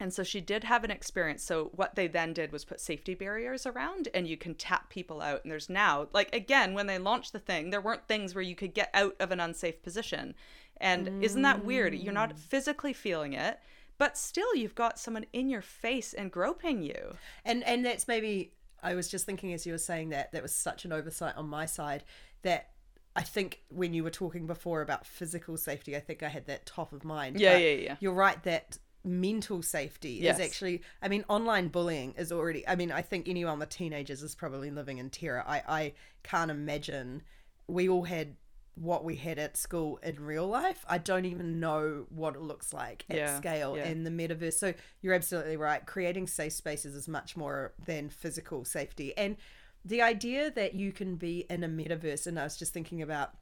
and 0.00 0.12
so 0.12 0.22
she 0.22 0.40
did 0.40 0.64
have 0.64 0.84
an 0.84 0.90
experience 0.90 1.42
so 1.42 1.70
what 1.74 1.94
they 1.94 2.06
then 2.06 2.32
did 2.32 2.50
was 2.52 2.64
put 2.64 2.80
safety 2.80 3.14
barriers 3.14 3.66
around 3.66 4.08
and 4.14 4.26
you 4.26 4.36
can 4.36 4.54
tap 4.54 4.88
people 4.90 5.20
out 5.20 5.42
and 5.42 5.50
there's 5.52 5.68
now 5.70 6.06
like 6.12 6.34
again 6.34 6.74
when 6.74 6.86
they 6.86 6.98
launched 6.98 7.32
the 7.32 7.38
thing 7.38 7.70
there 7.70 7.80
weren't 7.80 8.06
things 8.08 8.34
where 8.34 8.42
you 8.42 8.54
could 8.54 8.74
get 8.74 8.90
out 8.94 9.14
of 9.20 9.30
an 9.30 9.40
unsafe 9.40 9.82
position 9.82 10.34
and 10.78 11.22
isn't 11.22 11.42
that 11.42 11.64
weird 11.64 11.94
you're 11.94 12.12
Mm. 12.12 12.14
not 12.14 12.38
physically 12.38 12.92
feeling 12.92 13.32
it 13.34 13.60
but 13.98 14.16
still 14.18 14.54
you've 14.56 14.74
got 14.74 14.98
someone 14.98 15.26
in 15.32 15.48
your 15.48 15.62
face 15.62 16.12
and 16.14 16.32
groping 16.32 16.82
you 16.82 17.14
and 17.44 17.62
and 17.64 17.84
that's 17.86 18.08
maybe 18.08 18.52
I 18.82 18.94
was 18.96 19.08
just 19.08 19.26
thinking 19.26 19.52
as 19.52 19.64
you 19.64 19.72
were 19.72 19.78
saying 19.78 20.08
that 20.08 20.32
that 20.32 20.42
was 20.42 20.52
such 20.52 20.84
an 20.84 20.92
oversight 20.92 21.36
on 21.36 21.46
my 21.48 21.66
side 21.66 22.02
that 22.42 22.70
I 23.14 23.22
think 23.22 23.60
when 23.68 23.92
you 23.94 24.02
were 24.02 24.10
talking 24.10 24.46
before 24.46 24.80
about 24.80 25.06
physical 25.06 25.56
safety, 25.58 25.94
I 25.94 26.00
think 26.00 26.22
I 26.22 26.28
had 26.30 26.46
that 26.46 26.64
top 26.64 26.94
of 26.94 27.04
mind. 27.04 27.38
Yeah, 27.38 27.52
But 27.52 27.62
yeah, 27.62 27.68
yeah. 27.74 27.96
You're 28.00 28.14
right 28.14 28.42
that 28.44 28.78
mental 29.04 29.62
safety 29.62 30.18
Yes. 30.22 30.38
is 30.38 30.46
actually 30.46 30.82
I 31.02 31.08
mean 31.08 31.24
online 31.28 31.68
bullying 31.68 32.14
is 32.16 32.30
already 32.32 32.66
I 32.68 32.76
mean 32.76 32.92
I 32.92 33.02
think 33.02 33.28
anyone 33.28 33.58
with 33.58 33.68
teenagers 33.70 34.22
is 34.22 34.34
probably 34.34 34.70
living 34.70 34.98
in 34.98 35.10
terror. 35.10 35.42
I 35.46 35.62
I 35.68 35.92
can't 36.22 36.50
imagine 36.50 37.22
we 37.66 37.88
all 37.88 38.04
had 38.04 38.36
what 38.74 39.04
we 39.04 39.16
had 39.16 39.38
at 39.38 39.56
school 39.56 39.98
in 40.02 40.16
real 40.18 40.46
life. 40.46 40.84
I 40.88 40.96
don't 40.98 41.26
even 41.26 41.60
know 41.60 42.06
what 42.08 42.36
it 42.36 42.40
looks 42.40 42.72
like 42.72 43.04
at 43.10 43.16
Yeah, 43.16 43.36
scale 43.36 43.76
yeah. 43.76 43.84
in 43.86 44.04
the 44.04 44.10
metaverse. 44.10 44.54
So 44.54 44.72
you're 45.02 45.12
absolutely 45.14 45.58
right. 45.58 45.84
Creating 45.84 46.26
safe 46.26 46.54
spaces 46.54 46.94
is 46.94 47.06
much 47.06 47.36
more 47.36 47.74
than 47.84 48.08
physical 48.08 48.64
safety. 48.64 49.14
And 49.18 49.36
the 49.84 50.00
idea 50.00 50.50
that 50.52 50.74
you 50.74 50.90
can 50.90 51.16
be 51.16 51.40
in 51.50 51.62
a 51.64 51.68
metaverse, 51.68 52.26
and 52.26 52.38
I 52.40 52.44
was 52.44 52.56
just 52.56 52.72
thinking 52.72 53.02
about 53.02 53.32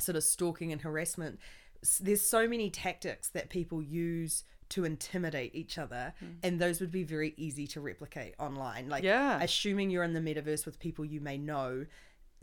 sort 0.00 0.16
of 0.16 0.24
stalking 0.24 0.70
and 0.70 0.82
harassment, 0.82 1.38
there's 2.00 2.20
so 2.28 2.46
many 2.46 2.68
tactics 2.68 3.30
that 3.30 3.48
people 3.48 3.80
use 3.82 4.44
to 4.70 4.84
intimidate 4.84 5.54
each 5.54 5.78
other, 5.78 6.12
and 6.42 6.60
those 6.60 6.80
would 6.80 6.90
be 6.90 7.04
very 7.04 7.34
easy 7.36 7.66
to 7.68 7.80
replicate 7.80 8.34
online. 8.38 8.88
Like, 8.88 9.02
Yeah. 9.04 9.40
assuming 9.42 9.90
you're 9.90 10.04
in 10.04 10.12
the 10.14 10.20
metaverse 10.20 10.66
with 10.66 10.78
people 10.78 11.04
you 11.04 11.20
may 11.20 11.38
know, 11.38 11.86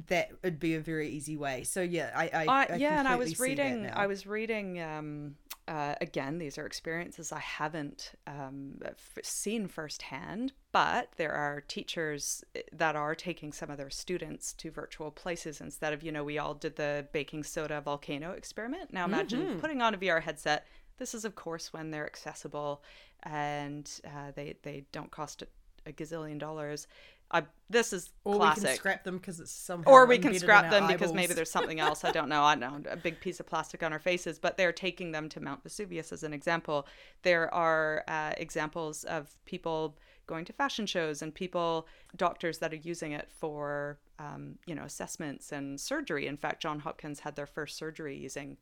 that 0.08 0.30
would 0.44 0.60
be 0.60 0.76
a 0.76 0.80
very 0.82 1.08
easy 1.10 1.38
way. 1.38 1.64
So 1.64 1.82
yeah, 1.82 2.12
I, 2.16 2.26
I, 2.34 2.46
I, 2.48 2.66
I 2.74 2.76
yeah, 2.76 3.00
and 3.00 3.08
I 3.08 3.16
was 3.16 3.40
reading. 3.40 3.90
I 3.94 4.08
was 4.08 4.28
reading. 4.28 4.82
Um, 4.82 5.36
uh, 5.68 5.96
again, 6.00 6.38
these 6.38 6.60
are 6.60 6.66
experiences 6.68 7.32
I 7.32 7.40
haven't 7.40 8.12
um, 8.28 8.74
f- 8.86 9.18
seen 9.24 9.68
firsthand, 9.68 10.54
but 10.72 11.10
there 11.18 11.32
are 11.32 11.62
teachers 11.62 12.44
eh, 12.56 12.62
that 12.74 12.96
are 12.96 13.16
taking 13.16 13.52
some 13.52 13.72
of 13.72 13.78
their 13.78 13.90
students 13.90 14.54
to 14.54 14.70
virtual 14.70 15.10
places 15.10 15.62
instead 15.62 15.92
of 15.92 16.04
you 16.04 16.12
know 16.12 16.24
we 16.24 16.38
all 16.38 16.54
did 16.54 16.76
the 16.76 17.08
baking 17.14 17.44
soda 17.44 17.82
volcano 17.82 18.32
experiment. 18.32 18.92
Now 18.94 19.06
imagine 19.06 19.42
Mm-hmm. 19.42 19.60
putting 19.60 19.82
on 19.82 19.94
a 19.94 19.98
VR 19.98 20.22
headset. 20.22 20.68
This 20.98 21.14
is 21.14 21.26
of 21.26 21.36
course 21.36 21.74
when 21.74 21.92
they're 21.92 22.06
accessible 22.06 22.82
and 23.24 23.90
uh, 24.06 24.32
they 24.36 24.56
they 24.64 24.86
don't 24.92 25.12
cost 25.12 25.42
a, 25.42 25.48
a 25.90 25.94
gazillion 25.94 26.40
dollars. 26.40 26.88
I, 27.32 27.44
this 27.72 27.92
is 27.92 28.12
or 28.24 28.36
classic 28.36 28.64
we 28.64 28.68
can 28.68 28.76
scrap 28.78 29.04
them 29.04 29.18
because 29.18 29.40
it's 29.40 29.52
somehow 29.52 29.90
or 29.90 30.06
we 30.06 30.20
can 30.20 30.38
scrap 30.38 30.70
them 30.70 30.86
because 30.88 31.12
maybe 31.12 31.34
there's 31.34 31.50
something 31.50 31.80
else. 31.80 32.04
I 32.04 32.12
don't 32.12 32.30
know. 32.30 32.44
I 32.44 32.56
don't 32.56 32.86
know 32.86 32.92
a 32.92 32.96
big 32.96 33.20
piece 33.20 33.40
of 33.40 33.48
plastic 33.48 33.82
on 33.82 33.92
our 33.92 34.00
faces, 34.00 34.38
but 34.38 34.58
they're 34.58 34.72
taking 34.72 35.12
them 35.12 35.28
to 35.30 35.40
Mount 35.40 35.64
Vesuvius 35.64 36.12
as 36.12 36.22
an 36.24 36.34
example. 36.34 36.88
There 37.24 37.52
are 37.54 38.04
uh, 38.08 38.34
examples 38.38 39.06
of 39.06 39.28
people 39.46 39.98
going 40.28 40.46
to 40.46 40.54
fashion 40.54 40.86
shows 40.86 41.22
and 41.22 41.34
people, 41.34 41.88
doctors 42.16 42.60
that 42.60 42.74
are 42.74 42.78
using 42.78 43.12
it 43.12 43.30
for, 43.30 44.00
um, 44.20 44.58
you 44.66 44.76
know, 44.76 44.84
assessments 44.84 45.52
and 45.52 45.80
surgery. 45.80 46.28
In 46.28 46.38
fact, 46.38 46.62
John 46.62 46.80
Hopkins 46.80 47.20
had 47.20 47.36
their 47.36 47.46
first 47.46 47.78
surgery 47.78 48.18
using 48.18 48.58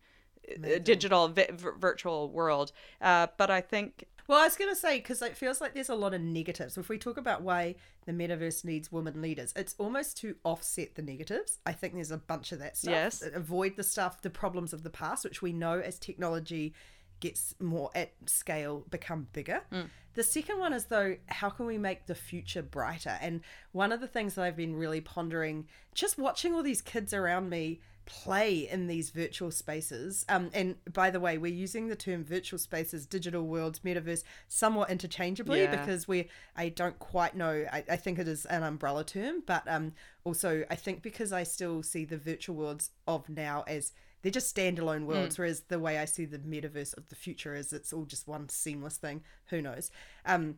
a 0.63 0.79
digital 0.79 1.27
vi- 1.27 1.49
virtual 1.51 2.29
world. 2.29 2.71
Uh, 3.01 3.27
but 3.37 3.49
I 3.49 3.61
think 3.61 4.05
well, 4.27 4.39
I 4.39 4.45
was 4.45 4.55
going 4.55 4.69
to 4.69 4.79
say 4.79 4.97
because 4.97 5.21
it 5.21 5.35
feels 5.35 5.59
like 5.59 5.73
there's 5.73 5.89
a 5.89 5.95
lot 5.95 6.13
of 6.13 6.21
negatives. 6.21 6.77
If 6.77 6.87
we 6.87 6.97
talk 6.97 7.17
about 7.17 7.41
why 7.41 7.75
the 8.05 8.13
metaverse 8.13 8.63
needs 8.63 8.91
women 8.91 9.21
leaders, 9.21 9.53
it's 9.55 9.75
almost 9.77 10.17
to 10.17 10.35
offset 10.43 10.95
the 10.95 11.01
negatives. 11.01 11.59
I 11.65 11.73
think 11.73 11.93
there's 11.93 12.11
a 12.11 12.17
bunch 12.17 12.51
of 12.51 12.59
that 12.59 12.77
stuff. 12.77 12.91
Yes. 12.91 13.23
Avoid 13.33 13.75
the 13.75 13.83
stuff, 13.83 14.21
the 14.21 14.29
problems 14.29 14.71
of 14.71 14.83
the 14.83 14.89
past, 14.89 15.25
which 15.25 15.41
we 15.41 15.51
know 15.51 15.79
as 15.79 15.99
technology 15.99 16.73
gets 17.19 17.55
more 17.59 17.89
at 17.95 18.11
scale 18.25 18.85
become 18.89 19.27
bigger. 19.33 19.61
Mm. 19.71 19.89
The 20.13 20.23
second 20.23 20.59
one 20.59 20.73
is 20.73 20.85
though, 20.85 21.15
how 21.27 21.49
can 21.49 21.65
we 21.65 21.77
make 21.77 22.05
the 22.05 22.15
future 22.15 22.61
brighter? 22.61 23.17
And 23.21 23.41
one 23.71 23.91
of 23.91 23.99
the 23.99 24.07
things 24.07 24.35
that 24.35 24.43
I've 24.43 24.57
been 24.57 24.75
really 24.75 25.01
pondering, 25.01 25.67
just 25.93 26.17
watching 26.17 26.53
all 26.53 26.63
these 26.63 26.81
kids 26.81 27.13
around 27.13 27.49
me 27.49 27.81
play 28.05 28.67
in 28.69 28.87
these 28.87 29.09
virtual 29.09 29.51
spaces. 29.51 30.25
Um, 30.29 30.49
and 30.53 30.75
by 30.91 31.09
the 31.09 31.19
way, 31.19 31.37
we're 31.37 31.53
using 31.53 31.87
the 31.87 31.95
term 31.95 32.23
virtual 32.23 32.59
spaces, 32.59 33.05
digital 33.05 33.43
worlds, 33.47 33.79
metaverse 33.79 34.23
somewhat 34.47 34.89
interchangeably 34.89 35.61
Yeah. 35.63 35.75
because 35.75 36.07
we 36.07 36.29
I 36.55 36.69
don't 36.69 36.99
quite 36.99 37.35
know. 37.35 37.65
I, 37.71 37.83
I 37.89 37.95
think 37.95 38.19
it 38.19 38.27
is 38.27 38.45
an 38.45 38.63
umbrella 38.63 39.03
term, 39.03 39.43
but 39.45 39.63
um, 39.67 39.93
also 40.23 40.63
I 40.69 40.75
think 40.75 41.01
because 41.01 41.31
I 41.31 41.43
still 41.43 41.83
see 41.83 42.05
the 42.05 42.17
virtual 42.17 42.55
worlds 42.55 42.91
of 43.07 43.29
now 43.29 43.63
as 43.67 43.91
they're 44.21 44.31
just 44.31 44.55
standalone 44.55 45.05
worlds, 45.05 45.37
whereas 45.37 45.61
the 45.67 45.79
way 45.79 45.97
I 45.97 46.05
see 46.05 46.23
the 46.23 46.39
metaverse 46.39 46.95
of 46.95 47.09
the 47.09 47.15
future 47.15 47.55
is 47.55 47.73
it's 47.73 47.91
all 47.91 48.05
just 48.05 48.25
one 48.27 48.47
seamless 48.47 48.95
thing. 48.97 49.21
Who 49.47 49.61
knows? 49.61 49.91
Um, 50.25 50.55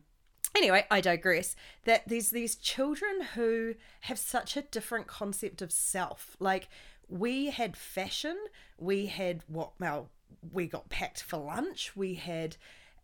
anyway 0.56 0.86
i 0.90 1.00
digress 1.00 1.56
that 1.84 2.06
there's 2.08 2.30
these 2.30 2.54
children 2.56 3.20
who 3.34 3.74
have 4.02 4.18
such 4.18 4.56
a 4.56 4.62
different 4.62 5.06
concept 5.06 5.60
of 5.60 5.72
self 5.72 6.36
like 6.38 6.68
we 7.08 7.50
had 7.50 7.76
fashion. 7.76 8.36
We 8.78 9.06
had 9.06 9.42
what 9.46 9.72
well 9.78 10.10
we 10.52 10.66
got 10.66 10.88
packed 10.88 11.22
for 11.22 11.38
lunch. 11.38 11.96
We 11.96 12.14
had 12.14 12.56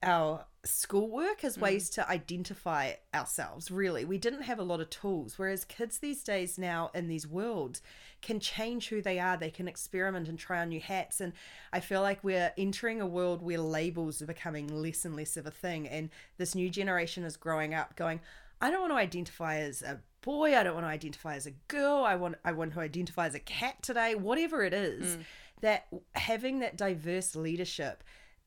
our 0.03 0.47
schoolwork 0.65 1.45
as 1.45 1.57
mm. 1.57 1.63
ways 1.63 1.89
to 1.91 2.09
identify 2.09 2.95
ourselves 3.15 3.71
really. 3.71 4.05
We 4.05 4.19
didn't 4.19 4.43
have 4.43 4.59
a 4.59 4.65
lot 4.65 4.81
of 4.81 4.91
tools 4.91 5.39
whereas 5.39 5.65
kids 5.65 5.99
these 5.99 6.23
days 6.25 6.59
now 6.59 6.91
in 6.95 7.07
these 7.07 7.27
worlds 7.27 7.83
can 8.21 8.41
change 8.41 8.89
who 8.89 9.01
they 9.01 9.19
are. 9.19 9.37
They 9.37 9.51
can 9.51 9.69
experiment 9.69 10.29
and 10.29 10.39
try 10.39 10.61
on 10.61 10.71
new 10.71 10.81
hats. 10.81 11.21
And 11.21 11.33
i 11.73 11.81
feel 11.81 12.03
like 12.03 12.23
we're 12.23 12.53
entering 12.57 13.01
a 13.01 13.07
world 13.07 13.43
where 13.43 13.59
labels 13.59 14.21
are 14.23 14.27
becoming 14.27 14.67
less 14.69 15.05
and 15.05 15.17
less 15.17 15.37
of 15.37 15.47
a 15.47 15.51
thing. 15.51 15.89
And 15.89 16.11
this 16.37 16.55
new 16.55 16.71
generation 16.71 17.25
is 17.25 17.37
growing 17.37 17.75
up 17.75 17.95
going 17.97 18.21
i 18.63 18.71
don't 18.71 18.81
want 18.81 18.93
to 18.93 18.97
identify 18.97 19.57
as 19.57 19.83
a 19.83 20.01
boy 20.23 20.57
i 20.57 20.63
don't 20.63 20.75
want 20.75 20.87
to 20.87 20.91
identify 20.91 21.35
as 21.35 21.47
a 21.47 21.51
girl 21.69 22.05
i 22.05 22.15
want 22.15 22.37
i 22.45 22.53
want 22.53 22.73
to 22.73 22.81
identify 22.81 23.27
as 23.27 23.35
a 23.35 23.41
cat 23.41 23.83
today 23.83 24.15
whatever 24.15 24.63
it 24.63 24.73
is 24.73 25.17
mm. 25.17 25.25
that 25.61 25.87
having 26.15 26.61
that 26.61 26.77
diverse 26.77 27.37
leadership 27.37 28.03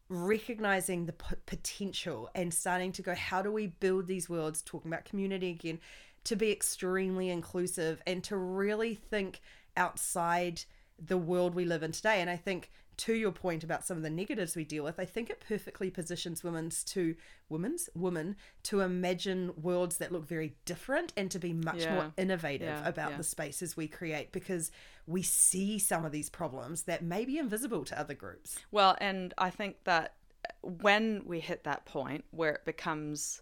recognizing 0.07 1.05
the 1.05 1.13
p- 1.13 1.35
potential 1.45 2.29
and 2.35 2.53
starting 2.53 2.91
to 2.91 3.01
go 3.01 3.13
how 3.13 3.41
do 3.41 3.51
we 3.51 3.67
build 3.67 4.07
these 4.07 4.29
worlds 4.29 4.61
talking 4.61 4.91
about 4.91 5.05
community 5.05 5.49
again 5.49 5.79
to 6.23 6.35
be 6.35 6.51
extremely 6.51 7.29
inclusive 7.29 8.01
and 8.07 8.23
to 8.23 8.35
really 8.35 8.95
think 8.95 9.39
outside 9.77 10.63
the 10.97 11.17
world 11.17 11.53
we 11.53 11.65
live 11.65 11.83
in 11.83 11.91
today. 11.91 12.21
And 12.21 12.29
i 12.29 12.35
think 12.35 12.71
to 12.97 13.13
your 13.13 13.31
point 13.31 13.63
about 13.63 13.85
some 13.85 13.97
of 13.97 14.03
the 14.03 14.09
negatives 14.09 14.55
we 14.55 14.63
deal 14.63 14.83
with 14.83 14.99
i 14.99 15.05
think 15.05 15.29
it 15.29 15.43
perfectly 15.47 15.89
positions 15.89 16.43
women's 16.43 16.83
to 16.83 17.15
women's 17.49 17.89
women 17.95 18.35
to 18.63 18.81
imagine 18.81 19.51
worlds 19.61 19.97
that 19.97 20.11
look 20.11 20.27
very 20.27 20.55
different 20.65 21.13
and 21.17 21.29
to 21.31 21.39
be 21.39 21.53
much 21.53 21.83
Yeah. 21.83 21.93
more 21.93 22.13
innovative 22.17 22.67
Yeah, 22.67 22.87
about 22.87 23.11
yeah. 23.11 23.17
the 23.17 23.23
spaces 23.23 23.75
we 23.77 23.87
create 23.87 24.31
because 24.31 24.71
we 25.07 25.21
see 25.21 25.77
some 25.79 26.05
of 26.05 26.11
these 26.11 26.29
problems 26.29 26.83
that 26.83 27.03
may 27.03 27.25
be 27.25 27.37
invisible 27.37 27.83
to 27.85 27.99
other 27.99 28.13
groups 28.13 28.57
Well, 28.71 28.95
and 28.99 29.33
I 29.37 29.49
think 29.49 29.83
that 29.83 30.15
when 30.61 31.23
we 31.25 31.39
hit 31.39 31.63
that 31.63 31.85
point 31.85 32.23
where 32.31 32.53
it 32.53 32.65
becomes 32.65 33.41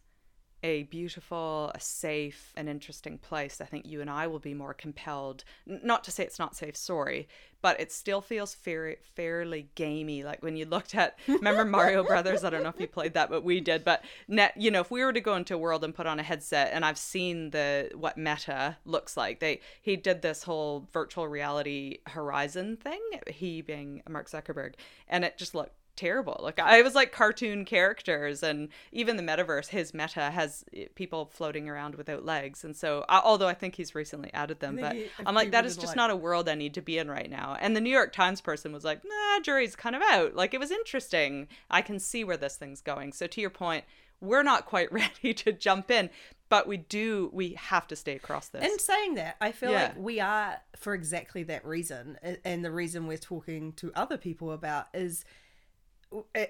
a 0.64 0.84
beautiful, 0.84 1.72
a 1.76 1.80
safe, 1.80 2.54
an 2.56 2.70
interesting 2.70 3.18
place, 3.18 3.60
I 3.60 3.66
think 3.66 3.86
you 3.86 4.00
and 4.00 4.10
I 4.10 4.28
will 4.28 4.40
be 4.40 4.54
more 4.54 4.74
compelled. 4.74 5.44
Not 5.66 6.06
to 6.06 6.12
say 6.12 6.24
it's 6.24 6.40
not 6.40 6.56
safe, 6.56 6.78
sorry, 6.78 7.28
but 7.62 7.80
it 7.80 7.92
still 7.92 8.22
feels 8.22 8.54
fair, 8.54 8.96
fairly 9.16 9.68
gamey. 9.76 10.24
Like 10.24 10.42
when 10.42 10.56
you 10.56 10.66
looked 10.66 10.96
at, 10.96 11.20
remember 11.28 11.66
Mario 11.66 12.04
Brothers? 12.04 12.46
I 12.46 12.50
don't 12.50 12.64
know 12.64 12.70
if 12.70 12.80
you 12.80 12.88
played 12.88 13.14
that, 13.14 13.30
but 13.30 13.44
we 13.44 13.60
did. 13.60 13.84
But 13.84 14.06
net, 14.30 14.54
you 14.56 14.72
know, 14.72 14.82
if 14.82 14.90
we 14.90 15.04
were 15.04 15.14
to 15.14 15.22
go 15.22 15.36
into 15.36 15.56
a 15.56 15.58
world 15.58 15.84
and 15.84 15.94
put 15.94 16.08
on 16.08 16.20
a 16.20 16.24
headset, 16.24 16.72
and 16.74 16.86
I've 16.86 16.98
seen 16.98 17.50
the 17.50 17.92
what 17.96 18.18
Meta 18.18 18.78
looks 18.86 19.18
like. 19.18 19.40
They 19.42 19.60
he 19.82 19.98
did 19.98 20.22
this 20.22 20.44
whole 20.44 20.88
virtual 20.94 21.28
reality 21.28 22.00
Horizon 22.08 22.78
thing. 22.78 23.02
He 23.28 23.62
being 23.62 24.02
Mark 24.10 24.30
Zuckerberg, 24.30 24.76
and 25.10 25.26
it 25.26 25.38
just 25.38 25.54
looked 25.54 25.76
terrible. 25.96 26.40
Like 26.42 26.60
I 26.60 26.82
was 26.82 26.96
like 26.96 27.12
cartoon 27.12 27.66
characters, 27.66 28.44
and 28.44 28.70
even 28.92 29.18
the 29.18 29.24
metaverse, 29.24 29.68
his 29.68 29.94
meta 29.94 30.32
has 30.32 30.66
people 30.96 31.26
floating 31.26 31.70
around 31.70 31.96
without 31.96 32.26
legs, 32.26 32.64
and 32.64 32.76
so 32.76 33.06
although 33.10 33.48
I 33.48 33.54
think 33.54 33.76
he's 33.76 33.96
recently 33.96 34.32
added 34.34 34.60
them, 34.60 34.78
but 34.78 34.96
he- 34.96 35.08
I'm 35.26 35.36
like 35.36 35.52
that 35.52 35.66
is 35.66 35.76
just 35.76 35.88
like 35.90 35.96
not 35.98 36.10
a 36.12 36.16
world 36.16 36.50
I 36.50 36.56
need 36.56 36.74
to 36.76 36.82
be 36.82 36.98
in 36.98 37.10
right 37.10 37.30
now. 37.30 37.58
And 37.60 37.76
the 37.76 37.82
New 37.82 37.90
York 37.92 38.14
Times 38.14 38.42
person 38.42 38.72
was 38.74 38.84
like, 38.84 39.02
nah, 39.04 39.40
jury's 39.42 39.76
kind 39.76 39.96
of 39.96 40.02
out. 40.02 40.36
Like 40.36 40.54
it 40.54 40.60
was 40.60 40.72
interesting. 40.72 41.48
I 41.70 41.82
can 41.82 42.00
see 42.00 42.24
where 42.24 42.38
this 42.38 42.56
thing's 42.58 42.82
going. 42.82 43.14
So 43.14 43.28
to 43.28 43.42
your 43.42 43.50
point. 43.50 43.86
We're 44.22 44.44
not 44.44 44.66
quite 44.68 44.90
ready 44.94 45.34
to 45.34 45.52
jump 45.52 45.92
in, 45.92 46.10
but 46.48 46.66
we 46.66 46.78
do. 46.78 47.30
We 47.34 47.56
have 47.60 47.88
to 47.88 47.96
stay 47.98 48.16
across 48.16 48.48
this. 48.48 48.64
And 48.64 48.80
saying 48.80 49.16
that, 49.16 49.36
I 49.42 49.52
feel 49.52 49.72
Yeah. 49.72 49.84
like 49.84 49.98
we 49.98 50.22
are 50.22 50.62
for 50.78 50.94
exactly 50.94 51.44
that 51.44 51.66
reason. 51.66 52.18
And 52.46 52.64
the 52.64 52.72
reason 52.72 53.06
we're 53.06 53.18
talking 53.18 53.74
to 53.74 53.92
other 53.96 54.16
people 54.16 54.54
about 54.54 54.88
is, 54.94 55.26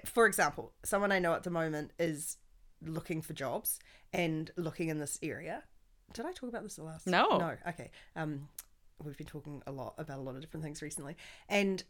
for 0.06 0.26
example, 0.26 0.72
someone 0.84 1.12
I 1.12 1.18
know 1.18 1.34
at 1.34 1.42
the 1.42 1.50
moment 1.50 1.92
is 1.98 2.36
looking 2.84 3.22
for 3.22 3.32
jobs 3.32 3.78
and 4.12 4.50
looking 4.56 4.88
in 4.88 4.98
this 4.98 5.18
area. 5.22 5.62
Did 6.12 6.26
I 6.26 6.32
talk 6.32 6.48
about 6.50 6.62
this 6.62 6.76
the 6.76 6.84
last? 6.84 7.06
No. 7.06 7.38
No. 7.38 7.56
Okay. 7.68 7.90
Um, 8.14 8.48
we've 9.02 9.16
been 9.16 9.26
talking 9.26 9.62
a 9.66 9.72
lot 9.72 9.94
about 9.98 10.18
a 10.18 10.22
lot 10.22 10.34
of 10.34 10.40
different 10.40 10.62
things 10.64 10.82
recently, 10.82 11.16
and 11.48 11.82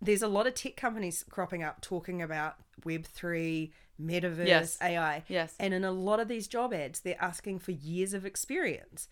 there's 0.00 0.22
a 0.22 0.28
lot 0.28 0.46
of 0.46 0.54
tech 0.54 0.76
companies 0.76 1.24
cropping 1.30 1.62
up 1.62 1.80
talking 1.80 2.20
about 2.22 2.56
Web 2.84 3.04
three, 3.06 3.72
metaverse, 4.00 4.46
Yes. 4.46 4.78
AI. 4.82 5.22
Yes. 5.28 5.54
And 5.60 5.72
in 5.72 5.84
a 5.84 5.92
lot 5.92 6.20
of 6.20 6.28
these 6.28 6.48
job 6.48 6.74
ads, 6.74 7.00
they're 7.00 7.22
asking 7.22 7.60
for 7.60 7.70
years 7.72 8.12
of 8.14 8.26
experience. 8.26 9.08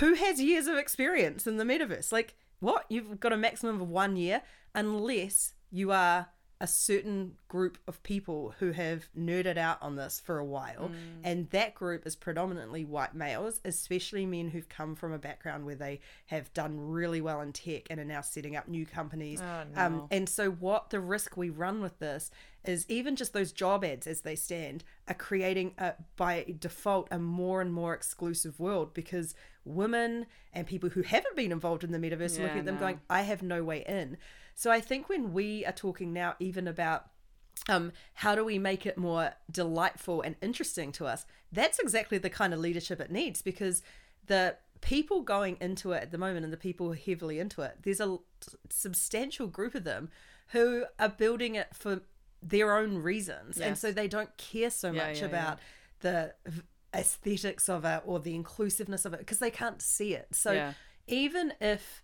Who 0.00 0.14
has 0.14 0.40
years 0.40 0.66
of 0.66 0.76
experience 0.76 1.46
in 1.46 1.56
the 1.56 1.64
metaverse? 1.64 2.10
Like, 2.12 2.36
what? 2.60 2.84
You've 2.88 3.20
got 3.20 3.32
a 3.32 3.36
maximum 3.36 3.80
of 3.80 3.88
one 3.88 4.16
year, 4.16 4.42
unless 4.74 5.54
you 5.70 5.92
are 5.92 6.28
a 6.60 6.66
certain 6.66 7.32
group 7.48 7.78
of 7.88 8.02
people 8.02 8.54
who 8.58 8.72
have 8.72 9.08
nerded 9.18 9.56
out 9.56 9.78
on 9.82 9.96
this 9.96 10.20
for 10.24 10.38
a 10.38 10.44
while. 10.44 10.88
Mm. 10.88 11.20
And 11.24 11.50
that 11.50 11.74
group 11.74 12.06
is 12.06 12.16
predominantly 12.16 12.84
white 12.84 13.14
males, 13.14 13.60
especially 13.64 14.24
men 14.24 14.48
who've 14.48 14.68
come 14.68 14.94
from 14.94 15.12
a 15.12 15.18
background 15.18 15.66
where 15.66 15.74
they 15.74 16.00
have 16.26 16.52
done 16.54 16.78
really 16.78 17.20
well 17.20 17.40
in 17.40 17.52
tech 17.52 17.88
and 17.90 17.98
are 17.98 18.04
now 18.04 18.20
setting 18.20 18.56
up 18.56 18.68
new 18.68 18.86
companies. 18.86 19.42
Oh, 19.42 19.64
um, 19.76 19.92
no. 19.92 20.08
and 20.10 20.28
so, 20.28 20.50
what 20.50 20.90
the 20.90 21.00
risk 21.00 21.36
we 21.36 21.50
run 21.50 21.82
with 21.82 21.98
this 21.98 22.30
is 22.64 22.86
even 22.88 23.14
just 23.16 23.32
those 23.32 23.52
job 23.52 23.84
ads 23.84 24.06
as 24.06 24.22
they 24.22 24.36
stand 24.36 24.84
are 25.08 25.14
creating 25.14 25.74
a, 25.78 25.92
by 26.16 26.46
default 26.58 27.08
a 27.10 27.18
more 27.18 27.60
and 27.60 27.72
more 27.72 27.92
exclusive 27.92 28.58
world 28.58 28.94
because 28.94 29.34
women 29.64 30.26
and 30.52 30.66
people 30.66 30.88
who 30.90 31.02
haven't 31.02 31.36
been 31.36 31.52
involved 31.52 31.84
in 31.84 31.92
the 31.92 31.98
metaverse 31.98 32.38
are 32.38 32.42
Yeah, 32.42 32.46
looking 32.46 32.60
at 32.60 32.64
them 32.64 32.74
no. 32.76 32.80
going, 32.80 33.00
I 33.10 33.22
have 33.22 33.42
no 33.42 33.62
way 33.62 33.84
in. 33.86 34.16
So 34.54 34.70
I 34.70 34.80
think 34.80 35.08
when 35.08 35.32
we 35.32 35.64
are 35.66 35.72
talking 35.72 36.12
now 36.12 36.36
even 36.38 36.68
about 36.68 37.06
um, 37.68 37.92
how 38.14 38.34
do 38.34 38.44
we 38.44 38.58
make 38.58 38.84
it 38.84 38.98
more 38.98 39.32
delightful 39.50 40.20
and 40.22 40.36
interesting 40.42 40.92
to 40.92 41.06
us? 41.06 41.24
That's 41.52 41.78
exactly 41.78 42.18
the 42.18 42.30
kind 42.30 42.52
of 42.52 42.60
leadership 42.60 43.00
it 43.00 43.10
needs 43.10 43.42
because 43.42 43.82
the 44.26 44.56
people 44.80 45.22
going 45.22 45.56
into 45.60 45.92
it 45.92 46.02
at 46.02 46.10
the 46.10 46.18
moment 46.18 46.44
and 46.44 46.52
the 46.52 46.58
people 46.58 46.92
heavily 46.92 47.38
into 47.38 47.62
it, 47.62 47.78
there's 47.82 48.00
a 48.00 48.18
substantial 48.68 49.46
group 49.46 49.74
of 49.74 49.84
them 49.84 50.10
who 50.48 50.84
are 50.98 51.08
building 51.08 51.54
it 51.54 51.68
for 51.72 52.02
their 52.42 52.76
own 52.76 52.98
reasons. 52.98 53.60
And 53.60 53.78
so 53.78 53.90
they 53.92 54.08
don't 54.08 54.36
care 54.36 54.70
so 54.70 54.92
Yeah, 54.92 55.06
much 55.06 55.22
yeah, 55.22 55.26
about 55.26 55.58
the 56.00 56.34
aesthetics 56.94 57.68
of 57.68 57.84
it 57.84 58.02
or 58.04 58.20
the 58.20 58.34
inclusiveness 58.34 59.04
of 59.04 59.14
it 59.14 59.20
because 59.20 59.38
they 59.38 59.50
can't 59.50 59.80
see 59.80 60.14
it. 60.14 60.28
So 60.32 60.52
Yeah. 60.54 60.72
even 61.06 61.54
if 61.60 62.02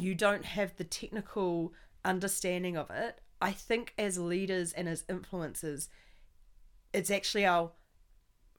you 0.00 0.14
don't 0.14 0.44
have 0.44 0.76
the 0.76 0.84
technical 0.84 1.72
understanding 2.04 2.76
of 2.76 2.90
it, 2.90 3.20
I 3.40 3.52
think 3.52 3.94
as 3.98 4.18
leaders 4.18 4.72
and 4.72 4.88
as 4.88 5.02
influencers, 5.04 5.88
it's 6.92 7.10
actually 7.10 7.46
our 7.46 7.72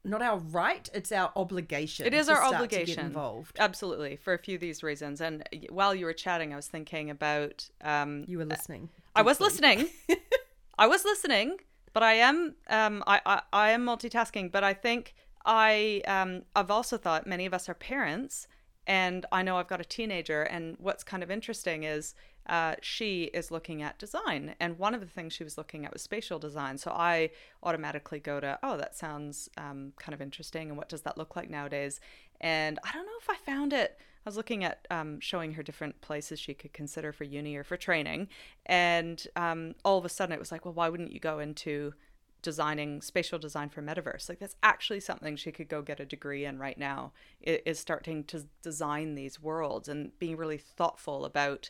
not 0.03 0.23
our 0.23 0.39
right, 0.39 0.89
it's 0.95 1.11
our 1.11 1.31
obligation. 1.35 2.07
It 2.07 2.15
is 2.15 2.27
our 2.27 2.43
obligation. 2.43 3.05
involved. 3.05 3.57
Absolutely, 3.59 4.15
for 4.15 4.33
a 4.33 4.39
few 4.39 4.55
of 4.55 4.61
these 4.61 4.81
reasons. 4.81 5.21
And 5.21 5.47
while 5.69 5.93
you 5.93 6.05
were 6.05 6.13
chatting, 6.13 6.53
I 6.53 6.55
was 6.55 6.67
thinking 6.67 7.11
about. 7.11 7.69
Um, 7.81 8.25
You 8.27 8.39
were 8.39 8.45
listening. 8.45 8.89
I 9.15 9.21
was 9.21 9.39
listening. 9.39 9.89
I 10.79 10.87
was 10.87 11.05
listening. 11.05 11.57
But 11.93 12.03
I 12.03 12.13
am 12.13 12.55
um 12.69 13.03
I, 13.05 13.21
I, 13.25 13.41
I 13.51 13.71
am 13.71 13.85
multitasking, 13.85 14.51
but 14.51 14.63
I 14.63 14.73
think 14.73 15.13
I 15.45 16.01
um 16.07 16.43
I've 16.55 16.71
also 16.71 16.97
thought 16.97 17.27
many 17.27 17.45
of 17.45 17.53
us 17.53 17.67
are 17.67 17.73
parents 17.73 18.47
and 18.87 19.25
I 19.31 19.43
know 19.43 19.57
I've 19.57 19.67
got 19.67 19.81
a 19.81 19.85
teenager 19.85 20.43
and 20.43 20.75
what's 20.79 21.03
kind 21.03 21.23
of 21.23 21.31
interesting 21.31 21.83
is 21.83 22.15
uh, 22.47 22.75
she 22.81 23.25
is 23.25 23.51
looking 23.51 23.81
at 23.81 23.99
design 23.99 24.55
and 24.59 24.79
one 24.79 24.95
of 24.95 25.01
the 25.01 25.07
things 25.07 25.33
she 25.33 25.43
was 25.43 25.57
looking 25.57 25.85
at 25.85 25.93
was 25.93 26.01
spatial 26.01 26.39
design. 26.39 26.77
So 26.77 26.91
i 26.91 27.29
automatically 27.63 28.19
go 28.19 28.39
to 28.39 28.57
oh 28.63 28.77
that 28.77 28.95
sounds 28.95 29.49
um, 29.57 29.93
kind 29.97 30.13
of 30.13 30.21
interesting 30.21 30.69
and 30.69 30.77
what 30.77 30.89
does 30.89 31.01
that 31.01 31.17
look 31.17 31.35
like 31.35 31.49
nowadays? 31.49 31.99
And 32.39 32.79
i 32.83 32.91
don't 32.91 33.05
know 33.05 33.11
if 33.19 33.29
i 33.29 33.35
found 33.35 33.73
it. 33.73 33.97
I 34.25 34.29
was 34.29 34.37
looking 34.37 34.63
at 34.63 34.85
um, 34.91 35.19
showing 35.19 35.53
her 35.53 35.63
different 35.63 35.99
places 36.01 36.39
she 36.39 36.53
could 36.53 36.73
consider 36.73 37.11
for 37.11 37.23
uni 37.23 37.55
or 37.55 37.63
for 37.63 37.75
training, 37.75 38.27
and 38.67 39.25
um, 39.35 39.73
all 39.83 39.97
of 39.97 40.05
a 40.05 40.09
sudden 40.09 40.31
it 40.31 40.37
was 40.37 40.51
like, 40.51 40.63
well, 40.63 40.75
why 40.75 40.89
wouldn't 40.89 41.11
you 41.11 41.19
go 41.19 41.39
into 41.39 41.95
designing 42.41 43.01
spatial 43.01 43.39
design 43.39 43.69
for 43.69 43.81
metaverse? 43.81 44.29
Like 44.29 44.39
that's 44.39 44.55
actually 44.63 44.99
something 44.99 45.35
she 45.35 45.51
could 45.51 45.67
go 45.67 45.81
get 45.81 45.99
a 45.99 46.05
degree 46.05 46.45
in 46.45 46.59
right 46.59 46.77
now. 46.77 47.13
Is 47.41 47.79
starting 47.79 48.23
to 48.25 48.45
design 48.61 49.15
these 49.15 49.39
worlds 49.39 49.87
and 49.87 50.17
being 50.19 50.37
really 50.37 50.57
thoughtful 50.57 51.25
about 51.25 51.69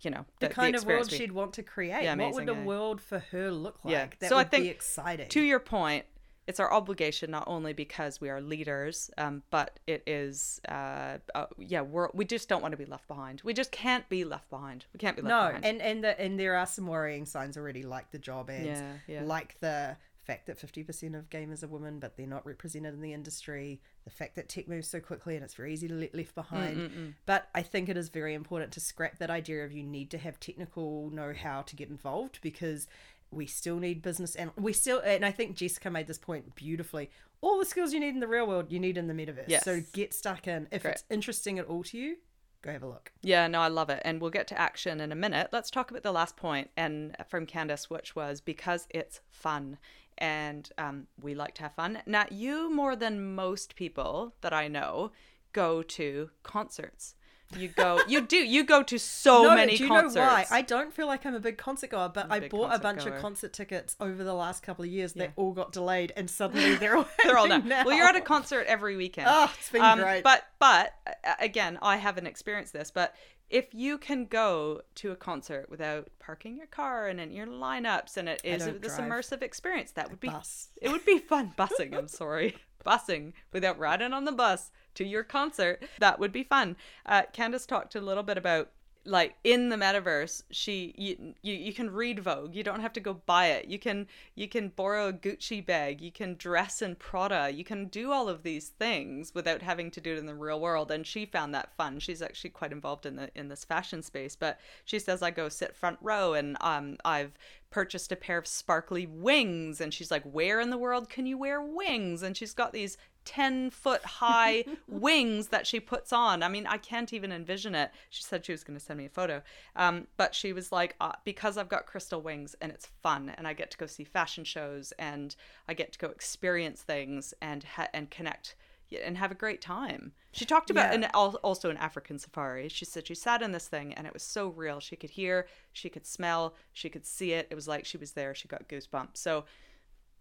you 0.00 0.10
know 0.10 0.24
the, 0.40 0.48
the 0.48 0.54
kind 0.54 0.74
the 0.74 0.78
of 0.78 0.86
world 0.86 1.10
we... 1.10 1.18
she'd 1.18 1.32
want 1.32 1.52
to 1.54 1.62
create. 1.62 2.02
Yeah, 2.02 2.14
what 2.16 2.34
would 2.34 2.48
a 2.48 2.54
world 2.54 3.00
for 3.00 3.18
her 3.30 3.50
look 3.50 3.84
like? 3.84 3.92
Yeah. 3.92 4.06
That 4.20 4.28
so 4.30 4.36
would 4.36 4.46
I 4.46 4.48
think, 4.48 4.64
be 4.64 4.70
exciting. 4.70 5.28
To 5.28 5.40
your 5.40 5.60
point, 5.60 6.04
it's 6.50 6.58
our 6.58 6.72
obligation 6.72 7.30
not 7.30 7.44
only 7.46 7.72
because 7.72 8.20
we 8.20 8.28
are 8.28 8.40
leaders, 8.40 9.08
um, 9.16 9.44
but 9.50 9.78
it 9.86 10.02
is, 10.04 10.60
uh, 10.68 11.18
uh, 11.32 11.46
yeah, 11.58 11.80
we're, 11.80 12.08
we 12.12 12.24
just 12.24 12.48
don't 12.48 12.60
want 12.60 12.72
to 12.72 12.76
be 12.76 12.86
left 12.86 13.06
behind. 13.06 13.40
We 13.44 13.54
just 13.54 13.70
can't 13.70 14.06
be 14.08 14.24
left 14.24 14.50
behind. 14.50 14.84
We 14.92 14.98
can't 14.98 15.14
be 15.14 15.22
left 15.22 15.30
no, 15.30 15.46
behind. 15.46 15.64
and 15.64 15.80
and 15.80 16.04
the, 16.04 16.20
and 16.20 16.40
there 16.40 16.56
are 16.56 16.66
some 16.66 16.88
worrying 16.88 17.24
signs 17.24 17.56
already, 17.56 17.84
like 17.84 18.10
the 18.10 18.18
job 18.18 18.50
ads, 18.50 18.66
yeah, 18.66 18.92
yeah. 19.06 19.22
like 19.22 19.60
the 19.60 19.96
fact 20.24 20.46
that 20.46 20.58
50% 20.58 21.16
of 21.16 21.30
gamers 21.30 21.62
are 21.62 21.68
women, 21.68 21.98
but 21.98 22.16
they're 22.16 22.26
not 22.26 22.44
represented 22.44 22.94
in 22.94 23.00
the 23.00 23.12
industry, 23.12 23.80
the 24.04 24.10
fact 24.10 24.34
that 24.36 24.48
tech 24.48 24.68
moves 24.68 24.88
so 24.88 25.00
quickly 25.00 25.34
and 25.34 25.44
it's 25.44 25.54
very 25.54 25.72
easy 25.72 25.88
to 25.88 25.94
let 25.94 26.14
left 26.14 26.34
behind. 26.34 26.76
Mm-mm-mm. 26.76 27.14
But 27.26 27.48
I 27.54 27.62
think 27.62 27.88
it 27.88 27.96
is 27.96 28.08
very 28.08 28.34
important 28.34 28.72
to 28.72 28.80
scrap 28.80 29.18
that 29.18 29.30
idea 29.30 29.64
of 29.64 29.72
you 29.72 29.82
need 29.82 30.10
to 30.10 30.18
have 30.18 30.38
technical 30.40 31.10
know 31.10 31.32
how 31.32 31.62
to 31.62 31.76
get 31.76 31.88
involved 31.88 32.40
because 32.42 32.86
we 33.30 33.46
still 33.46 33.78
need 33.78 34.02
business 34.02 34.34
and 34.34 34.50
we 34.56 34.72
still 34.72 35.00
and 35.04 35.24
I 35.24 35.30
think 35.30 35.56
Jessica 35.56 35.90
made 35.90 36.06
this 36.06 36.18
point 36.18 36.54
beautifully. 36.54 37.10
All 37.40 37.58
the 37.58 37.64
skills 37.64 37.92
you 37.92 38.00
need 38.00 38.14
in 38.14 38.20
the 38.20 38.28
real 38.28 38.46
world, 38.46 38.70
you 38.70 38.78
need 38.78 38.98
in 38.98 39.06
the 39.06 39.14
metaverse. 39.14 39.44
Yes. 39.48 39.64
So 39.64 39.82
get 39.92 40.12
stuck 40.12 40.46
in. 40.46 40.68
If 40.70 40.82
Great. 40.82 40.92
it's 40.92 41.04
interesting 41.08 41.58
at 41.58 41.66
all 41.66 41.82
to 41.84 41.98
you, 41.98 42.16
go 42.62 42.72
have 42.72 42.82
a 42.82 42.86
look. 42.86 43.12
Yeah, 43.22 43.46
no, 43.46 43.60
I 43.60 43.68
love 43.68 43.88
it. 43.88 44.02
And 44.04 44.20
we'll 44.20 44.30
get 44.30 44.46
to 44.48 44.60
action 44.60 45.00
in 45.00 45.10
a 45.10 45.14
minute. 45.14 45.48
Let's 45.52 45.70
talk 45.70 45.90
about 45.90 46.02
the 46.02 46.12
last 46.12 46.36
point 46.36 46.70
and 46.76 47.16
from 47.28 47.46
Candace, 47.46 47.88
which 47.88 48.14
was 48.14 48.40
because 48.40 48.86
it's 48.90 49.20
fun. 49.30 49.78
And 50.18 50.68
um, 50.76 51.06
we 51.22 51.34
like 51.34 51.54
to 51.54 51.62
have 51.62 51.74
fun. 51.74 52.02
Now, 52.04 52.26
you 52.30 52.70
more 52.70 52.94
than 52.94 53.34
most 53.34 53.74
people 53.74 54.34
that 54.42 54.52
I 54.52 54.68
know 54.68 55.12
go 55.52 55.82
to 55.82 56.30
concerts. 56.42 57.14
You 57.58 57.68
go, 57.68 58.00
you 58.06 58.20
do, 58.20 58.36
you 58.36 58.64
go 58.64 58.82
to 58.84 58.98
so 58.98 59.42
no, 59.42 59.54
many 59.54 59.76
do 59.76 59.84
you 59.84 59.88
concerts. 59.88 60.14
know 60.14 60.22
why? 60.22 60.46
I 60.50 60.62
don't 60.62 60.92
feel 60.92 61.06
like 61.06 61.26
I'm 61.26 61.34
a 61.34 61.40
big 61.40 61.58
concert 61.58 61.90
goer, 61.90 62.10
but 62.12 62.30
I 62.30 62.48
bought 62.48 62.74
a 62.74 62.78
bunch 62.78 63.04
goer. 63.04 63.14
of 63.14 63.20
concert 63.20 63.52
tickets 63.52 63.96
over 64.00 64.22
the 64.22 64.34
last 64.34 64.62
couple 64.62 64.84
of 64.84 64.90
years. 64.90 65.14
Yeah. 65.16 65.26
They 65.26 65.32
all 65.36 65.52
got 65.52 65.72
delayed, 65.72 66.12
and 66.16 66.30
suddenly 66.30 66.74
they're 66.76 66.96
all 66.96 67.08
they're 67.24 67.36
all 67.36 67.48
now. 67.48 67.84
Well, 67.84 67.96
you're 67.96 68.06
at 68.06 68.16
a 68.16 68.20
concert 68.20 68.66
every 68.66 68.96
weekend. 68.96 69.26
Oh, 69.28 69.52
it's 69.58 69.70
been 69.70 69.82
um, 69.82 69.98
great. 69.98 70.22
But 70.22 70.44
but 70.58 70.94
again, 71.40 71.78
I 71.82 71.96
haven't 71.96 72.26
experienced 72.26 72.72
this, 72.72 72.90
but 72.90 73.14
if 73.50 73.74
you 73.74 73.98
can 73.98 74.26
go 74.26 74.80
to 74.94 75.10
a 75.10 75.16
concert 75.16 75.68
without 75.68 76.08
parking 76.20 76.56
your 76.56 76.68
car 76.68 77.08
and 77.08 77.20
in 77.20 77.32
your 77.32 77.48
lineups 77.48 78.16
and 78.16 78.28
it 78.28 78.40
is 78.44 78.64
this 78.64 78.96
drive. 78.96 79.10
immersive 79.10 79.42
experience 79.42 79.90
that 79.92 80.08
would 80.08 80.20
be 80.20 80.28
bus. 80.28 80.68
it 80.80 80.90
would 80.90 81.04
be 81.04 81.18
fun 81.18 81.52
busing 81.58 81.96
i'm 81.96 82.08
sorry 82.08 82.56
busing 82.86 83.32
without 83.52 83.78
riding 83.78 84.12
on 84.12 84.24
the 84.24 84.32
bus 84.32 84.70
to 84.94 85.04
your 85.04 85.24
concert. 85.24 85.82
That 85.98 86.18
would 86.18 86.32
be 86.32 86.42
fun. 86.42 86.76
Uh, 87.06 87.22
Candace 87.32 87.66
talked 87.66 87.94
a 87.94 88.00
little 88.00 88.22
bit 88.22 88.38
about 88.38 88.70
like 89.06 89.34
in 89.44 89.70
the 89.70 89.76
metaverse 89.76 90.42
she 90.50 90.94
you, 90.96 91.34
you 91.42 91.54
you 91.54 91.72
can 91.72 91.90
read 91.90 92.18
vogue. 92.18 92.54
You 92.54 92.62
don't 92.62 92.80
have 92.80 92.92
to 92.94 93.00
go 93.00 93.14
buy 93.14 93.46
it. 93.46 93.66
You 93.66 93.78
can 93.78 94.06
you 94.34 94.46
can 94.46 94.68
borrow 94.68 95.08
a 95.08 95.12
gucci 95.12 95.64
bag. 95.64 96.00
You 96.00 96.12
can 96.12 96.36
dress 96.36 96.82
in 96.82 96.96
prada. 96.96 97.50
You 97.50 97.64
can 97.64 97.86
do 97.86 98.12
all 98.12 98.28
of 98.28 98.42
these 98.42 98.68
things 98.68 99.34
without 99.34 99.62
having 99.62 99.90
to 99.92 100.00
do 100.00 100.12
it 100.12 100.18
in 100.18 100.26
the 100.26 100.34
real 100.34 100.60
world. 100.60 100.90
And 100.90 101.06
she 101.06 101.24
found 101.24 101.54
that 101.54 101.74
fun. 101.76 101.98
She's 101.98 102.20
actually 102.20 102.50
quite 102.50 102.72
involved 102.72 103.06
in 103.06 103.16
the 103.16 103.30
in 103.34 103.48
this 103.48 103.64
fashion 103.64 104.02
space. 104.02 104.36
But 104.36 104.60
she 104.84 104.98
says 104.98 105.22
i 105.22 105.30
go 105.30 105.48
sit 105.48 105.74
front 105.74 105.98
row 106.02 106.34
and 106.34 106.56
um 106.60 106.96
i've 107.04 107.32
purchased 107.70 108.10
a 108.12 108.16
pair 108.16 108.36
of 108.36 108.46
sparkly 108.46 109.06
wings. 109.06 109.80
And 109.80 109.94
she's 109.94 110.10
like 110.10 110.24
where 110.24 110.60
in 110.60 110.70
the 110.70 110.78
world 110.78 111.08
can 111.08 111.26
you 111.26 111.38
wear 111.38 111.62
wings? 111.62 112.22
And 112.22 112.36
she's 112.36 112.52
got 112.52 112.72
these 112.72 112.98
10 113.30 113.70
foot 113.70 114.02
high 114.02 114.64
wings 114.88 115.48
that 115.48 115.64
she 115.64 115.78
puts 115.78 116.12
on. 116.12 116.42
I 116.42 116.48
mean, 116.48 116.66
I 116.66 116.78
can't 116.78 117.12
even 117.12 117.30
envision 117.30 117.76
it. 117.76 117.92
She 118.08 118.24
said 118.24 118.44
she 118.44 118.50
was 118.50 118.64
going 118.64 118.76
to 118.76 118.84
send 118.84 118.98
me 118.98 119.06
a 119.06 119.08
photo. 119.08 119.40
Um, 119.76 120.08
but 120.16 120.34
she 120.34 120.52
was 120.52 120.72
like, 120.72 120.96
uh, 121.00 121.12
because 121.22 121.56
I've 121.56 121.68
got 121.68 121.86
crystal 121.86 122.20
wings 122.20 122.56
and 122.60 122.72
it's 122.72 122.86
fun 123.04 123.32
and 123.38 123.46
I 123.46 123.52
get 123.52 123.70
to 123.70 123.78
go 123.78 123.86
see 123.86 124.02
fashion 124.02 124.42
shows 124.42 124.92
and 124.98 125.36
I 125.68 125.74
get 125.74 125.92
to 125.92 125.98
go 126.00 126.08
experience 126.08 126.82
things 126.82 127.32
and, 127.40 127.62
ha- 127.62 127.86
and 127.94 128.10
connect 128.10 128.56
and 129.04 129.16
have 129.16 129.30
a 129.30 129.36
great 129.36 129.60
time. 129.60 130.10
She 130.32 130.44
talked 130.44 130.68
about 130.68 130.90
yeah. 130.90 131.06
an 131.06 131.36
also 131.44 131.70
an 131.70 131.76
African 131.76 132.18
safari. 132.18 132.68
She 132.68 132.84
said 132.84 133.06
she 133.06 133.14
sat 133.14 133.42
in 133.42 133.52
this 133.52 133.68
thing 133.68 133.94
and 133.94 134.08
it 134.08 134.12
was 134.12 134.24
so 134.24 134.48
real. 134.48 134.80
She 134.80 134.96
could 134.96 135.10
hear, 135.10 135.46
she 135.72 135.88
could 135.88 136.04
smell, 136.04 136.54
she 136.72 136.88
could 136.88 137.06
see 137.06 137.32
it. 137.32 137.46
It 137.48 137.54
was 137.54 137.68
like 137.68 137.84
she 137.84 137.96
was 137.96 138.10
there. 138.12 138.34
She 138.34 138.48
got 138.48 138.68
goosebumps. 138.68 139.18
So 139.18 139.44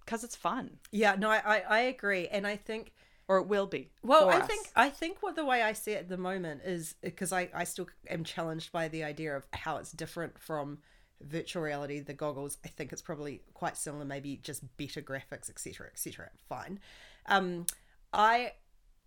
because 0.10 0.24
it's 0.24 0.36
fun. 0.36 0.72
Yeah, 0.92 1.16
no, 1.20 1.30
I, 1.30 1.62
I 1.70 1.80
agree, 1.82 2.28
and 2.30 2.48
I 2.48 2.56
think 2.56 2.94
or 3.28 3.38
it 3.38 3.48
will 3.48 3.68
be. 3.68 3.92
Well, 4.02 4.28
I 4.28 4.38
us. 4.38 4.48
think 4.48 4.68
I 4.76 4.90
think 4.90 5.18
what 5.22 5.36
the 5.36 5.46
way 5.46 5.62
I 5.62 5.74
see 5.74 5.92
it 5.92 6.00
at 6.00 6.10
the 6.10 6.18
moment 6.18 6.62
is 6.66 6.96
because 7.04 7.32
I 7.32 7.50
I 7.54 7.64
still 7.64 7.88
am 8.10 8.24
challenged 8.24 8.72
by 8.72 8.88
the 8.88 9.04
idea 9.04 9.38
of 9.38 9.46
how 9.54 9.78
it's 9.78 9.92
different 9.92 10.40
from 10.40 10.80
virtual 11.22 11.62
reality, 11.62 12.00
the 12.00 12.14
goggles. 12.16 12.58
I 12.66 12.70
think 12.70 12.92
it's 12.92 13.04
probably 13.04 13.42
quite 13.54 13.78
similar, 13.78 14.04
maybe 14.04 14.38
just 14.38 14.64
better 14.78 15.02
graphics, 15.04 15.48
etc., 15.48 15.88
etc. 15.94 16.32
Fine. 16.48 16.80
Um, 17.28 17.68
I 18.12 18.54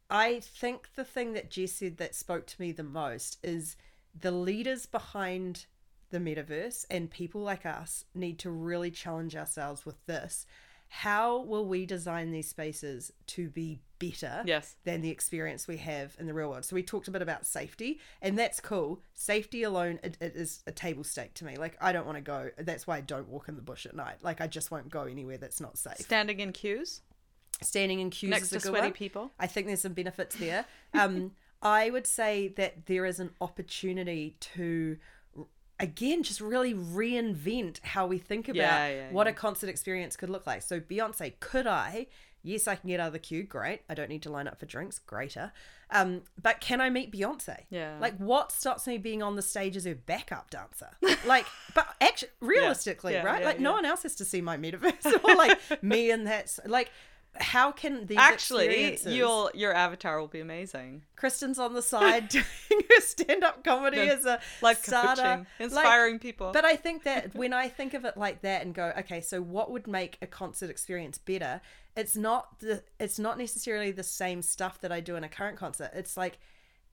I 0.09 0.38
think 0.38 0.94
the 0.94 1.05
thing 1.05 1.32
that 1.32 1.50
Jess 1.50 1.72
said 1.72 1.96
that 1.96 2.14
spoke 2.14 2.46
to 2.46 2.61
me 2.61 2.70
the 2.70 2.84
most 2.84 3.38
is 3.42 3.74
the 4.16 4.30
leaders 4.30 4.86
behind 4.86 5.66
the 6.11 6.20
metaverse 6.20 6.84
and 6.90 7.11
people 7.11 7.40
like 7.40 7.66
us 7.66 8.05
need 8.14 8.38
to 8.38 8.50
really 8.50 8.90
challenge 8.92 9.34
ourselves 9.34 9.84
with 9.84 10.07
this 10.07 10.46
how 10.95 11.38
will 11.38 11.64
we 11.64 11.86
design 11.86 12.32
these 12.32 12.47
spaces 12.47 13.11
to 13.26 13.49
be 13.49 13.80
better 13.99 14.43
yes. 14.45 14.76
than 14.84 15.01
the 15.01 15.09
experience 15.09 15.66
we 15.66 15.78
have 15.78 16.14
in 16.20 16.26
the 16.26 16.34
real 16.34 16.51
world? 16.51 16.66
So 16.66 16.76
we 16.76 16.82
talked 16.82 17.09
a 17.09 17.11
bit 17.11 17.22
about 17.22 17.47
safety, 17.47 17.99
and 18.20 18.38
that's 18.38 18.61
cool. 18.61 19.01
Safety 19.14 19.62
alone 19.62 20.01
it, 20.03 20.18
it 20.20 20.36
is 20.36 20.62
a 20.66 20.70
table 20.70 21.03
stake 21.03 21.32
to 21.36 21.47
me. 21.47 21.57
Like 21.57 21.78
I 21.80 21.93
don't 21.93 22.05
want 22.05 22.18
to 22.18 22.22
go. 22.22 22.51
That's 22.59 22.86
why 22.86 22.99
I 22.99 23.01
don't 23.01 23.26
walk 23.28 23.49
in 23.49 23.57
the 23.57 23.62
bush 23.62 23.86
at 23.86 23.97
night. 23.97 24.16
Like 24.20 24.43
I 24.43 24.47
just 24.47 24.70
won't 24.70 24.90
go 24.90 25.05
anywhere 25.05 25.38
that's 25.38 25.62
not 25.62 25.78
safe. 25.78 25.97
Standing 25.97 26.40
in 26.40 26.53
queues. 26.53 27.01
Standing 27.62 28.01
in 28.01 28.11
queues 28.11 28.30
next 28.30 28.51
to 28.51 28.61
sweaty 28.61 28.88
one. 28.88 28.93
people. 28.93 29.32
I 29.40 29.47
think 29.47 29.68
there's 29.68 29.80
some 29.80 29.95
benefits 29.95 30.36
there. 30.36 30.66
Um, 30.93 31.32
I 31.62 31.88
would 31.88 32.07
say 32.07 32.49
that 32.57 32.84
there 32.84 33.07
is 33.07 33.18
an 33.18 33.30
opportunity 33.40 34.36
to 34.40 34.99
again 35.83 36.22
just 36.22 36.41
really 36.41 36.72
reinvent 36.72 37.83
how 37.83 38.07
we 38.07 38.18
think 38.18 38.49
about 38.49 38.57
yeah, 38.57 38.89
yeah, 38.89 39.11
what 39.11 39.26
yeah. 39.26 39.33
a 39.33 39.35
concert 39.35 39.68
experience 39.68 40.16
could 40.16 40.30
look 40.30 40.47
like. 40.47 40.62
So 40.62 40.80
Beyonce, 40.80 41.35
could 41.41 41.66
I? 41.66 42.07
Yes, 42.45 42.66
I 42.66 42.74
can 42.74 42.89
get 42.89 42.99
out 42.99 43.09
of 43.09 43.12
the 43.12 43.18
queue. 43.18 43.45
Great. 43.45 43.83
I 43.89 43.95
don't 43.95 44.09
need 44.09 44.22
to 44.22 44.30
line 44.30 44.49
up 44.49 44.59
for 44.59 44.66
drinks. 44.66 44.99
Greater. 44.99 45.53
Um, 45.91 46.22
but 46.41 46.61
can 46.61 46.80
I 46.80 46.91
meet 46.91 47.12
Beyonce? 47.12 47.64
Yeah. 47.70 47.99
Like, 48.01 48.16
what 48.16 48.51
stops 48.51 48.87
me 48.87 48.99
being 48.99 49.22
on 49.22 49.37
the 49.37 49.43
stage 49.43 49.76
as 49.76 49.85
her 49.85 49.95
backup 49.95 50.51
dancer? 50.51 50.91
Like, 51.24 51.47
but 51.74 51.87
actually, 52.01 52.30
realistically, 52.41 53.14
right? 53.16 53.45
like, 53.45 53.61
no 53.61 53.72
one 53.72 53.85
else 53.85 54.03
has 54.03 54.16
to 54.16 54.24
see 54.24 54.41
my 54.41 54.57
metaverse 54.57 55.24
or 55.24 55.37
like 55.37 55.83
me 55.83 56.11
and 56.11 56.26
that. 56.26 56.59
Like, 56.66 56.91
how 57.37 57.72
can 57.72 58.07
these 58.07 58.18
actually 58.18 58.99
you'll 59.07 59.51
your 59.55 59.74
avatar 59.74 60.20
will 60.20 60.28
be 60.28 60.41
amazing. 60.41 61.03
Kristen's 61.16 61.59
on 61.59 61.72
the 61.72 61.83
side 61.93 62.28
doing 62.28 62.45
her 62.70 63.01
stand-up 63.01 63.64
comedy 63.64 64.01
as 64.01 64.26
a 64.26 64.41
like 64.61 64.78
starter. 64.78 65.47
Inspiring 65.59 66.14
like, 66.14 66.20
people. 66.20 66.51
but 66.53 66.64
i 66.64 66.76
think 66.76 67.05
that 67.05 67.35
when 67.35 67.53
i 67.53 67.68
think 67.68 67.95
of 67.95 68.05
it 68.05 68.16
like 68.16 68.43
that 68.43 68.62
and 68.62 68.74
go 68.74 68.93
okay 68.99 69.20
so 69.20 69.41
what 69.41 69.70
would 69.70 69.87
make 69.87 70.18
a 70.22 70.26
concert 70.26 70.70
experience 70.70 71.18
better? 71.18 71.61
It's 71.97 72.16
not 72.16 72.61
the 72.61 72.83
it's 72.99 73.18
not 73.18 73.39
necessarily 73.39 73.91
the 73.91 74.03
same 74.03 74.43
stuff 74.43 74.80
that 74.80 74.93
i 74.93 75.01
do 75.01 75.16
in 75.16 75.24
a 75.24 75.28
current 75.28 75.59
concert. 75.59 75.91
It's 75.95 76.16
like 76.16 76.39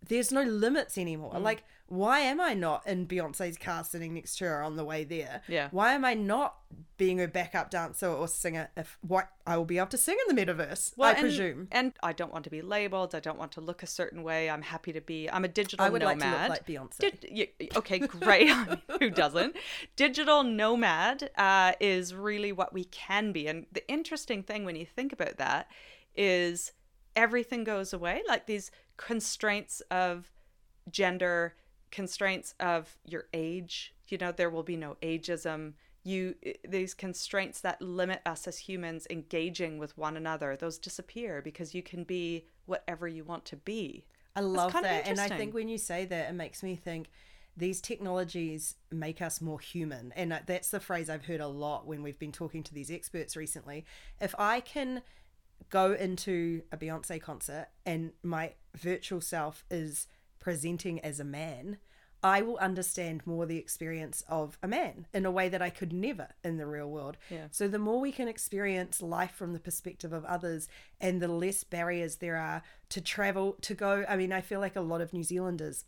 there's 0.07 0.31
no 0.31 0.43
limits 0.43 0.97
anymore. 0.97 1.33
Mm. 1.33 1.43
Like, 1.43 1.63
why 1.87 2.19
am 2.19 2.39
I 2.39 2.53
not 2.53 2.85
in 2.85 3.07
Beyonce's 3.07 3.57
car 3.57 3.83
sitting 3.83 4.13
next 4.13 4.37
to 4.37 4.45
her 4.45 4.61
on 4.61 4.75
the 4.75 4.85
way 4.85 5.03
there? 5.03 5.41
Yeah. 5.47 5.69
Why 5.71 5.93
am 5.93 6.05
I 6.05 6.13
not 6.13 6.55
being 6.97 7.19
a 7.19 7.27
backup 7.27 7.71
dancer 7.71 8.07
or 8.07 8.27
singer 8.27 8.69
if 8.77 8.97
what 9.01 9.29
I 9.47 9.57
will 9.57 9.65
be 9.65 9.79
able 9.79 9.87
to 9.87 9.97
sing 9.97 10.15
in 10.27 10.35
the 10.35 10.41
metaverse? 10.41 10.93
I 10.99 11.11
and- 11.11 11.19
presume. 11.19 11.67
And 11.71 11.93
I 12.03 12.13
don't 12.13 12.31
want 12.31 12.43
to 12.43 12.51
be 12.51 12.61
labeled. 12.61 13.15
I 13.15 13.19
don't 13.19 13.39
want 13.39 13.51
to 13.53 13.61
look 13.61 13.81
a 13.81 13.87
certain 13.87 14.21
way. 14.21 14.49
I'm 14.49 14.61
happy 14.61 14.93
to 14.93 15.01
be. 15.01 15.29
I'm 15.29 15.43
a 15.43 15.47
digital 15.47 15.83
I 15.83 15.89
would 15.89 16.01
nomad. 16.03 16.19
like 16.19 16.65
to 16.65 16.73
look 16.73 16.89
like 16.89 16.99
Beyonce. 16.99 17.19
Did, 17.19 17.75
okay, 17.75 17.99
great. 18.07 18.51
I 18.51 18.65
mean, 18.65 18.81
who 18.99 19.09
doesn't? 19.09 19.55
Digital 19.95 20.43
nomad 20.43 21.31
uh, 21.37 21.73
is 21.79 22.13
really 22.13 22.51
what 22.51 22.71
we 22.71 22.83
can 22.85 23.31
be. 23.31 23.47
And 23.47 23.65
the 23.71 23.87
interesting 23.89 24.43
thing 24.43 24.63
when 24.63 24.75
you 24.75 24.85
think 24.85 25.11
about 25.11 25.37
that 25.37 25.69
is 26.15 26.71
everything 27.15 27.63
goes 27.63 27.93
away. 27.93 28.21
Like 28.27 28.45
these 28.45 28.69
constraints 28.99 29.81
of 29.89 30.31
gender, 30.91 31.55
constraints 31.91 32.53
of 32.59 32.97
your 33.05 33.25
age. 33.33 33.95
You 34.07 34.17
know, 34.17 34.31
there 34.31 34.49
will 34.49 34.63
be 34.63 34.75
no 34.75 34.97
ageism. 35.01 35.73
You 36.03 36.35
these 36.67 36.93
constraints 36.93 37.61
that 37.61 37.81
limit 37.81 38.21
us 38.25 38.47
as 38.47 38.57
humans 38.57 39.07
engaging 39.09 39.77
with 39.77 39.97
one 39.97 40.17
another, 40.17 40.55
those 40.55 40.77
disappear 40.77 41.41
because 41.41 41.73
you 41.73 41.83
can 41.83 42.03
be 42.03 42.45
whatever 42.65 43.07
you 43.07 43.23
want 43.23 43.45
to 43.45 43.55
be. 43.55 44.05
I 44.35 44.41
love 44.41 44.73
that. 44.73 45.07
And 45.07 45.19
I 45.19 45.27
think 45.27 45.53
when 45.53 45.67
you 45.67 45.77
say 45.77 46.05
that, 46.05 46.29
it 46.29 46.33
makes 46.33 46.63
me 46.63 46.75
think 46.75 47.09
these 47.57 47.81
technologies 47.81 48.75
make 48.91 49.21
us 49.21 49.41
more 49.41 49.59
human. 49.59 50.13
And 50.15 50.31
uh, 50.31 50.39
that's 50.45 50.69
the 50.69 50.79
phrase 50.79 51.09
I've 51.09 51.25
heard 51.25 51.41
a 51.41 51.47
lot 51.47 51.85
when 51.85 52.01
we've 52.03 52.19
been 52.19 52.31
talking 52.31 52.63
to 52.63 52.73
these 52.73 52.89
experts 52.89 53.35
recently. 53.35 53.85
If 54.21 54.33
I 54.39 54.61
can 54.61 55.01
go 55.69 55.93
into 55.93 56.63
a 56.71 56.77
Beyonce 56.77 57.21
concert 57.21 57.67
and 57.85 58.11
my 58.23 58.53
virtual 58.75 59.21
self 59.21 59.65
is 59.69 60.07
presenting 60.39 60.99
as 61.01 61.19
a 61.19 61.25
man, 61.25 61.77
I 62.21 62.41
will 62.41 62.57
understand 62.57 63.21
more 63.25 63.45
the 63.45 63.57
experience 63.57 64.23
of 64.27 64.57
a 64.61 64.67
man 64.67 65.07
in 65.13 65.25
a 65.25 65.31
way 65.31 65.47
that 65.47 65.61
I 65.61 65.69
could 65.69 65.93
never 65.93 66.29
in 66.43 66.57
the 66.57 66.65
real 66.65 66.89
world. 66.89 67.17
Yeah. 67.29 67.47
So 67.51 67.67
the 67.67 67.79
more 67.79 67.99
we 67.99 68.11
can 68.11 68.27
experience 68.27 69.01
life 69.01 69.31
from 69.31 69.53
the 69.53 69.59
perspective 69.59 70.11
of 70.11 70.25
others 70.25 70.67
and 70.99 71.21
the 71.21 71.29
less 71.29 71.63
barriers 71.63 72.17
there 72.17 72.35
are 72.35 72.61
to 72.89 72.99
travel, 72.99 73.55
to 73.61 73.73
go. 73.73 74.03
I 74.07 74.17
mean, 74.17 74.33
I 74.33 74.41
feel 74.41 74.59
like 74.59 74.75
a 74.75 74.81
lot 74.81 74.99
of 74.99 75.13
New 75.13 75.23
Zealanders 75.23 75.85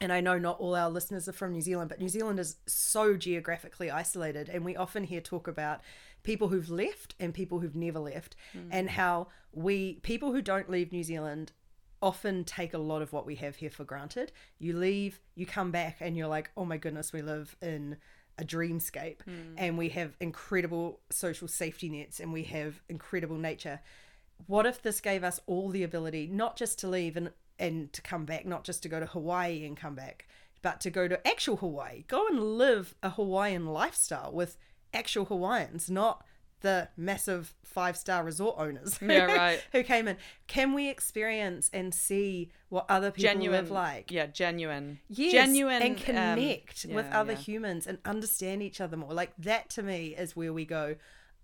and 0.00 0.12
I 0.12 0.20
know 0.20 0.38
not 0.38 0.58
all 0.58 0.74
our 0.74 0.90
listeners 0.90 1.28
are 1.28 1.32
from 1.32 1.52
New 1.52 1.60
Zealand, 1.60 1.88
but 1.88 2.00
New 2.00 2.08
Zealand 2.08 2.40
is 2.40 2.56
so 2.66 3.16
geographically 3.16 3.90
isolated. 3.90 4.48
And 4.48 4.64
we 4.64 4.76
often 4.76 5.04
hear 5.04 5.20
talk 5.20 5.46
about 5.46 5.80
people 6.22 6.48
who've 6.48 6.70
left 6.70 7.14
and 7.20 7.34
people 7.34 7.60
who've 7.60 7.76
never 7.76 7.98
left, 7.98 8.36
mm. 8.56 8.68
and 8.70 8.90
how 8.90 9.28
we, 9.52 9.94
people 10.02 10.32
who 10.32 10.42
don't 10.42 10.70
leave 10.70 10.92
New 10.92 11.04
Zealand, 11.04 11.52
often 12.00 12.44
take 12.44 12.74
a 12.74 12.78
lot 12.78 13.02
of 13.02 13.12
what 13.12 13.26
we 13.26 13.36
have 13.36 13.56
here 13.56 13.70
for 13.70 13.84
granted. 13.84 14.32
You 14.58 14.76
leave, 14.76 15.20
you 15.34 15.46
come 15.46 15.70
back, 15.70 15.98
and 16.00 16.16
you're 16.16 16.28
like, 16.28 16.50
oh 16.56 16.64
my 16.64 16.76
goodness, 16.76 17.12
we 17.12 17.22
live 17.22 17.56
in 17.62 17.96
a 18.38 18.44
dreamscape 18.44 19.18
mm. 19.28 19.54
and 19.58 19.76
we 19.76 19.90
have 19.90 20.16
incredible 20.20 21.00
social 21.10 21.46
safety 21.46 21.88
nets 21.88 22.18
and 22.18 22.32
we 22.32 22.44
have 22.44 22.80
incredible 22.88 23.36
nature 23.36 23.78
what 24.46 24.64
if 24.64 24.80
this 24.82 25.00
gave 25.00 25.22
us 25.22 25.38
all 25.46 25.68
the 25.68 25.82
ability 25.82 26.26
not 26.26 26.56
just 26.56 26.78
to 26.78 26.88
leave 26.88 27.16
and 27.16 27.30
and 27.58 27.92
to 27.92 28.02
come 28.02 28.24
back 28.24 28.44
not 28.46 28.64
just 28.64 28.82
to 28.82 28.88
go 28.88 29.00
to 29.00 29.06
hawaii 29.06 29.64
and 29.64 29.76
come 29.76 29.94
back 29.94 30.26
but 30.62 30.80
to 30.80 30.90
go 30.90 31.08
to 31.08 31.26
actual 31.26 31.56
hawaii 31.56 32.04
go 32.08 32.26
and 32.28 32.58
live 32.58 32.94
a 33.02 33.10
hawaiian 33.10 33.66
lifestyle 33.66 34.32
with 34.32 34.56
actual 34.94 35.24
hawaiians 35.26 35.90
not 35.90 36.24
the 36.60 36.88
massive 36.96 37.54
five 37.64 37.96
star 37.96 38.22
resort 38.22 38.54
owners 38.56 38.96
Yeah, 39.02 39.24
right. 39.36 39.64
who 39.72 39.82
came 39.82 40.06
in 40.06 40.16
can 40.46 40.74
we 40.74 40.88
experience 40.88 41.68
and 41.72 41.92
see 41.92 42.52
what 42.68 42.86
other 42.88 43.10
people 43.10 43.30
genuine 43.32 43.62
live 43.62 43.70
like 43.72 44.10
yeah 44.12 44.26
genuine 44.26 45.00
Yes, 45.08 45.32
genuine 45.32 45.82
and 45.82 45.96
um, 45.96 46.02
connect 46.02 46.86
with 46.88 47.06
other 47.10 47.32
yeah. 47.32 47.38
humans 47.38 47.86
and 47.88 47.98
understand 48.04 48.62
each 48.62 48.80
other 48.80 48.96
more. 48.96 49.12
Like 49.12 49.32
that 49.38 49.70
to 49.70 49.82
me 49.82 50.14
is 50.16 50.36
where 50.36 50.52
we 50.52 50.64
go. 50.64 50.94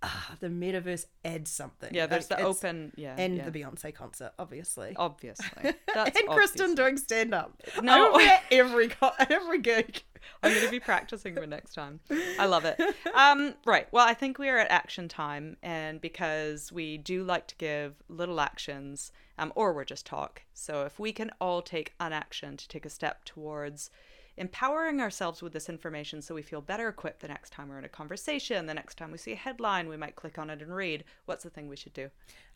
Ah, 0.02 0.36
the 0.38 0.46
metaverse 0.48 1.06
adds 1.24 1.50
something. 1.50 1.92
yeah 1.92 2.06
there's 2.06 2.30
Like, 2.30 2.38
the 2.40 2.44
open 2.46 2.92
yeah 2.96 3.16
and 3.18 3.36
yeah. 3.36 3.48
the 3.48 3.58
Beyonce 3.60 3.92
concert, 3.94 4.32
obviously. 4.38 4.94
obviously 4.96 5.72
that's 5.94 6.18
and 6.20 6.28
Kristen 6.28 6.62
obvious. 6.70 6.76
doing 6.76 6.96
stand 6.98 7.34
up. 7.34 7.60
No. 7.82 8.12
No, 8.16 8.30
every 8.50 8.90
every 9.30 9.58
gig. 9.58 10.02
I'm 10.42 10.52
going 10.52 10.64
to 10.64 10.70
be 10.70 10.80
practicing 10.80 11.34
for 11.34 11.46
next 11.46 11.74
time. 11.74 12.00
I 12.38 12.46
love 12.46 12.64
it. 12.64 12.78
Um, 13.14 13.54
right. 13.66 13.88
Well, 13.92 14.06
I 14.06 14.14
think 14.14 14.38
we 14.38 14.48
are 14.48 14.58
at 14.58 14.70
action 14.70 15.08
time, 15.08 15.56
and 15.62 16.00
because 16.00 16.70
we 16.70 16.96
do 16.98 17.24
like 17.24 17.46
to 17.48 17.56
give 17.56 17.94
little 18.08 18.40
actions, 18.40 19.10
um, 19.38 19.52
or 19.56 19.72
we're 19.72 19.84
just 19.84 20.06
talk. 20.06 20.42
So 20.54 20.82
if 20.84 20.98
we 21.00 21.12
can 21.12 21.30
all 21.40 21.62
take 21.62 21.94
an 21.98 22.12
action 22.12 22.56
to 22.56 22.68
take 22.68 22.84
a 22.86 22.90
step 22.90 23.24
towards 23.24 23.90
empowering 24.38 25.00
ourselves 25.00 25.42
with 25.42 25.52
this 25.52 25.68
information 25.68 26.22
so 26.22 26.34
we 26.34 26.42
feel 26.42 26.60
better 26.60 26.88
equipped 26.88 27.20
the 27.20 27.28
next 27.28 27.50
time 27.52 27.68
we're 27.68 27.78
in 27.78 27.84
a 27.84 27.88
conversation, 27.88 28.66
the 28.66 28.74
next 28.74 28.96
time 28.98 29.10
we 29.12 29.18
see 29.18 29.32
a 29.32 29.36
headline, 29.36 29.88
we 29.88 29.96
might 29.96 30.16
click 30.16 30.38
on 30.38 30.48
it 30.50 30.62
and 30.62 30.74
read. 30.74 31.04
What's 31.26 31.44
the 31.44 31.50
thing 31.50 31.68
we 31.68 31.76
should 31.76 31.92
do? 31.92 32.10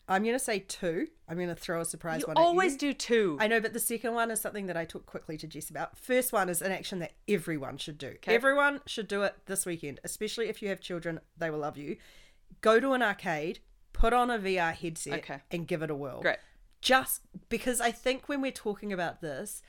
I'm 0.07 0.23
gonna 0.25 0.37
say 0.39 0.59
two. 0.59 1.07
I'm 1.29 1.37
gonna 1.39 1.55
throw 1.55 1.79
a 1.81 1.85
surprise 1.85 2.21
You 2.21 2.27
one. 2.27 2.37
always 2.37 2.75
at 2.75 2.81
you. 2.81 2.89
do 2.89 2.97
two. 2.97 3.37
I 3.39 3.47
know, 3.47 3.61
but 3.61 3.71
the 3.73 3.79
second 3.79 4.13
one 4.13 4.31
is 4.31 4.41
something 4.41 4.65
that 4.65 4.75
I 4.75 4.83
talked 4.83 5.05
quickly 5.05 5.37
to 5.37 5.47
Jess 5.47 5.69
about. 5.69 5.97
First 5.97 6.33
one 6.33 6.49
is 6.49 6.61
an 6.61 6.71
action 6.73 6.99
that 6.99 7.13
everyone 7.27 7.77
should 7.77 7.97
do. 7.97 8.15
Everyone 8.27 8.81
should 8.85 9.07
do 9.07 9.23
it 9.23 9.35
this 9.45 9.65
weekend, 9.65 10.01
especially 10.03 10.49
if 10.49 10.61
you 10.61 10.67
have 10.69 10.81
children. 10.81 11.21
They 11.37 11.49
will 11.49 11.59
love 11.59 11.77
you. 11.77 11.95
Go 12.59 12.81
to 12.81 12.91
an 12.91 13.01
arcade, 13.01 13.59
put 13.93 14.11
on 14.11 14.29
a 14.29 14.37
VR 14.37 14.73
headset, 14.73 15.19
Okay. 15.19 15.39
and 15.51 15.65
give 15.67 15.81
it 15.81 15.89
a 15.89 15.95
whirl. 15.95 16.21
Great. 16.21 16.37
Just 16.81 17.21
because 17.47 17.79
I 17.79 17.91
think 17.91 18.27
when 18.27 18.41
we're 18.41 18.51
talking 18.51 18.91
about 18.91 19.21
this, 19.21 19.61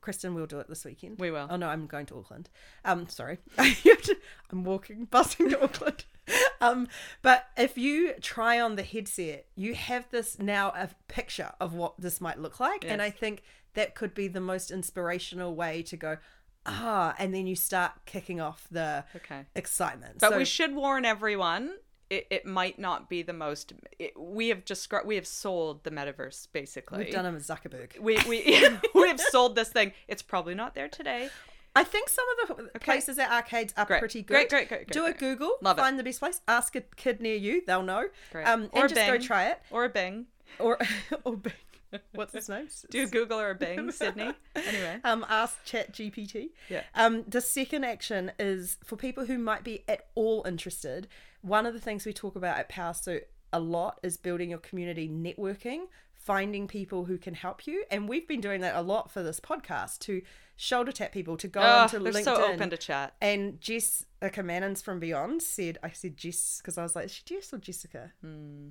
Kristen 0.00 0.34
will 0.34 0.46
do 0.46 0.58
it 0.60 0.68
this 0.68 0.84
weekend. 0.84 1.18
We 1.18 1.30
will. 1.30 1.46
Oh 1.50 1.56
no, 1.56 1.68
I'm 1.68 1.86
going 1.86 2.06
to 2.06 2.18
Auckland. 2.18 2.48
Um, 2.84 3.08
sorry, 3.08 3.38
I'm 3.58 4.64
walking, 4.64 5.06
busing 5.06 5.50
to 5.50 5.62
Auckland. 5.62 6.04
Um, 6.60 6.88
but 7.22 7.46
if 7.56 7.78
you 7.78 8.12
try 8.20 8.60
on 8.60 8.74
the 8.76 8.82
headset, 8.82 9.46
you 9.54 9.74
have 9.74 10.10
this 10.10 10.38
now 10.40 10.70
a 10.70 10.90
picture 11.06 11.52
of 11.60 11.72
what 11.72 11.94
this 12.00 12.20
might 12.20 12.38
look 12.38 12.58
like, 12.60 12.84
and 12.86 13.00
I 13.00 13.08
think 13.10 13.42
that 13.74 13.94
could 13.94 14.12
be 14.12 14.26
the 14.28 14.40
most 14.40 14.70
inspirational 14.72 15.54
way 15.54 15.82
to 15.84 15.96
go. 15.96 16.18
Ah, 16.66 17.14
and 17.18 17.32
then 17.32 17.46
you 17.46 17.54
start 17.56 17.92
kicking 18.04 18.40
off 18.40 18.66
the 18.70 19.04
Okay. 19.16 19.46
excitement. 19.54 20.18
But 20.18 20.32
So- 20.32 20.36
we 20.38 20.44
should 20.44 20.74
warn 20.74 21.04
everyone. 21.06 21.76
It, 22.10 22.26
it 22.30 22.46
might 22.46 22.78
not 22.78 23.08
be 23.08 23.22
the 23.22 23.32
most. 23.34 23.74
It, 23.98 24.18
we 24.18 24.48
have 24.48 24.64
just 24.64 24.90
we 25.04 25.14
have 25.16 25.26
sold 25.26 25.84
the 25.84 25.90
metaverse 25.90 26.48
basically. 26.52 27.04
we've 27.04 27.12
done 27.12 27.24
them 27.24 27.34
with 27.34 27.46
Zuckerberg. 27.46 27.98
We 28.00 28.18
we 28.28 28.42
we 28.94 29.08
have 29.08 29.20
sold 29.20 29.56
this 29.56 29.68
thing. 29.68 29.92
It's 30.06 30.22
probably 30.22 30.54
not 30.54 30.74
there 30.74 30.88
today. 30.88 31.28
I 31.76 31.84
think 31.84 32.08
some 32.08 32.24
of 32.48 32.56
the 32.72 32.78
places 32.80 33.18
at 33.18 33.30
arcades 33.30 33.72
are 33.76 33.84
Great. 33.84 34.00
pretty 34.00 34.22
good. 34.22 34.34
Great, 34.34 34.48
great, 34.48 34.68
great, 34.68 34.86
great, 34.86 34.90
Do 34.90 35.04
a 35.04 35.08
great. 35.10 35.18
Google, 35.18 35.52
Love 35.62 35.78
it. 35.78 35.82
find 35.82 35.98
the 35.98 36.02
best 36.02 36.18
place, 36.18 36.40
ask 36.48 36.74
a 36.74 36.80
kid 36.96 37.20
near 37.20 37.36
you, 37.36 37.62
they'll 37.66 37.84
know. 37.84 38.06
Great. 38.32 38.48
Um, 38.48 38.68
Or 38.72 38.80
and 38.82 38.88
just 38.94 39.06
go 39.06 39.18
try 39.18 39.50
it. 39.50 39.60
Or 39.70 39.84
a 39.84 39.88
Bing. 39.88 40.26
Or, 40.58 40.78
or 41.24 41.36
Bing. 41.36 41.52
What's 42.12 42.34
his 42.34 42.48
name? 42.48 42.68
Do 42.90 43.04
a 43.04 43.06
Google 43.06 43.38
or 43.38 43.50
a 43.50 43.54
Bing, 43.54 43.90
Sydney. 43.92 44.32
Anyway. 44.56 44.98
Um, 45.04 45.24
ask 45.28 45.62
Chat 45.64 45.92
GPT. 45.92 46.50
Yeah. 46.68 46.82
Um, 46.94 47.24
the 47.28 47.40
second 47.40 47.84
action 47.84 48.32
is 48.38 48.76
for 48.84 48.96
people 48.96 49.26
who 49.26 49.38
might 49.38 49.62
be 49.64 49.84
at 49.88 50.08
all 50.14 50.44
interested. 50.46 51.06
One 51.42 51.66
of 51.66 51.74
the 51.74 51.80
things 51.80 52.04
we 52.04 52.12
talk 52.12 52.36
about 52.36 52.58
at 52.58 52.68
Powrsuit 52.70 53.22
a 53.52 53.60
lot 53.60 53.98
is 54.02 54.16
building 54.16 54.50
your 54.50 54.58
community 54.58 55.08
networking, 55.08 55.82
finding 56.14 56.66
people 56.68 57.04
who 57.06 57.16
can 57.16 57.34
help 57.34 57.66
you, 57.66 57.84
and 57.90 58.08
we've 58.08 58.28
been 58.28 58.40
doing 58.40 58.60
that 58.60 58.74
a 58.74 58.82
lot 58.82 59.10
for 59.10 59.22
this 59.22 59.40
podcast 59.40 60.00
to 60.00 60.20
shoulder 60.56 60.90
tap 60.92 61.12
people 61.12 61.36
to 61.36 61.46
go 61.48 61.60
Oh, 61.60 61.82
onto 61.82 61.98
LinkedIn. 62.00 62.24
so 62.24 62.44
open 62.44 62.68
to 62.70 62.76
chat. 62.76 63.14
And 63.20 63.60
Jessica 63.60 64.42
Manins 64.42 64.82
from 64.82 64.98
Beyond 64.98 65.40
said, 65.42 65.78
I 65.82 65.90
said 65.90 66.16
Jess 66.16 66.58
because 66.60 66.76
I 66.76 66.82
was 66.82 66.96
like, 66.96 67.06
is 67.06 67.12
she 67.12 67.22
Jess 67.24 67.52
or 67.54 67.58
Jessica? 67.58 68.12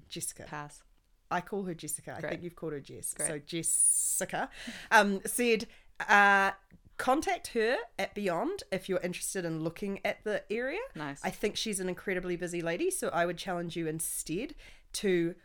Jessica. 0.10 0.44
Pass. 0.48 0.84
I 1.32 1.42
call 1.42 1.64
her 1.64 1.74
Jessica. 1.74 2.16
I 2.18 2.22
think 2.22 2.44
you've 2.44 2.56
called 2.56 2.74
her 2.74 2.80
Jess. 2.80 3.14
Great. 3.14 3.28
So 3.28 3.40
Jessica 3.40 4.50
um, 4.92 5.22
said, 5.26 5.68
uh, 6.08 6.52
contact 6.98 7.48
her 7.50 7.78
at 8.00 8.14
Beyond 8.16 8.64
if 8.72 8.90
you're 8.90 9.00
interested 9.02 9.46
in 9.46 9.64
looking 9.64 10.00
at 10.04 10.24
the 10.24 10.44
area. 10.52 10.80
Nice. 10.96 11.20
I 11.24 11.30
think 11.30 11.56
she's 11.56 11.80
an 11.80 11.90
incredibly 11.90 12.36
busy 12.36 12.62
lady, 12.62 12.90
so 12.92 13.10
I 13.10 13.26
would 13.26 13.38
challenge 13.38 13.76
you 13.76 13.88
instead 13.88 14.56
to 14.94 15.36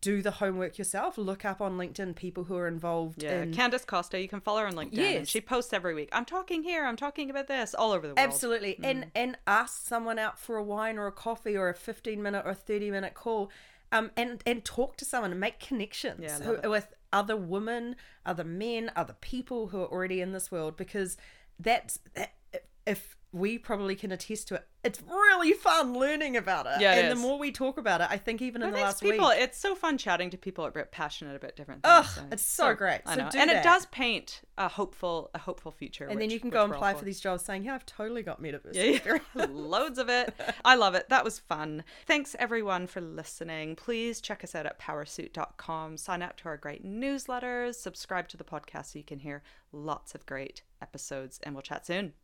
do 0.00 0.20
the 0.22 0.30
homework 0.32 0.78
yourself. 0.78 1.16
Look 1.18 1.44
up 1.44 1.60
on 1.60 1.76
LinkedIn 1.76 2.16
people 2.16 2.44
who 2.44 2.56
are 2.56 2.66
involved 2.66 3.22
Yeah, 3.22 3.42
in 3.42 3.52
Candace 3.52 3.84
Costa. 3.84 4.20
You 4.20 4.28
can 4.28 4.40
follow 4.40 4.60
her 4.60 4.66
on 4.66 4.74
LinkedIn. 4.74 4.92
Yes. 4.96 5.28
she 5.28 5.40
posts 5.40 5.72
every 5.72 5.94
week. 5.94 6.08
I'm 6.12 6.24
talking 6.24 6.62
here. 6.64 6.84
I'm 6.84 6.96
talking 6.96 7.30
about 7.30 7.46
this 7.46 7.74
all 7.74 7.92
over 7.92 8.08
the 8.08 8.14
world. 8.14 8.18
Absolutely. 8.18 8.78
And 8.82 9.06
and 9.14 9.38
ask 9.46 9.86
someone 9.86 10.18
out 10.18 10.38
for 10.40 10.56
a 10.56 10.62
wine 10.64 10.98
or 10.98 11.06
a 11.06 11.12
coffee 11.12 11.56
or 11.56 11.68
a 11.68 11.74
15 11.74 12.20
minute 12.22 12.42
or 12.44 12.54
30 12.54 12.90
minute 12.90 13.14
call 13.14 13.50
um, 13.92 14.10
and, 14.16 14.42
and 14.46 14.64
talk 14.64 14.96
to 14.96 15.04
someone 15.04 15.30
and 15.32 15.38
make 15.40 15.60
connections 15.60 16.20
Yeah, 16.22 16.38
who- 16.40 16.70
with 16.70 16.88
other 17.12 17.36
women, 17.36 17.96
other 18.24 18.44
men, 18.44 18.90
other 18.96 19.16
people 19.20 19.68
who 19.68 19.80
are 19.80 19.92
already 19.92 20.20
in 20.20 20.32
this 20.32 20.50
world 20.50 20.76
because 20.76 21.16
that's 21.58 21.98
that, 22.14 22.34
if 22.86 23.16
we 23.32 23.56
probably 23.58 23.94
can 23.96 24.12
attest 24.12 24.48
to 24.48 24.56
it. 24.56 24.66
It's 24.84 25.00
really 25.08 25.52
fun 25.52 25.94
learning 25.94 26.36
about 26.36 26.66
it. 26.66 26.80
Yeah, 26.80 26.94
it 26.96 27.04
and 27.04 27.08
is. 27.12 27.14
the 27.14 27.20
more 27.26 27.38
we 27.38 27.52
talk 27.52 27.78
about 27.78 28.00
it, 28.00 28.08
I 28.10 28.16
think 28.18 28.42
even 28.42 28.62
in 28.62 28.70
It 28.70 28.72
the 28.72 28.78
last 28.80 29.00
people. 29.00 29.28
week. 29.28 29.38
It's 29.38 29.56
so 29.56 29.74
fun 29.76 29.96
chatting 29.96 30.28
to 30.30 30.36
people 30.36 30.64
that 30.64 30.76
are 30.76 30.84
passionate 30.86 31.36
about 31.36 31.54
different 31.56 31.82
things. 31.84 31.94
Ugh, 31.98 32.04
things. 32.04 32.28
it's 32.32 32.42
so 32.44 32.74
great. 32.74 33.00
I 33.06 33.14
So 33.14 33.22
know, 33.22 33.30
do 33.30 33.38
and 33.38 33.48
that. 33.50 33.58
it 33.58 33.62
does 33.62 33.86
paint 33.86 34.42
a 34.58 34.68
hopeful, 34.68 35.30
a 35.34 35.38
hopeful 35.38 35.70
future. 35.70 36.06
and 36.06 36.20
then 36.20 36.30
you 36.30 36.40
can 36.40 36.50
go 36.50 36.64
and 36.64 36.72
apply 36.74 36.94
for 36.94 37.04
these 37.04 37.20
jobs 37.20 37.44
saying, 37.44 37.64
yeah, 37.64 37.74
I've 37.74 37.86
totally 37.86 38.22
got 38.24 38.42
metaverse 38.42 38.74
Yeah, 38.74 39.18
yeah. 39.36 39.46
loads 39.50 39.98
of 39.98 40.08
it. 40.08 40.34
I 40.64 40.74
love 40.74 40.94
it. 40.96 41.08
That 41.08 41.24
was 41.24 41.38
fun. 41.38 41.84
Thanks 42.06 42.34
everyone 42.40 42.86
for 42.88 43.00
listening. 43.00 43.76
Please 43.76 44.20
check 44.20 44.42
us 44.42 44.54
out 44.56 44.66
at 44.66 44.80
powrsuit.com. 44.80 45.96
Sign 45.96 46.22
up 46.22 46.36
to 46.38 46.48
our 46.48 46.56
great 46.56 46.84
newsletters. 46.84 47.76
Subscribe 47.76 48.26
to 48.28 48.36
the 48.36 48.44
podcast 48.44 48.92
so 48.92 48.98
you 48.98 49.04
can 49.04 49.20
hear 49.20 49.42
lots 49.70 50.14
of 50.16 50.26
great 50.26 50.62
episodes. 50.82 51.38
And 51.44 51.54
we'll 51.54 51.62
chat 51.62 51.86
soon. 51.86 52.14